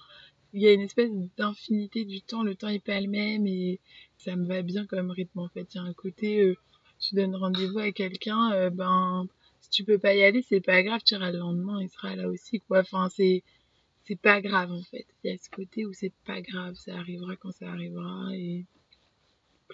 il 0.53 0.61
y 0.61 0.67
a 0.67 0.73
une 0.73 0.81
espèce 0.81 1.11
d'infinité 1.37 2.05
du 2.05 2.21
temps. 2.21 2.41
Le 2.41 2.55
temps 2.55 2.69
est 2.69 2.83
pas 2.83 2.99
le 2.99 3.09
même 3.09 3.45
et 3.45 3.79
ça 4.17 4.35
me 4.35 4.47
va 4.47 4.61
bien 4.61 4.85
comme 4.85 5.11
rythme 5.11 5.39
en 5.39 5.49
fait. 5.49 5.67
Il 5.73 5.77
y 5.77 5.79
a 5.81 5.83
un 5.83 5.93
côté, 5.93 6.41
euh, 6.41 6.57
tu 7.09 7.15
donnes 7.15 7.35
rendez-vous 7.35 7.79
à 7.79 7.91
quelqu'un, 7.91 8.51
euh, 8.53 8.69
ben 8.69 9.27
si 9.61 9.69
tu 9.69 9.83
peux 9.83 9.97
pas 9.97 10.13
y 10.13 10.23
aller, 10.23 10.41
c'est 10.41 10.61
pas 10.61 10.83
grave. 10.83 11.01
Tu 11.05 11.15
iras 11.15 11.31
le 11.31 11.39
lendemain, 11.39 11.81
il 11.81 11.89
sera 11.89 12.15
là 12.15 12.27
aussi 12.27 12.59
quoi. 12.61 12.79
Enfin, 12.79 13.09
c'est 13.09 13.43
c'est 14.05 14.19
pas 14.19 14.41
grave 14.41 14.71
en 14.71 14.81
fait. 14.83 15.05
Il 15.23 15.31
y 15.31 15.33
a 15.33 15.37
ce 15.37 15.49
côté 15.49 15.85
où 15.85 15.93
c'est 15.93 16.13
pas 16.25 16.41
grave. 16.41 16.75
Ça 16.75 16.95
arrivera 16.95 17.35
quand 17.35 17.51
ça 17.51 17.69
arrivera 17.69 18.29
et 18.35 18.65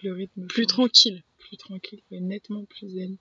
le 0.04 0.14
rythme 0.14 0.48
Plus 0.48 0.64
change. 0.64 0.68
tranquille. 0.68 1.24
plus 1.38 1.58
tranquille, 1.58 2.02
ouais, 2.12 2.20
nettement 2.22 2.66
plus 2.66 2.90
zen. 2.90 3.18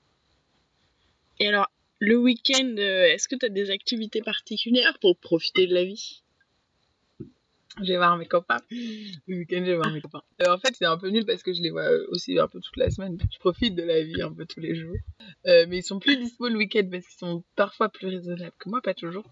Et 1.41 1.49
alors, 1.49 1.71
le 1.99 2.17
week-end, 2.17 2.75
euh, 2.79 3.05
est-ce 3.07 3.29
que 3.29 3.35
tu 3.37 3.45
as 3.47 3.49
des 3.51 3.71
activités 3.71 4.23
particulières 4.23 4.99
pour 5.01 5.17
profiter 5.17 5.67
de 5.67 5.75
la 5.75 5.85
vie? 5.85 6.23
Je 7.79 7.87
vais 7.87 7.97
voir 7.97 8.17
mes 8.17 8.27
copains. 8.27 8.61
Le 8.71 9.39
week-end, 9.39 9.61
je 9.61 9.71
vais 9.71 9.77
voir 9.77 9.93
mes 9.93 10.01
copains. 10.01 10.23
Euh, 10.43 10.53
en 10.53 10.59
fait, 10.59 10.75
c'est 10.77 10.87
un 10.87 10.99
peu 10.99 11.09
nul 11.09 11.25
parce 11.25 11.43
que 11.43 11.53
je 11.53 11.63
les 11.63 11.71
vois 11.71 11.85
euh, 11.85 12.07
aussi 12.11 12.39
un 12.39 12.49
peu 12.49 12.61
toute 12.61 12.77
la 12.77 12.91
semaine. 12.91 13.17
Je 13.33 13.39
profite 13.39 13.75
de 13.75 13.83
la 13.83 14.03
vie 14.03 14.21
un 14.23 14.33
peu 14.33 14.45
tous 14.45 14.61
les 14.61 14.75
jours. 14.75 14.97
Euh, 15.47 15.67
mais 15.69 15.79
ils 15.79 15.83
sont 15.83 16.01
plus 16.01 16.17
dispo 16.17 16.49
le 16.49 16.57
week-end 16.57 16.89
parce 16.91 17.07
qu'ils 17.07 17.19
sont 17.19 17.45
parfois 17.57 17.89
plus 17.89 18.09
raisonnables 18.09 18.55
que 18.59 18.69
moi, 18.69 18.81
pas 18.83 18.95
toujours. 18.95 19.25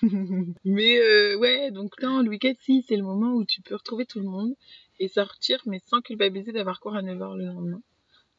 mais 0.64 0.98
euh, 0.98 1.36
ouais, 1.38 1.70
donc 1.70 2.00
non, 2.02 2.22
le 2.22 2.28
week-end, 2.28 2.52
si, 2.60 2.84
c'est 2.86 2.96
le 2.96 3.02
moment 3.02 3.34
où 3.34 3.44
tu 3.44 3.62
peux 3.62 3.74
retrouver 3.74 4.06
tout 4.06 4.20
le 4.20 4.28
monde 4.28 4.54
et 5.00 5.08
sortir, 5.08 5.60
mais 5.66 5.80
sans 5.86 6.00
culpabiliser 6.00 6.52
d'avoir 6.52 6.80
cours 6.80 6.94
à 6.94 7.02
9h 7.02 7.36
le 7.36 7.46
lendemain. 7.46 7.80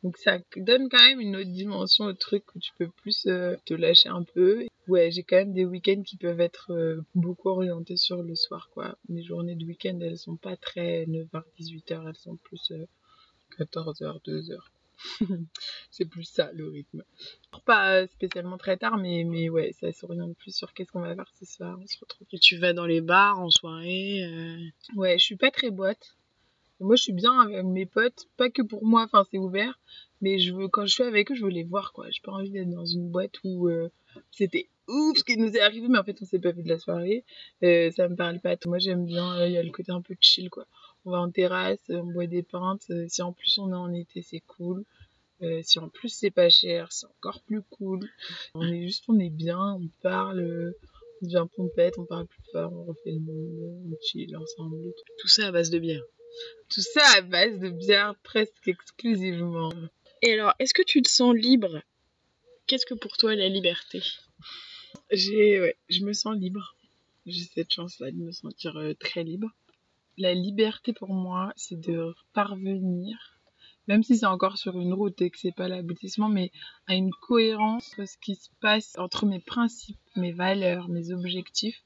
Donc 0.03 0.17
ça 0.17 0.39
donne 0.55 0.87
quand 0.89 1.03
même 1.03 1.19
une 1.19 1.35
autre 1.35 1.49
dimension 1.49 2.05
au 2.05 2.13
truc 2.13 2.43
où 2.55 2.59
tu 2.59 2.71
peux 2.77 2.87
plus 2.87 3.25
euh, 3.27 3.55
te 3.65 3.73
lâcher 3.73 4.09
un 4.09 4.23
peu. 4.23 4.65
Ouais, 4.87 5.11
j'ai 5.11 5.23
quand 5.23 5.35
même 5.35 5.53
des 5.53 5.65
week-ends 5.65 6.01
qui 6.03 6.15
peuvent 6.15 6.39
être 6.39 6.71
euh, 6.71 7.01
beaucoup 7.15 7.49
orientés 7.49 7.97
sur 7.97 8.23
le 8.23 8.35
soir, 8.35 8.69
quoi. 8.73 8.97
Mes 9.09 9.21
journées 9.23 9.55
de 9.55 9.65
week-end, 9.65 9.99
elles 10.01 10.17
sont 10.17 10.37
pas 10.37 10.55
très 10.55 11.05
9h, 11.05 11.43
18h, 11.59 12.07
elles 12.07 12.15
sont 12.15 12.37
plus 12.37 12.71
euh, 12.71 12.85
14h, 13.59 14.21
2h. 14.23 14.57
c'est 15.91 16.05
plus 16.05 16.23
ça 16.23 16.51
le 16.53 16.69
rythme. 16.69 17.03
Pas 17.65 18.07
spécialement 18.07 18.57
très 18.57 18.77
tard, 18.77 18.97
mais, 18.97 19.23
mais 19.25 19.49
ouais, 19.49 19.71
ça 19.73 19.91
s'oriente 19.91 20.35
plus 20.37 20.55
sur 20.55 20.73
qu'est-ce 20.73 20.91
qu'on 20.91 21.01
va 21.01 21.15
faire 21.15 21.31
ce 21.39 21.45
soir. 21.45 21.77
On 21.81 21.87
se 21.87 21.99
retrouve. 21.99 22.27
Et 22.31 22.39
tu 22.39 22.57
vas 22.57 22.73
dans 22.73 22.85
les 22.85 23.01
bars 23.01 23.39
en 23.39 23.49
soirée 23.49 24.23
euh, 24.23 24.57
Ouais, 24.95 25.17
je 25.17 25.23
suis 25.23 25.37
pas 25.37 25.51
très 25.51 25.71
boîte. 25.71 26.15
Moi, 26.79 26.95
je 26.95 27.03
suis 27.03 27.13
bien 27.13 27.39
avec 27.41 27.63
mes 27.65 27.85
potes, 27.85 28.27
pas 28.37 28.49
que 28.49 28.61
pour 28.61 28.85
moi, 28.85 29.03
enfin, 29.03 29.25
c'est 29.29 29.37
ouvert, 29.37 29.79
mais 30.21 30.39
je 30.39 30.53
veux, 30.53 30.67
quand 30.67 30.85
je 30.85 30.93
suis 30.93 31.03
avec 31.03 31.31
eux, 31.31 31.35
je 31.35 31.43
veux 31.43 31.49
les 31.51 31.63
voir, 31.63 31.91
quoi. 31.91 32.09
J'ai 32.09 32.21
pas 32.23 32.31
envie 32.31 32.51
d'être 32.51 32.69
dans 32.69 32.85
une 32.85 33.09
boîte 33.09 33.35
où 33.43 33.67
euh, 33.67 33.89
c'était 34.31 34.69
ouf 34.87 35.17
ce 35.17 35.23
qui 35.23 35.37
nous 35.37 35.51
est 35.55 35.59
arrivé, 35.59 35.87
mais 35.89 35.99
en 35.99 36.03
fait, 36.03 36.17
on 36.21 36.25
s'est 36.25 36.39
pas 36.39 36.51
vu 36.51 36.63
de 36.63 36.69
la 36.69 36.79
soirée. 36.79 37.25
Euh, 37.63 37.91
ça 37.91 38.07
me 38.07 38.15
parle 38.15 38.39
pas. 38.39 38.55
Moi, 38.65 38.79
j'aime 38.79 39.05
bien, 39.05 39.45
il 39.45 39.53
y 39.53 39.57
a 39.57 39.63
le 39.63 39.71
côté 39.71 39.91
un 39.91 40.01
peu 40.01 40.15
chill, 40.21 40.49
quoi. 40.49 40.65
On 41.05 41.11
va 41.11 41.19
en 41.19 41.31
terrasse, 41.31 41.79
on 41.89 42.11
boit 42.11 42.27
des 42.27 42.43
pintes. 42.43 42.91
si 43.07 43.21
en 43.21 43.33
plus 43.33 43.57
on 43.57 43.71
est 43.71 43.75
en 43.75 43.93
été, 43.93 44.21
c'est 44.21 44.41
cool. 44.41 44.85
Euh, 45.41 45.61
si 45.63 45.79
en 45.79 45.87
plus 45.87 46.09
c'est 46.09 46.31
pas 46.31 46.49
cher, 46.49 46.91
c'est 46.91 47.05
encore 47.05 47.41
plus 47.43 47.61
cool. 47.61 48.01
On 48.53 48.63
est 48.63 48.83
juste, 48.83 49.05
on 49.07 49.17
est 49.19 49.29
bien, 49.29 49.75
on 49.75 49.87
parle, 50.01 50.73
on 51.21 51.25
devient 51.25 51.45
pompette, 51.55 51.97
on 51.97 52.05
parle 52.05 52.27
plus 52.27 52.43
fort, 52.51 52.73
on 52.73 52.83
refait 52.83 53.11
le 53.11 53.19
monde, 53.19 53.93
on 53.93 53.97
chill 54.01 54.35
ensemble. 54.35 54.77
Tout 55.19 55.27
ça 55.29 55.47
à 55.47 55.51
base 55.51 55.69
de 55.69 55.79
bière. 55.79 56.03
Tout 56.69 56.81
ça 56.81 57.01
à 57.17 57.21
base 57.21 57.59
de 57.59 57.69
bière 57.69 58.15
presque 58.23 58.67
exclusivement. 58.67 59.71
Et 60.21 60.33
alors, 60.33 60.53
est-ce 60.59 60.73
que 60.73 60.83
tu 60.83 61.01
te 61.01 61.09
sens 61.09 61.33
libre? 61.33 61.81
Qu'est-ce 62.67 62.85
que 62.85 62.93
pour 62.93 63.17
toi 63.17 63.35
la 63.35 63.49
liberté? 63.49 64.01
J'ai, 65.11 65.59
ouais, 65.59 65.77
je 65.89 66.03
me 66.03 66.13
sens 66.13 66.35
libre. 66.35 66.75
J'ai 67.25 67.43
cette 67.43 67.71
chance-là 67.71 68.11
de 68.11 68.17
me 68.17 68.31
sentir 68.31 68.77
euh, 68.77 68.93
très 68.93 69.23
libre. 69.23 69.49
La 70.17 70.33
liberté 70.33 70.93
pour 70.93 71.09
moi, 71.09 71.53
c'est 71.55 71.79
de 71.79 72.13
parvenir, 72.33 73.39
même 73.87 74.03
si 74.03 74.17
c'est 74.17 74.25
encore 74.25 74.57
sur 74.57 74.79
une 74.79 74.93
route 74.93 75.21
et 75.21 75.29
que 75.29 75.39
c'est 75.39 75.55
pas 75.55 75.67
l'aboutissement, 75.67 76.29
mais 76.29 76.51
à 76.87 76.95
une 76.95 77.11
cohérence 77.11 77.93
entre 77.93 78.07
ce 78.07 78.17
qui 78.17 78.35
se 78.35 78.49
passe 78.59 78.97
entre 78.97 79.25
mes 79.25 79.39
principes, 79.39 79.97
mes 80.15 80.33
valeurs, 80.33 80.89
mes 80.89 81.11
objectifs 81.11 81.81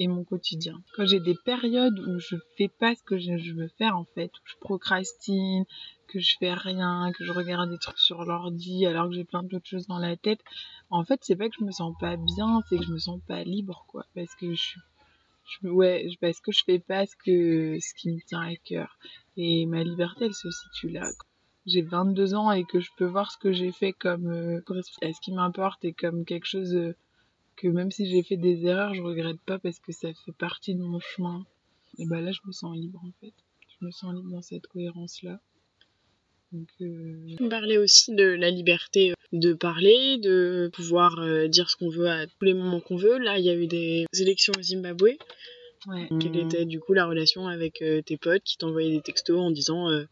et 0.00 0.08
mon 0.08 0.24
quotidien. 0.24 0.82
Quand 0.96 1.06
j'ai 1.06 1.20
des 1.20 1.36
périodes 1.44 1.98
où 2.00 2.18
je 2.18 2.34
fais 2.56 2.68
pas 2.68 2.94
ce 2.94 3.02
que 3.02 3.18
je, 3.18 3.52
veux 3.52 3.68
faire 3.78 3.96
en 3.96 4.06
fait, 4.14 4.32
où 4.32 4.42
je 4.46 4.56
procrastine, 4.58 5.64
que 6.08 6.18
je 6.18 6.36
fais 6.40 6.54
rien, 6.54 7.12
que 7.16 7.24
je 7.24 7.30
regarde 7.30 7.70
des 7.70 7.78
trucs 7.78 7.98
sur 7.98 8.24
l'ordi 8.24 8.86
alors 8.86 9.08
que 9.08 9.14
j'ai 9.14 9.24
plein 9.24 9.42
d'autres 9.42 9.68
choses 9.68 9.86
dans 9.86 9.98
la 9.98 10.16
tête, 10.16 10.40
en 10.88 11.04
fait 11.04 11.20
c'est 11.22 11.36
pas 11.36 11.48
que 11.48 11.54
je 11.60 11.64
me 11.64 11.70
sens 11.70 11.94
pas 12.00 12.16
bien, 12.16 12.62
c'est 12.68 12.78
que 12.78 12.84
je 12.84 12.92
me 12.92 12.98
sens 12.98 13.20
pas 13.28 13.44
libre 13.44 13.84
quoi, 13.88 14.06
parce 14.14 14.34
que 14.36 14.52
je 14.54 14.60
suis 14.60 14.80
ouais, 15.64 16.08
parce 16.20 16.40
que 16.40 16.50
je 16.50 16.62
fais 16.64 16.78
pas 16.78 17.04
ce 17.04 17.14
que 17.16 17.78
ce 17.78 17.94
qui 17.94 18.10
me 18.10 18.20
tient 18.26 18.40
à 18.40 18.56
cœur. 18.56 18.98
Et 19.36 19.66
ma 19.66 19.82
liberté, 19.82 20.26
elle 20.26 20.34
se 20.34 20.50
situe 20.50 20.90
là. 20.90 21.08
J'ai 21.66 21.82
22 21.82 22.34
ans 22.34 22.50
et 22.52 22.64
que 22.64 22.80
je 22.80 22.90
peux 22.96 23.04
voir 23.04 23.30
ce 23.30 23.36
que 23.36 23.52
j'ai 23.52 23.70
fait 23.70 23.92
comme 23.92 24.28
euh, 24.28 24.60
à 25.02 25.12
ce 25.12 25.20
qui 25.20 25.32
m'importe 25.32 25.84
et 25.84 25.92
comme 25.92 26.24
quelque 26.24 26.46
chose 26.46 26.74
euh, 26.74 26.96
que 27.60 27.68
même 27.68 27.90
si 27.90 28.06
j'ai 28.06 28.22
fait 28.22 28.36
des 28.36 28.64
erreurs, 28.66 28.94
je 28.94 29.02
regrette 29.02 29.40
pas 29.46 29.58
parce 29.58 29.78
que 29.78 29.92
ça 29.92 30.08
fait 30.24 30.32
partie 30.32 30.74
de 30.74 30.82
mon 30.82 31.00
chemin. 31.00 31.44
Et 31.98 32.06
bah 32.06 32.20
là, 32.20 32.32
je 32.32 32.40
me 32.46 32.52
sens 32.52 32.76
libre 32.76 33.00
en 33.04 33.12
fait. 33.20 33.34
Je 33.68 33.84
me 33.84 33.90
sens 33.90 34.14
libre 34.14 34.30
dans 34.30 34.42
cette 34.42 34.66
cohérence 34.66 35.22
là. 35.22 35.40
Donc 36.52 36.68
euh, 36.80 37.36
On 37.40 37.48
parlait 37.48 37.78
aussi 37.78 38.14
de 38.14 38.24
la 38.24 38.50
liberté 38.50 39.14
de 39.32 39.52
parler, 39.52 40.18
de 40.18 40.70
pouvoir 40.72 41.18
euh, 41.20 41.46
dire 41.46 41.70
ce 41.70 41.76
qu'on 41.76 41.88
veut 41.88 42.08
à 42.08 42.26
tous 42.26 42.44
les 42.44 42.54
moments 42.54 42.80
qu'on 42.80 42.96
veut. 42.96 43.18
Là, 43.18 43.38
il 43.38 43.44
y 43.44 43.50
a 43.50 43.54
eu 43.54 43.66
des 43.66 44.06
élections 44.18 44.52
au 44.58 44.62
Zimbabwe. 44.62 45.16
ouais. 45.86 46.08
Quelle 46.20 46.36
était 46.36 46.64
du 46.64 46.80
coup 46.80 46.94
la 46.94 47.06
relation 47.06 47.46
avec 47.46 47.82
euh, 47.82 48.02
tes 48.02 48.16
potes 48.16 48.42
qui 48.42 48.56
t'envoyaient 48.56 48.90
des 48.90 49.02
textos 49.02 49.38
en 49.38 49.50
disant 49.50 49.88
euh, 49.88 50.04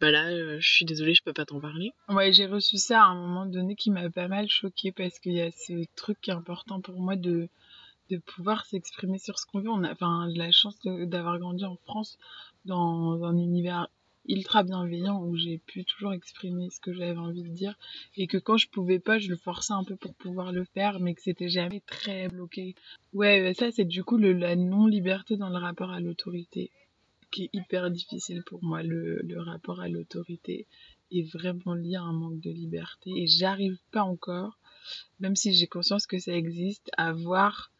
Bah 0.00 0.10
là, 0.10 0.28
euh, 0.28 0.56
je 0.60 0.68
suis 0.70 0.86
désolée, 0.86 1.12
je 1.12 1.22
peux 1.22 1.34
pas 1.34 1.44
t'en 1.44 1.60
parler 1.60 1.92
Ouais, 2.08 2.32
j'ai 2.32 2.46
reçu 2.46 2.78
ça 2.78 3.02
à 3.02 3.08
un 3.08 3.14
moment 3.14 3.44
donné 3.44 3.76
qui 3.76 3.90
m'a 3.90 4.08
pas 4.08 4.28
mal 4.28 4.48
choquée 4.48 4.92
parce 4.92 5.18
qu'il 5.18 5.34
y 5.34 5.42
a 5.42 5.50
ce 5.50 5.84
truc 5.94 6.18
qui 6.22 6.30
est 6.30 6.34
important 6.34 6.80
pour 6.80 6.98
moi 6.98 7.16
de, 7.16 7.50
de 8.08 8.16
pouvoir 8.16 8.64
s'exprimer 8.64 9.18
sur 9.18 9.38
ce 9.38 9.44
qu'on 9.44 9.60
veut. 9.60 9.68
On 9.68 9.84
a 9.84 9.92
enfin, 9.92 10.26
la 10.34 10.50
chance 10.52 10.78
d'avoir 10.84 11.38
grandi 11.38 11.66
en 11.66 11.76
France 11.76 12.18
dans 12.64 13.22
un 13.24 13.36
univers 13.36 13.88
ultra 14.26 14.62
bienveillant 14.62 15.22
où 15.22 15.36
j'ai 15.36 15.58
pu 15.58 15.84
toujours 15.84 16.14
exprimer 16.14 16.70
ce 16.70 16.80
que 16.80 16.94
j'avais 16.94 17.18
envie 17.18 17.42
de 17.42 17.48
dire 17.48 17.74
et 18.16 18.26
que 18.26 18.38
quand 18.38 18.56
je 18.56 18.68
pouvais 18.68 19.00
pas, 19.00 19.18
je 19.18 19.28
le 19.28 19.36
forçais 19.36 19.72
un 19.72 19.84
peu 19.84 19.96
pour 19.96 20.14
pouvoir 20.14 20.52
le 20.52 20.64
faire 20.64 20.98
mais 21.00 21.14
que 21.14 21.22
c'était 21.22 21.48
jamais 21.48 21.80
très 21.80 22.28
bloqué. 22.28 22.74
Ouais, 23.12 23.52
ça 23.54 23.70
c'est 23.70 23.84
du 23.84 24.02
coup 24.02 24.16
la 24.16 24.56
non-liberté 24.56 25.36
dans 25.36 25.48
le 25.50 25.58
rapport 25.58 25.90
à 25.90 26.00
l'autorité 26.00 26.70
qui 27.30 27.44
est 27.44 27.50
hyper 27.52 27.90
difficile 27.90 28.42
pour 28.44 28.62
moi, 28.62 28.82
le, 28.82 29.20
le 29.22 29.40
rapport 29.40 29.80
à 29.80 29.88
l'autorité 29.88 30.66
est 31.12 31.22
vraiment 31.32 31.74
lié 31.74 31.96
à 31.96 32.02
un 32.02 32.12
manque 32.12 32.40
de 32.40 32.50
liberté 32.50 33.10
et 33.16 33.26
j'arrive 33.26 33.78
pas 33.90 34.02
encore, 34.02 34.58
même 35.18 35.36
si 35.36 35.52
j'ai 35.54 35.66
conscience 35.66 36.06
que 36.06 36.18
ça 36.18 36.32
existe, 36.32 36.90
à 36.96 37.12
voir 37.12 37.72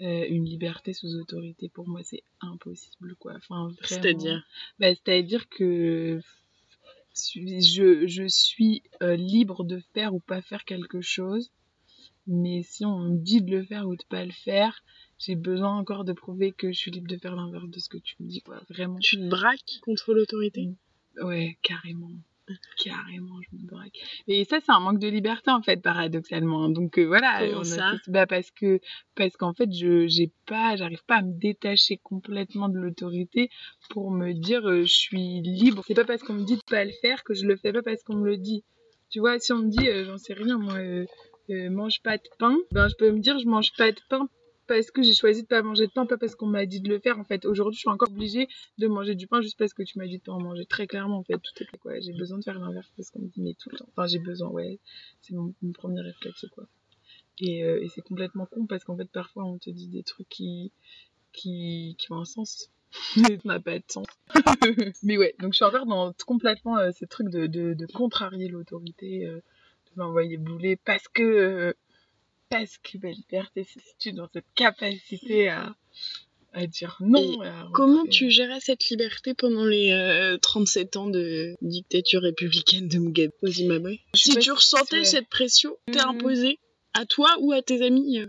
euh, 0.00 0.26
une 0.28 0.46
liberté 0.46 0.94
sous 0.94 1.14
autorité. 1.16 1.68
Pour 1.68 1.86
moi, 1.86 2.02
c'est 2.02 2.22
impossible, 2.40 3.16
quoi. 3.16 3.34
Enfin, 3.36 3.64
vraiment. 3.64 3.76
C'est-à-dire 3.82 4.42
Bah, 4.78 4.94
C'est-à-dire 4.94 5.48
que 5.50 6.20
je, 7.14 8.06
je 8.06 8.26
suis 8.28 8.82
euh, 9.02 9.16
libre 9.16 9.62
de 9.64 9.80
faire 9.92 10.14
ou 10.14 10.20
pas 10.20 10.40
faire 10.40 10.64
quelque 10.64 11.00
chose, 11.02 11.50
mais 12.26 12.62
si 12.62 12.84
on 12.84 12.98
me 12.98 13.16
dit 13.16 13.42
de 13.42 13.50
le 13.56 13.64
faire 13.64 13.86
ou 13.88 13.96
de 13.96 14.04
pas 14.08 14.24
le 14.24 14.32
faire, 14.32 14.82
j'ai 15.18 15.36
besoin 15.36 15.76
encore 15.76 16.04
de 16.04 16.12
prouver 16.12 16.52
que 16.52 16.72
je 16.72 16.78
suis 16.78 16.90
libre 16.90 17.08
de 17.08 17.16
faire 17.16 17.36
l'inverse 17.36 17.68
de 17.68 17.78
ce 17.78 17.88
que 17.88 17.98
tu 17.98 18.14
me 18.20 18.28
dis, 18.28 18.40
quoi. 18.40 18.60
Vraiment. 18.70 18.98
Tu 19.00 19.16
te 19.16 19.28
braques 19.28 19.80
contre 19.82 20.14
l'autorité? 20.14 20.70
Ouais, 21.22 21.58
carrément. 21.62 22.10
Carrément, 22.82 23.38
je 23.42 23.56
me 23.56 23.66
braque. 23.66 23.96
Et 24.26 24.44
ça, 24.44 24.58
c'est 24.60 24.72
un 24.72 24.80
manque 24.80 24.98
de 24.98 25.06
liberté, 25.06 25.50
en 25.50 25.62
fait, 25.62 25.80
paradoxalement. 25.80 26.68
Donc 26.68 26.98
euh, 26.98 27.04
voilà, 27.06 27.42
on 27.56 27.60
a 27.60 27.64
ça? 27.64 27.90
tous- 27.90 28.10
bah, 28.10 28.26
parce 28.26 28.50
que 28.50 28.80
parce 29.14 29.36
qu'en 29.36 29.52
fait, 29.54 29.70
je 29.72 30.08
j'ai 30.08 30.32
pas, 30.46 30.74
j'arrive 30.76 31.04
pas 31.06 31.16
à 31.18 31.22
me 31.22 31.32
détacher 31.38 31.98
complètement 31.98 32.68
de 32.68 32.78
l'autorité 32.78 33.50
pour 33.90 34.10
me 34.10 34.32
dire 34.32 34.66
euh, 34.68 34.82
je 34.82 34.92
suis 34.92 35.42
libre. 35.42 35.84
C'est 35.86 35.94
pas 35.94 36.04
parce 36.04 36.22
qu'on 36.22 36.34
me 36.34 36.44
dit 36.44 36.56
de 36.56 36.62
pas 36.68 36.84
le 36.84 36.92
faire 37.02 37.22
que 37.22 37.34
je 37.34 37.46
le 37.46 37.56
fais 37.56 37.72
pas 37.72 37.82
parce 37.82 38.02
qu'on 38.02 38.16
me 38.16 38.26
le 38.26 38.36
dit. 38.36 38.64
Tu 39.10 39.20
vois, 39.20 39.38
si 39.38 39.52
on 39.52 39.58
me 39.58 39.68
dit, 39.68 39.88
euh, 39.88 40.04
j'en 40.04 40.18
sais 40.18 40.34
rien, 40.34 40.58
moi, 40.58 40.78
euh, 41.50 41.70
mange 41.70 42.02
pas 42.02 42.16
de 42.16 42.28
pain, 42.38 42.56
ben 42.72 42.88
je 42.88 42.94
peux 42.96 43.10
me 43.10 43.20
dire 43.20 43.38
je 43.38 43.46
mange 43.46 43.72
pas 43.76 43.92
de 43.92 44.00
pain 44.08 44.28
parce 44.70 44.92
que 44.92 45.02
j'ai 45.02 45.14
choisi 45.14 45.42
de 45.42 45.48
pas 45.48 45.62
manger 45.62 45.88
de 45.88 45.92
pain, 45.92 46.06
pas 46.06 46.16
parce 46.16 46.36
qu'on 46.36 46.46
m'a 46.46 46.64
dit 46.64 46.80
de 46.80 46.88
le 46.88 47.00
faire. 47.00 47.18
En 47.18 47.24
fait, 47.24 47.44
aujourd'hui, 47.44 47.74
je 47.74 47.80
suis 47.80 47.88
encore 47.88 48.08
obligée 48.08 48.46
de 48.78 48.86
manger 48.86 49.16
du 49.16 49.26
pain 49.26 49.40
juste 49.40 49.58
parce 49.58 49.74
que 49.74 49.82
tu 49.82 49.98
m'as 49.98 50.06
dit 50.06 50.18
de 50.18 50.22
pas 50.22 50.30
en 50.30 50.40
manger. 50.40 50.64
Très 50.64 50.86
clairement, 50.86 51.18
en 51.18 51.24
fait, 51.24 51.34
tout 51.38 51.64
est 51.64 51.78
quoi. 51.78 51.98
J'ai 51.98 52.12
besoin 52.12 52.38
de 52.38 52.44
faire 52.44 52.56
l'inverse 52.56 52.88
parce 52.96 53.10
qu'on 53.10 53.18
me 53.18 53.26
dit 53.26 53.42
mais 53.42 53.54
tout 53.54 53.68
le 53.70 53.78
temps. 53.78 53.88
Enfin, 53.90 54.06
j'ai 54.06 54.20
besoin, 54.20 54.48
ouais. 54.50 54.78
C'est 55.22 55.34
mon, 55.34 55.52
premier 55.74 56.02
réflexe, 56.02 56.46
quoi. 56.52 56.68
Et, 57.40 57.64
euh, 57.64 57.82
et 57.82 57.88
c'est 57.88 58.02
complètement 58.02 58.46
con 58.46 58.66
parce 58.66 58.84
qu'en 58.84 58.96
fait, 58.96 59.10
parfois, 59.10 59.44
on 59.44 59.58
te 59.58 59.70
dit 59.70 59.88
des 59.88 60.04
trucs 60.04 60.28
qui, 60.28 60.70
qui, 61.32 61.96
qui 61.98 62.12
ont 62.12 62.20
un 62.20 62.24
sens. 62.24 62.70
Mais 63.16 63.38
ça 63.38 63.48
n'a 63.48 63.58
pas 63.58 63.76
de 63.76 63.84
sens. 63.88 64.06
mais 65.02 65.16
ouais, 65.16 65.34
donc 65.40 65.52
je 65.52 65.56
suis 65.56 65.64
encore 65.64 66.14
complètement 66.26 66.76
euh, 66.78 66.90
ces 66.92 67.06
trucs 67.08 67.28
de 67.28 67.86
contrarier 67.92 68.48
l'autorité, 68.48 69.26
euh, 69.26 69.40
m'envoyer 69.96 70.36
bouler 70.36 70.76
parce 70.76 71.06
que, 71.08 71.22
euh, 71.22 71.72
parce 72.48 72.78
que 72.78 72.98
ma 73.02 73.10
liberté 73.10 73.64
se 73.64 73.78
situe 73.80 74.12
dans 74.12 74.28
cette 74.32 74.44
capacité 74.54 75.48
à, 75.48 75.74
à 76.52 76.66
dire 76.66 76.96
non. 77.00 77.40
à 77.42 77.68
Comment 77.74 78.04
tu 78.06 78.30
gérais 78.30 78.60
cette 78.60 78.88
liberté 78.88 79.34
pendant 79.34 79.64
les 79.64 79.92
euh, 79.92 80.36
37 80.38 80.96
ans 80.96 81.06
de 81.08 81.54
dictature 81.62 82.22
républicaine 82.22 82.88
de 82.88 82.98
Mugabe 82.98 83.30
au 83.42 83.48
Zimbabwe 83.48 83.96
Si 84.14 84.36
tu 84.36 84.50
ressentais 84.52 84.98
ouais. 84.98 85.04
cette 85.04 85.28
pression, 85.28 85.76
t'es 85.86 86.00
Mhm. 86.00 86.08
imposée 86.08 86.58
à 86.94 87.06
toi 87.06 87.36
ou 87.40 87.52
à 87.52 87.62
tes 87.62 87.82
amis? 87.82 88.18
euh, 88.20 88.26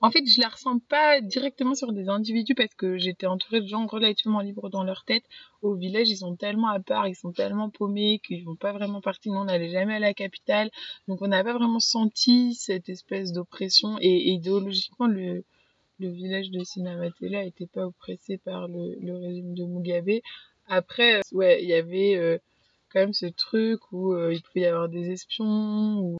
En 0.00 0.10
fait, 0.10 0.24
je 0.26 0.40
la 0.40 0.48
ressens 0.48 0.78
pas 0.78 1.20
directement 1.20 1.74
sur 1.74 1.92
des 1.92 2.08
individus 2.08 2.54
parce 2.54 2.74
que 2.74 2.96
j'étais 2.98 3.26
entourée 3.26 3.60
de 3.60 3.66
gens 3.66 3.86
relativement 3.86 4.40
libres 4.40 4.70
dans 4.70 4.84
leur 4.84 5.04
tête. 5.04 5.24
Au 5.62 5.74
village, 5.74 6.08
ils 6.10 6.18
sont 6.18 6.36
tellement 6.36 6.68
à 6.68 6.80
part, 6.80 7.08
ils 7.08 7.14
sont 7.14 7.32
tellement 7.32 7.70
paumés 7.70 8.20
qu'ils 8.24 8.44
vont 8.44 8.56
pas 8.56 8.72
vraiment 8.72 9.00
partir. 9.00 9.32
Nous, 9.32 9.40
on 9.40 9.44
n'allait 9.44 9.70
jamais 9.70 9.94
à 9.94 9.98
la 9.98 10.14
capitale. 10.14 10.70
Donc, 11.08 11.22
on 11.22 11.28
n'a 11.28 11.42
pas 11.42 11.54
vraiment 11.54 11.80
senti 11.80 12.54
cette 12.54 12.88
espèce 12.88 13.32
d'oppression. 13.32 13.96
Et, 14.00 14.30
idéologiquement, 14.30 15.06
le, 15.06 15.44
village 15.98 16.50
de 16.50 16.62
Sinamatela 16.62 17.44
était 17.44 17.66
pas 17.66 17.86
oppressé 17.86 18.38
par 18.38 18.68
le, 18.68 19.16
régime 19.16 19.54
de 19.54 19.64
Mugabe. 19.64 20.20
Après, 20.66 21.16
euh, 21.16 21.20
ouais, 21.32 21.62
il 21.62 21.68
y 21.68 21.74
avait 21.74 22.16
euh, 22.16 22.38
quand 22.90 23.00
même 23.00 23.12
ce 23.12 23.26
truc 23.26 23.80
où 23.92 24.12
euh, 24.12 24.32
il 24.32 24.42
pouvait 24.42 24.62
y 24.62 24.66
avoir 24.66 24.88
des 24.88 25.10
espions, 25.10 26.16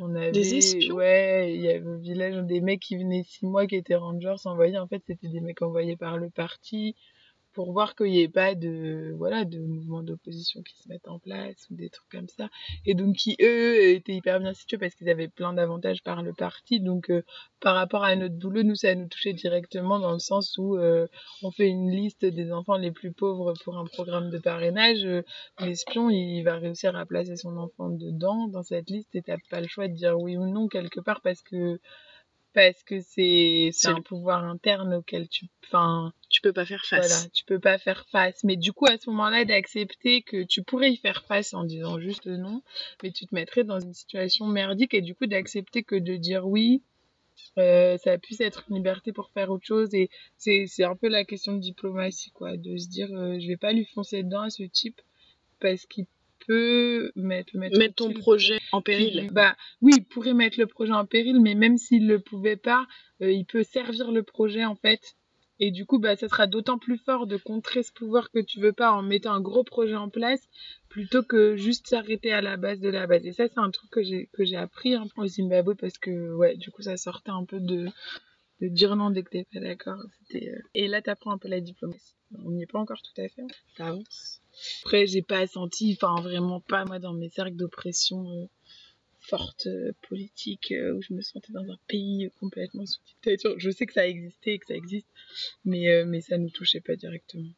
on 0.00 0.14
avait, 0.14 0.30
Des 0.32 0.54
espions? 0.54 0.94
ouais, 0.96 1.54
il 1.54 1.60
y 1.60 1.68
avait 1.70 1.86
au 1.86 1.98
village 1.98 2.36
des 2.44 2.60
mecs 2.60 2.80
qui 2.80 2.96
venaient 2.96 3.24
six 3.24 3.46
mois 3.46 3.66
qui 3.66 3.76
étaient 3.76 3.94
rangers 3.96 4.34
envoyés. 4.44 4.78
En 4.78 4.86
fait, 4.86 5.02
c'était 5.06 5.28
des 5.28 5.40
mecs 5.40 5.62
envoyés 5.62 5.96
par 5.96 6.16
le 6.16 6.30
parti 6.30 6.96
pour 7.58 7.72
voir 7.72 7.96
qu'il 7.96 8.12
n'y 8.12 8.20
ait 8.20 8.28
pas 8.28 8.54
de 8.54 9.12
voilà 9.16 9.44
de 9.44 9.58
mouvements 9.58 10.04
d'opposition 10.04 10.62
qui 10.62 10.76
se 10.76 10.88
mettent 10.88 11.08
en 11.08 11.18
place 11.18 11.66
ou 11.68 11.74
des 11.74 11.90
trucs 11.90 12.08
comme 12.08 12.28
ça. 12.28 12.48
Et 12.86 12.94
donc 12.94 13.16
qui 13.16 13.36
eux 13.40 13.82
étaient 13.88 14.14
hyper 14.14 14.38
bien 14.38 14.54
situés 14.54 14.78
parce 14.78 14.94
qu'ils 14.94 15.10
avaient 15.10 15.26
plein 15.26 15.54
d'avantages 15.54 16.04
par 16.04 16.22
le 16.22 16.32
parti. 16.32 16.78
Donc 16.78 17.10
euh, 17.10 17.24
par 17.58 17.74
rapport 17.74 18.04
à 18.04 18.14
notre 18.14 18.36
boulot 18.36 18.62
nous 18.62 18.76
ça 18.76 18.94
nous 18.94 19.08
touchait 19.08 19.32
directement 19.32 19.98
dans 19.98 20.12
le 20.12 20.20
sens 20.20 20.56
où 20.56 20.76
euh, 20.76 21.08
on 21.42 21.50
fait 21.50 21.66
une 21.66 21.90
liste 21.90 22.24
des 22.24 22.52
enfants 22.52 22.76
les 22.76 22.92
plus 22.92 23.10
pauvres 23.10 23.54
pour 23.64 23.76
un 23.76 23.86
programme 23.86 24.30
de 24.30 24.38
parrainage. 24.38 25.04
Euh, 25.04 25.24
l'espion 25.58 26.10
il 26.10 26.44
va 26.44 26.58
réussir 26.58 26.94
à 26.94 27.06
placer 27.06 27.34
son 27.34 27.56
enfant 27.56 27.88
dedans 27.88 28.46
dans 28.46 28.62
cette 28.62 28.88
liste 28.88 29.16
et 29.16 29.22
t'as 29.22 29.36
pas 29.50 29.60
le 29.60 29.66
choix 29.66 29.88
de 29.88 29.94
dire 29.94 30.16
oui 30.16 30.36
ou 30.36 30.46
non 30.46 30.68
quelque 30.68 31.00
part 31.00 31.22
parce 31.22 31.42
que 31.42 31.80
parce 32.54 32.82
que 32.82 33.00
c'est 33.00 33.70
un 33.84 34.00
pouvoir 34.00 34.44
interne 34.44 34.94
auquel 34.94 35.28
tu 35.28 35.46
enfin 35.66 36.12
tu 36.38 36.42
peux 36.42 36.52
pas 36.52 36.64
faire 36.64 36.84
face. 36.84 37.08
Voilà, 37.08 37.30
tu 37.30 37.44
peux 37.44 37.58
pas 37.58 37.78
faire 37.78 38.06
face. 38.12 38.44
Mais 38.44 38.54
du 38.54 38.72
coup, 38.72 38.86
à 38.86 38.96
ce 38.96 39.10
moment-là, 39.10 39.44
d'accepter 39.44 40.22
que 40.22 40.44
tu 40.44 40.62
pourrais 40.62 40.92
y 40.92 40.96
faire 40.96 41.24
face 41.24 41.52
en 41.52 41.64
disant 41.64 41.98
juste 41.98 42.26
non, 42.26 42.62
mais 43.02 43.10
tu 43.10 43.26
te 43.26 43.34
mettrais 43.34 43.64
dans 43.64 43.80
une 43.80 43.92
situation 43.92 44.46
merdique 44.46 44.94
et 44.94 45.00
du 45.00 45.16
coup 45.16 45.26
d'accepter 45.26 45.82
que 45.82 45.96
de 45.96 46.14
dire 46.14 46.46
oui, 46.46 46.84
euh, 47.58 47.98
ça 47.98 48.18
puisse 48.18 48.40
être 48.40 48.66
une 48.68 48.76
liberté 48.76 49.12
pour 49.12 49.30
faire 49.30 49.50
autre 49.50 49.66
chose. 49.66 49.92
Et 49.94 50.10
c'est, 50.36 50.66
c'est 50.68 50.84
un 50.84 50.94
peu 50.94 51.08
la 51.08 51.24
question 51.24 51.54
de 51.54 51.58
diplomatie, 51.58 52.30
quoi, 52.30 52.56
de 52.56 52.76
se 52.76 52.88
dire 52.88 53.12
euh, 53.12 53.40
je 53.40 53.48
vais 53.48 53.56
pas 53.56 53.72
lui 53.72 53.86
foncer 53.86 54.22
dedans 54.22 54.42
à 54.42 54.50
ce 54.50 54.62
type 54.62 55.00
parce 55.58 55.86
qu'il 55.86 56.06
peut 56.46 57.10
mettre, 57.16 57.56
mettre, 57.56 57.78
mettre 57.78 57.96
ton 57.96 58.12
projet 58.12 58.60
en 58.70 58.80
péril. 58.80 59.28
Bah 59.32 59.56
oui, 59.82 59.94
il 59.96 60.04
pourrait 60.04 60.34
mettre 60.34 60.60
le 60.60 60.66
projet 60.66 60.92
en 60.92 61.04
péril, 61.04 61.40
mais 61.40 61.56
même 61.56 61.78
s'il 61.78 62.06
le 62.06 62.20
pouvait 62.20 62.56
pas, 62.56 62.86
euh, 63.22 63.32
il 63.32 63.44
peut 63.44 63.64
servir 63.64 64.12
le 64.12 64.22
projet 64.22 64.64
en 64.64 64.76
fait 64.76 65.16
et 65.60 65.70
du 65.70 65.86
coup, 65.86 65.98
bah, 65.98 66.16
ça 66.16 66.28
sera 66.28 66.46
d'autant 66.46 66.78
plus 66.78 66.98
fort 66.98 67.26
de 67.26 67.36
contrer 67.36 67.82
ce 67.82 67.92
pouvoir 67.92 68.30
que 68.30 68.38
tu 68.38 68.60
veux 68.60 68.72
pas 68.72 68.92
en 68.92 69.02
mettant 69.02 69.32
un 69.32 69.40
gros 69.40 69.64
projet 69.64 69.96
en 69.96 70.08
place 70.08 70.48
plutôt 70.88 71.22
que 71.22 71.56
juste 71.56 71.88
s'arrêter 71.88 72.32
à 72.32 72.40
la 72.40 72.56
base 72.56 72.80
de 72.80 72.88
la 72.88 73.06
base. 73.06 73.26
Et 73.26 73.32
ça, 73.32 73.48
c'est 73.48 73.58
un 73.58 73.70
truc 73.70 73.90
que 73.90 74.02
j'ai, 74.02 74.28
que 74.32 74.44
j'ai 74.44 74.56
appris 74.56 74.94
peu 75.14 75.22
au 75.22 75.26
Zimbabwe 75.26 75.74
parce 75.74 75.98
que, 75.98 76.32
ouais, 76.34 76.56
du 76.56 76.70
coup, 76.70 76.82
ça 76.82 76.96
sortait 76.96 77.30
un 77.30 77.44
peu 77.44 77.58
de, 77.60 77.86
de 78.60 78.68
dire 78.68 78.94
non 78.94 79.10
dès 79.10 79.22
que 79.22 79.30
t'es 79.30 79.46
pas 79.52 79.60
d'accord. 79.60 80.00
C'était, 80.20 80.48
euh, 80.48 80.60
Et 80.74 80.86
là, 80.86 81.02
t'apprends 81.02 81.32
un 81.32 81.38
peu 81.38 81.48
la 81.48 81.60
diplomatie. 81.60 82.14
On 82.44 82.50
n'y 82.50 82.62
est 82.62 82.70
pas 82.70 82.78
encore 82.78 83.02
tout 83.02 83.20
à 83.20 83.28
fait, 83.28 83.42
ça 83.76 83.88
avance. 83.88 84.40
Après, 84.82 85.06
j'ai 85.06 85.22
pas 85.22 85.46
senti, 85.46 85.98
enfin, 86.00 86.20
vraiment 86.20 86.60
pas, 86.60 86.84
moi, 86.84 86.98
dans 86.98 87.14
mes 87.14 87.30
cercles 87.30 87.56
d'oppression, 87.56 88.24
euh, 88.28 88.46
forte 89.28 89.66
euh, 89.66 89.92
politique 90.08 90.72
euh, 90.72 90.94
où 90.94 91.02
je 91.02 91.12
me 91.12 91.20
sentais 91.20 91.52
dans 91.52 91.68
un 91.70 91.78
pays 91.86 92.30
complètement 92.40 92.86
sous 92.86 93.00
dictature. 93.06 93.58
Je 93.58 93.70
sais 93.70 93.86
que 93.86 93.92
ça 93.92 94.06
existait 94.06 94.54
et 94.54 94.58
que 94.58 94.66
ça 94.66 94.74
existe, 94.74 95.08
mais, 95.64 95.90
euh, 95.90 96.04
mais 96.06 96.20
ça 96.20 96.38
ne 96.38 96.48
touchait 96.48 96.80
pas 96.80 96.96
directement. 96.96 97.52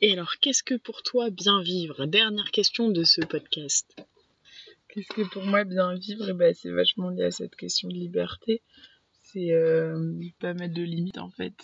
Et 0.00 0.12
alors, 0.12 0.36
qu'est-ce 0.40 0.62
que 0.62 0.74
pour 0.74 1.02
toi 1.02 1.30
bien 1.30 1.62
vivre? 1.62 2.06
Dernière 2.06 2.50
question 2.50 2.90
de 2.90 3.04
ce 3.04 3.20
podcast. 3.20 3.94
Qu'est-ce 4.88 5.08
que 5.08 5.28
pour 5.28 5.44
moi 5.44 5.64
bien 5.64 5.94
vivre? 5.94 6.30
Eh 6.30 6.32
ben, 6.32 6.54
C'est 6.54 6.70
vachement 6.70 7.10
lié 7.10 7.24
à 7.24 7.30
cette 7.30 7.54
question 7.54 7.88
de 7.88 7.94
liberté. 7.94 8.62
C'est 9.22 9.52
pas 10.40 10.54
mettre 10.54 10.74
de 10.74 10.82
limites 10.82 11.18
en 11.18 11.30
fait. 11.30 11.54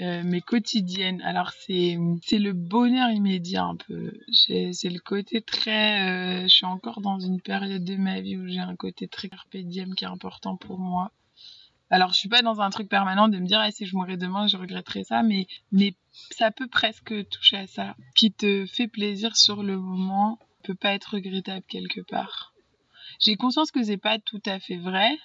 Euh, 0.00 0.22
mais 0.24 0.40
quotidiennes. 0.40 1.22
Alors 1.22 1.52
c'est 1.52 1.98
c'est 2.22 2.38
le 2.38 2.52
bonheur 2.52 3.10
immédiat 3.10 3.64
un 3.64 3.76
peu. 3.76 4.12
C'est 4.32 4.72
le 4.84 4.98
côté 4.98 5.40
très. 5.40 6.08
Euh, 6.08 6.42
je 6.42 6.54
suis 6.54 6.66
encore 6.66 7.00
dans 7.00 7.18
une 7.18 7.40
période 7.40 7.84
de 7.84 7.96
ma 7.96 8.20
vie 8.20 8.36
où 8.36 8.46
j'ai 8.46 8.60
un 8.60 8.76
côté 8.76 9.08
très 9.08 9.28
carpe 9.28 9.50
qui 9.50 9.78
est 9.78 10.04
important 10.04 10.56
pour 10.56 10.78
moi. 10.78 11.12
Alors 11.88 12.12
je 12.12 12.18
suis 12.18 12.28
pas 12.28 12.42
dans 12.42 12.60
un 12.60 12.70
truc 12.70 12.88
permanent 12.88 13.28
de 13.28 13.38
me 13.38 13.46
dire 13.46 13.60
ah, 13.60 13.70
si 13.70 13.86
je 13.86 13.96
mourrais 13.96 14.16
demain 14.16 14.48
je 14.48 14.56
regretterais 14.56 15.04
ça, 15.04 15.22
mais 15.22 15.46
mais 15.72 15.94
ça 16.30 16.50
peut 16.50 16.68
presque 16.68 17.28
toucher 17.28 17.58
à 17.58 17.66
ça. 17.66 17.96
Qui 18.14 18.32
te 18.32 18.66
fait 18.66 18.88
plaisir 18.88 19.36
sur 19.36 19.62
le 19.62 19.78
moment 19.78 20.38
peut 20.66 20.74
pas 20.74 20.94
être 20.94 21.14
regrettable 21.14 21.64
quelque 21.68 22.00
part. 22.00 22.52
J'ai 23.20 23.36
conscience 23.36 23.70
que 23.70 23.82
c'est 23.82 23.96
pas 23.96 24.18
tout 24.18 24.42
à 24.46 24.58
fait 24.58 24.76
vrai, 24.76 25.16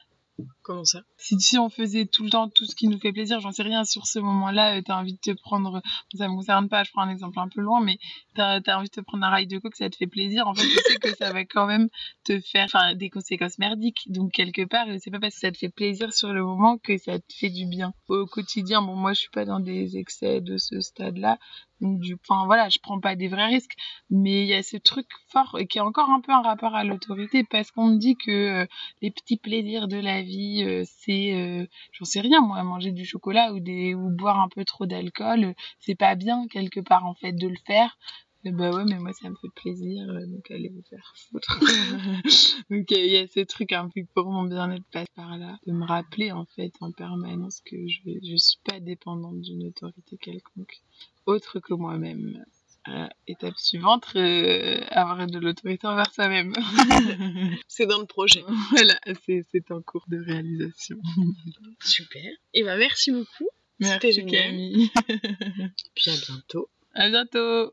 Comment 0.64 0.86
ça? 0.86 1.02
Si, 1.18 1.58
on 1.58 1.70
faisait 1.70 2.06
tout 2.06 2.24
le 2.24 2.30
temps 2.30 2.50
tout 2.50 2.66
ce 2.66 2.76
qui 2.76 2.88
nous 2.88 3.00
fait 3.00 3.12
plaisir, 3.12 3.40
j'en 3.40 3.52
sais 3.52 3.64
rien, 3.64 3.84
sur 3.84 4.06
ce 4.06 4.20
moment-là, 4.20 4.78
euh, 4.78 4.82
t'as 4.84 4.98
envie 5.00 5.14
de 5.14 5.20
te 5.20 5.32
prendre, 5.32 5.82
ça 6.14 6.28
me 6.28 6.36
concerne 6.36 6.70
pas, 6.70 6.84
je 6.84 6.92
prends 6.92 7.02
un 7.02 7.10
exemple 7.10 7.40
un 7.40 7.48
peu 7.48 7.62
loin, 7.62 7.82
mais 7.82 7.98
t'as 8.36 8.60
as 8.66 8.78
envie 8.78 8.88
de 8.88 8.94
te 8.94 9.02
prendre 9.02 9.26
un 9.26 9.30
rail 9.30 9.48
de 9.48 9.58
coke, 9.60 9.76
ça 9.76 9.90
te 9.90 9.96
fait 9.96 10.08
plaisir, 10.08 10.48
en 10.48 10.54
fait, 10.54 10.64
tu 10.64 10.78
sais 10.88 10.96
que 10.98 11.16
ça 11.16 11.34
va 11.34 11.46
quand 11.46 11.68
même 11.68 11.90
te 12.24 12.40
faire 12.40 12.96
des 12.96 13.10
conséquences 13.10 13.58
merdiques. 13.60 14.04
Donc, 14.08 14.32
quelque 14.32 14.66
part, 14.66 14.88
c'est 15.00 15.12
pas 15.12 15.20
parce 15.20 15.36
que 15.36 15.42
ça 15.42 15.52
te 15.52 15.58
fait 15.58 15.70
plaisir 15.70 16.14
sur 16.14 16.32
le 16.32 16.44
moment 16.44 16.78
que 16.78 16.98
ça 16.98 17.20
te 17.20 17.34
fait 17.34 17.50
du 17.50 17.66
bien. 17.66 17.94
Au 18.08 18.26
quotidien, 18.26 18.82
bon, 18.82 18.96
moi, 18.96 19.14
je 19.14 19.22
suis 19.22 19.30
pas 19.30 19.46
dans 19.46 19.60
des 19.60 19.98
excès 19.98 20.42
de 20.42 20.58
ce 20.58 20.80
stade-là, 20.80 21.38
donc, 21.82 22.00
du, 22.00 22.16
enfin, 22.28 22.46
voilà, 22.46 22.70
je 22.70 22.80
prends 22.82 23.00
pas 23.00 23.16
des 23.16 23.28
vrais 23.28 23.48
risques. 23.48 23.76
Mais 24.10 24.44
il 24.44 24.48
y 24.48 24.54
a 24.54 24.64
ce 24.64 24.78
truc 24.78 25.08
fort 25.30 25.58
qui 25.70 25.78
est 25.80 25.82
encore 25.82 26.10
un 26.10 26.22
peu 26.22 26.32
un 26.32 26.42
rapport 26.42 26.76
à 26.76 26.84
l'autorité 26.84 27.44
parce 27.44 27.72
qu'on 27.72 27.88
me 27.88 27.98
dit 27.98 28.16
que 28.16 28.32
euh, 28.32 28.66
les 29.02 29.12
petits 29.12 29.38
plaisirs 29.38 29.88
de 29.88 29.98
la 29.98 30.22
vie, 30.22 30.64
euh, 30.64 30.84
c'est, 30.86 31.34
euh, 31.34 31.66
j'en 31.94 32.06
sais 32.06 32.22
rien, 32.22 32.42
moi, 32.42 32.62
manger 32.64 32.92
du 32.92 33.06
chocolat 33.06 33.54
ou 33.54 33.60
des, 33.60 33.96
ou 33.96 34.10
boire 34.10 34.40
un 34.40 34.50
peu 34.50 34.64
trop 34.66 34.86
d'alcool, 34.86 35.56
c'est 35.80 35.96
pas 35.96 36.16
bien 36.16 36.48
quelque 36.48 36.80
part, 36.80 37.06
en 37.06 37.16
fait, 37.16 37.34
de 37.34 37.48
le 37.48 37.58
faire. 37.66 37.98
Et 38.44 38.52
bah 38.52 38.72
ouais, 38.72 38.86
mais 38.86 38.98
moi, 38.98 39.14
ça 39.14 39.30
me 39.30 39.36
fait 39.36 39.52
plaisir, 39.56 40.08
donc 40.28 40.50
allez 40.50 40.70
vous 40.70 40.82
faire 40.90 41.14
foutre. 41.16 41.60
donc 42.72 42.90
il 42.90 43.12
y 43.12 43.18
a 43.18 43.28
ce 43.28 43.42
truc 43.42 43.72
un 43.72 43.88
peu 43.90 44.02
pour 44.14 44.32
mon 44.32 44.44
bien-être 44.44 44.86
passe 44.92 45.08
par 45.16 45.38
là, 45.38 45.60
de 45.68 45.72
me 45.72 45.86
rappeler 45.86 46.32
en 46.32 46.46
fait 46.46 46.74
en 46.82 46.92
permanence 46.92 47.62
que 47.62 47.76
je, 47.88 48.00
je 48.24 48.36
suis 48.36 48.60
pas 48.64 48.80
dépendante 48.80 49.42
d'une 49.42 49.68
autorité 49.68 50.18
quelconque 50.18 50.82
autre 51.26 51.60
que 51.60 51.74
moi-même. 51.74 52.44
Euh, 52.88 53.08
étape 53.28 53.58
suivante, 53.58 54.08
euh, 54.16 54.82
avoir 54.90 55.28
de 55.28 55.38
l'autorité 55.38 55.86
envers 55.86 56.12
soi-même. 56.12 56.52
c'est 57.68 57.86
dans 57.86 58.00
le 58.00 58.08
projet. 58.08 58.44
Voilà, 58.72 59.00
c'est 59.28 59.72
en 59.72 59.84
cours 59.84 60.06
de 60.08 60.18
réalisation. 60.18 60.98
Super. 61.80 62.32
Et 62.56 62.64
ben 62.64 62.78
merci 62.78 63.12
beaucoup. 63.12 63.50
Merci 63.80 64.26
Camille. 64.26 64.90
Puis 65.94 66.10
à 66.10 66.16
bientôt. 66.26 66.70
À 66.96 67.10
bientôt. 67.10 67.72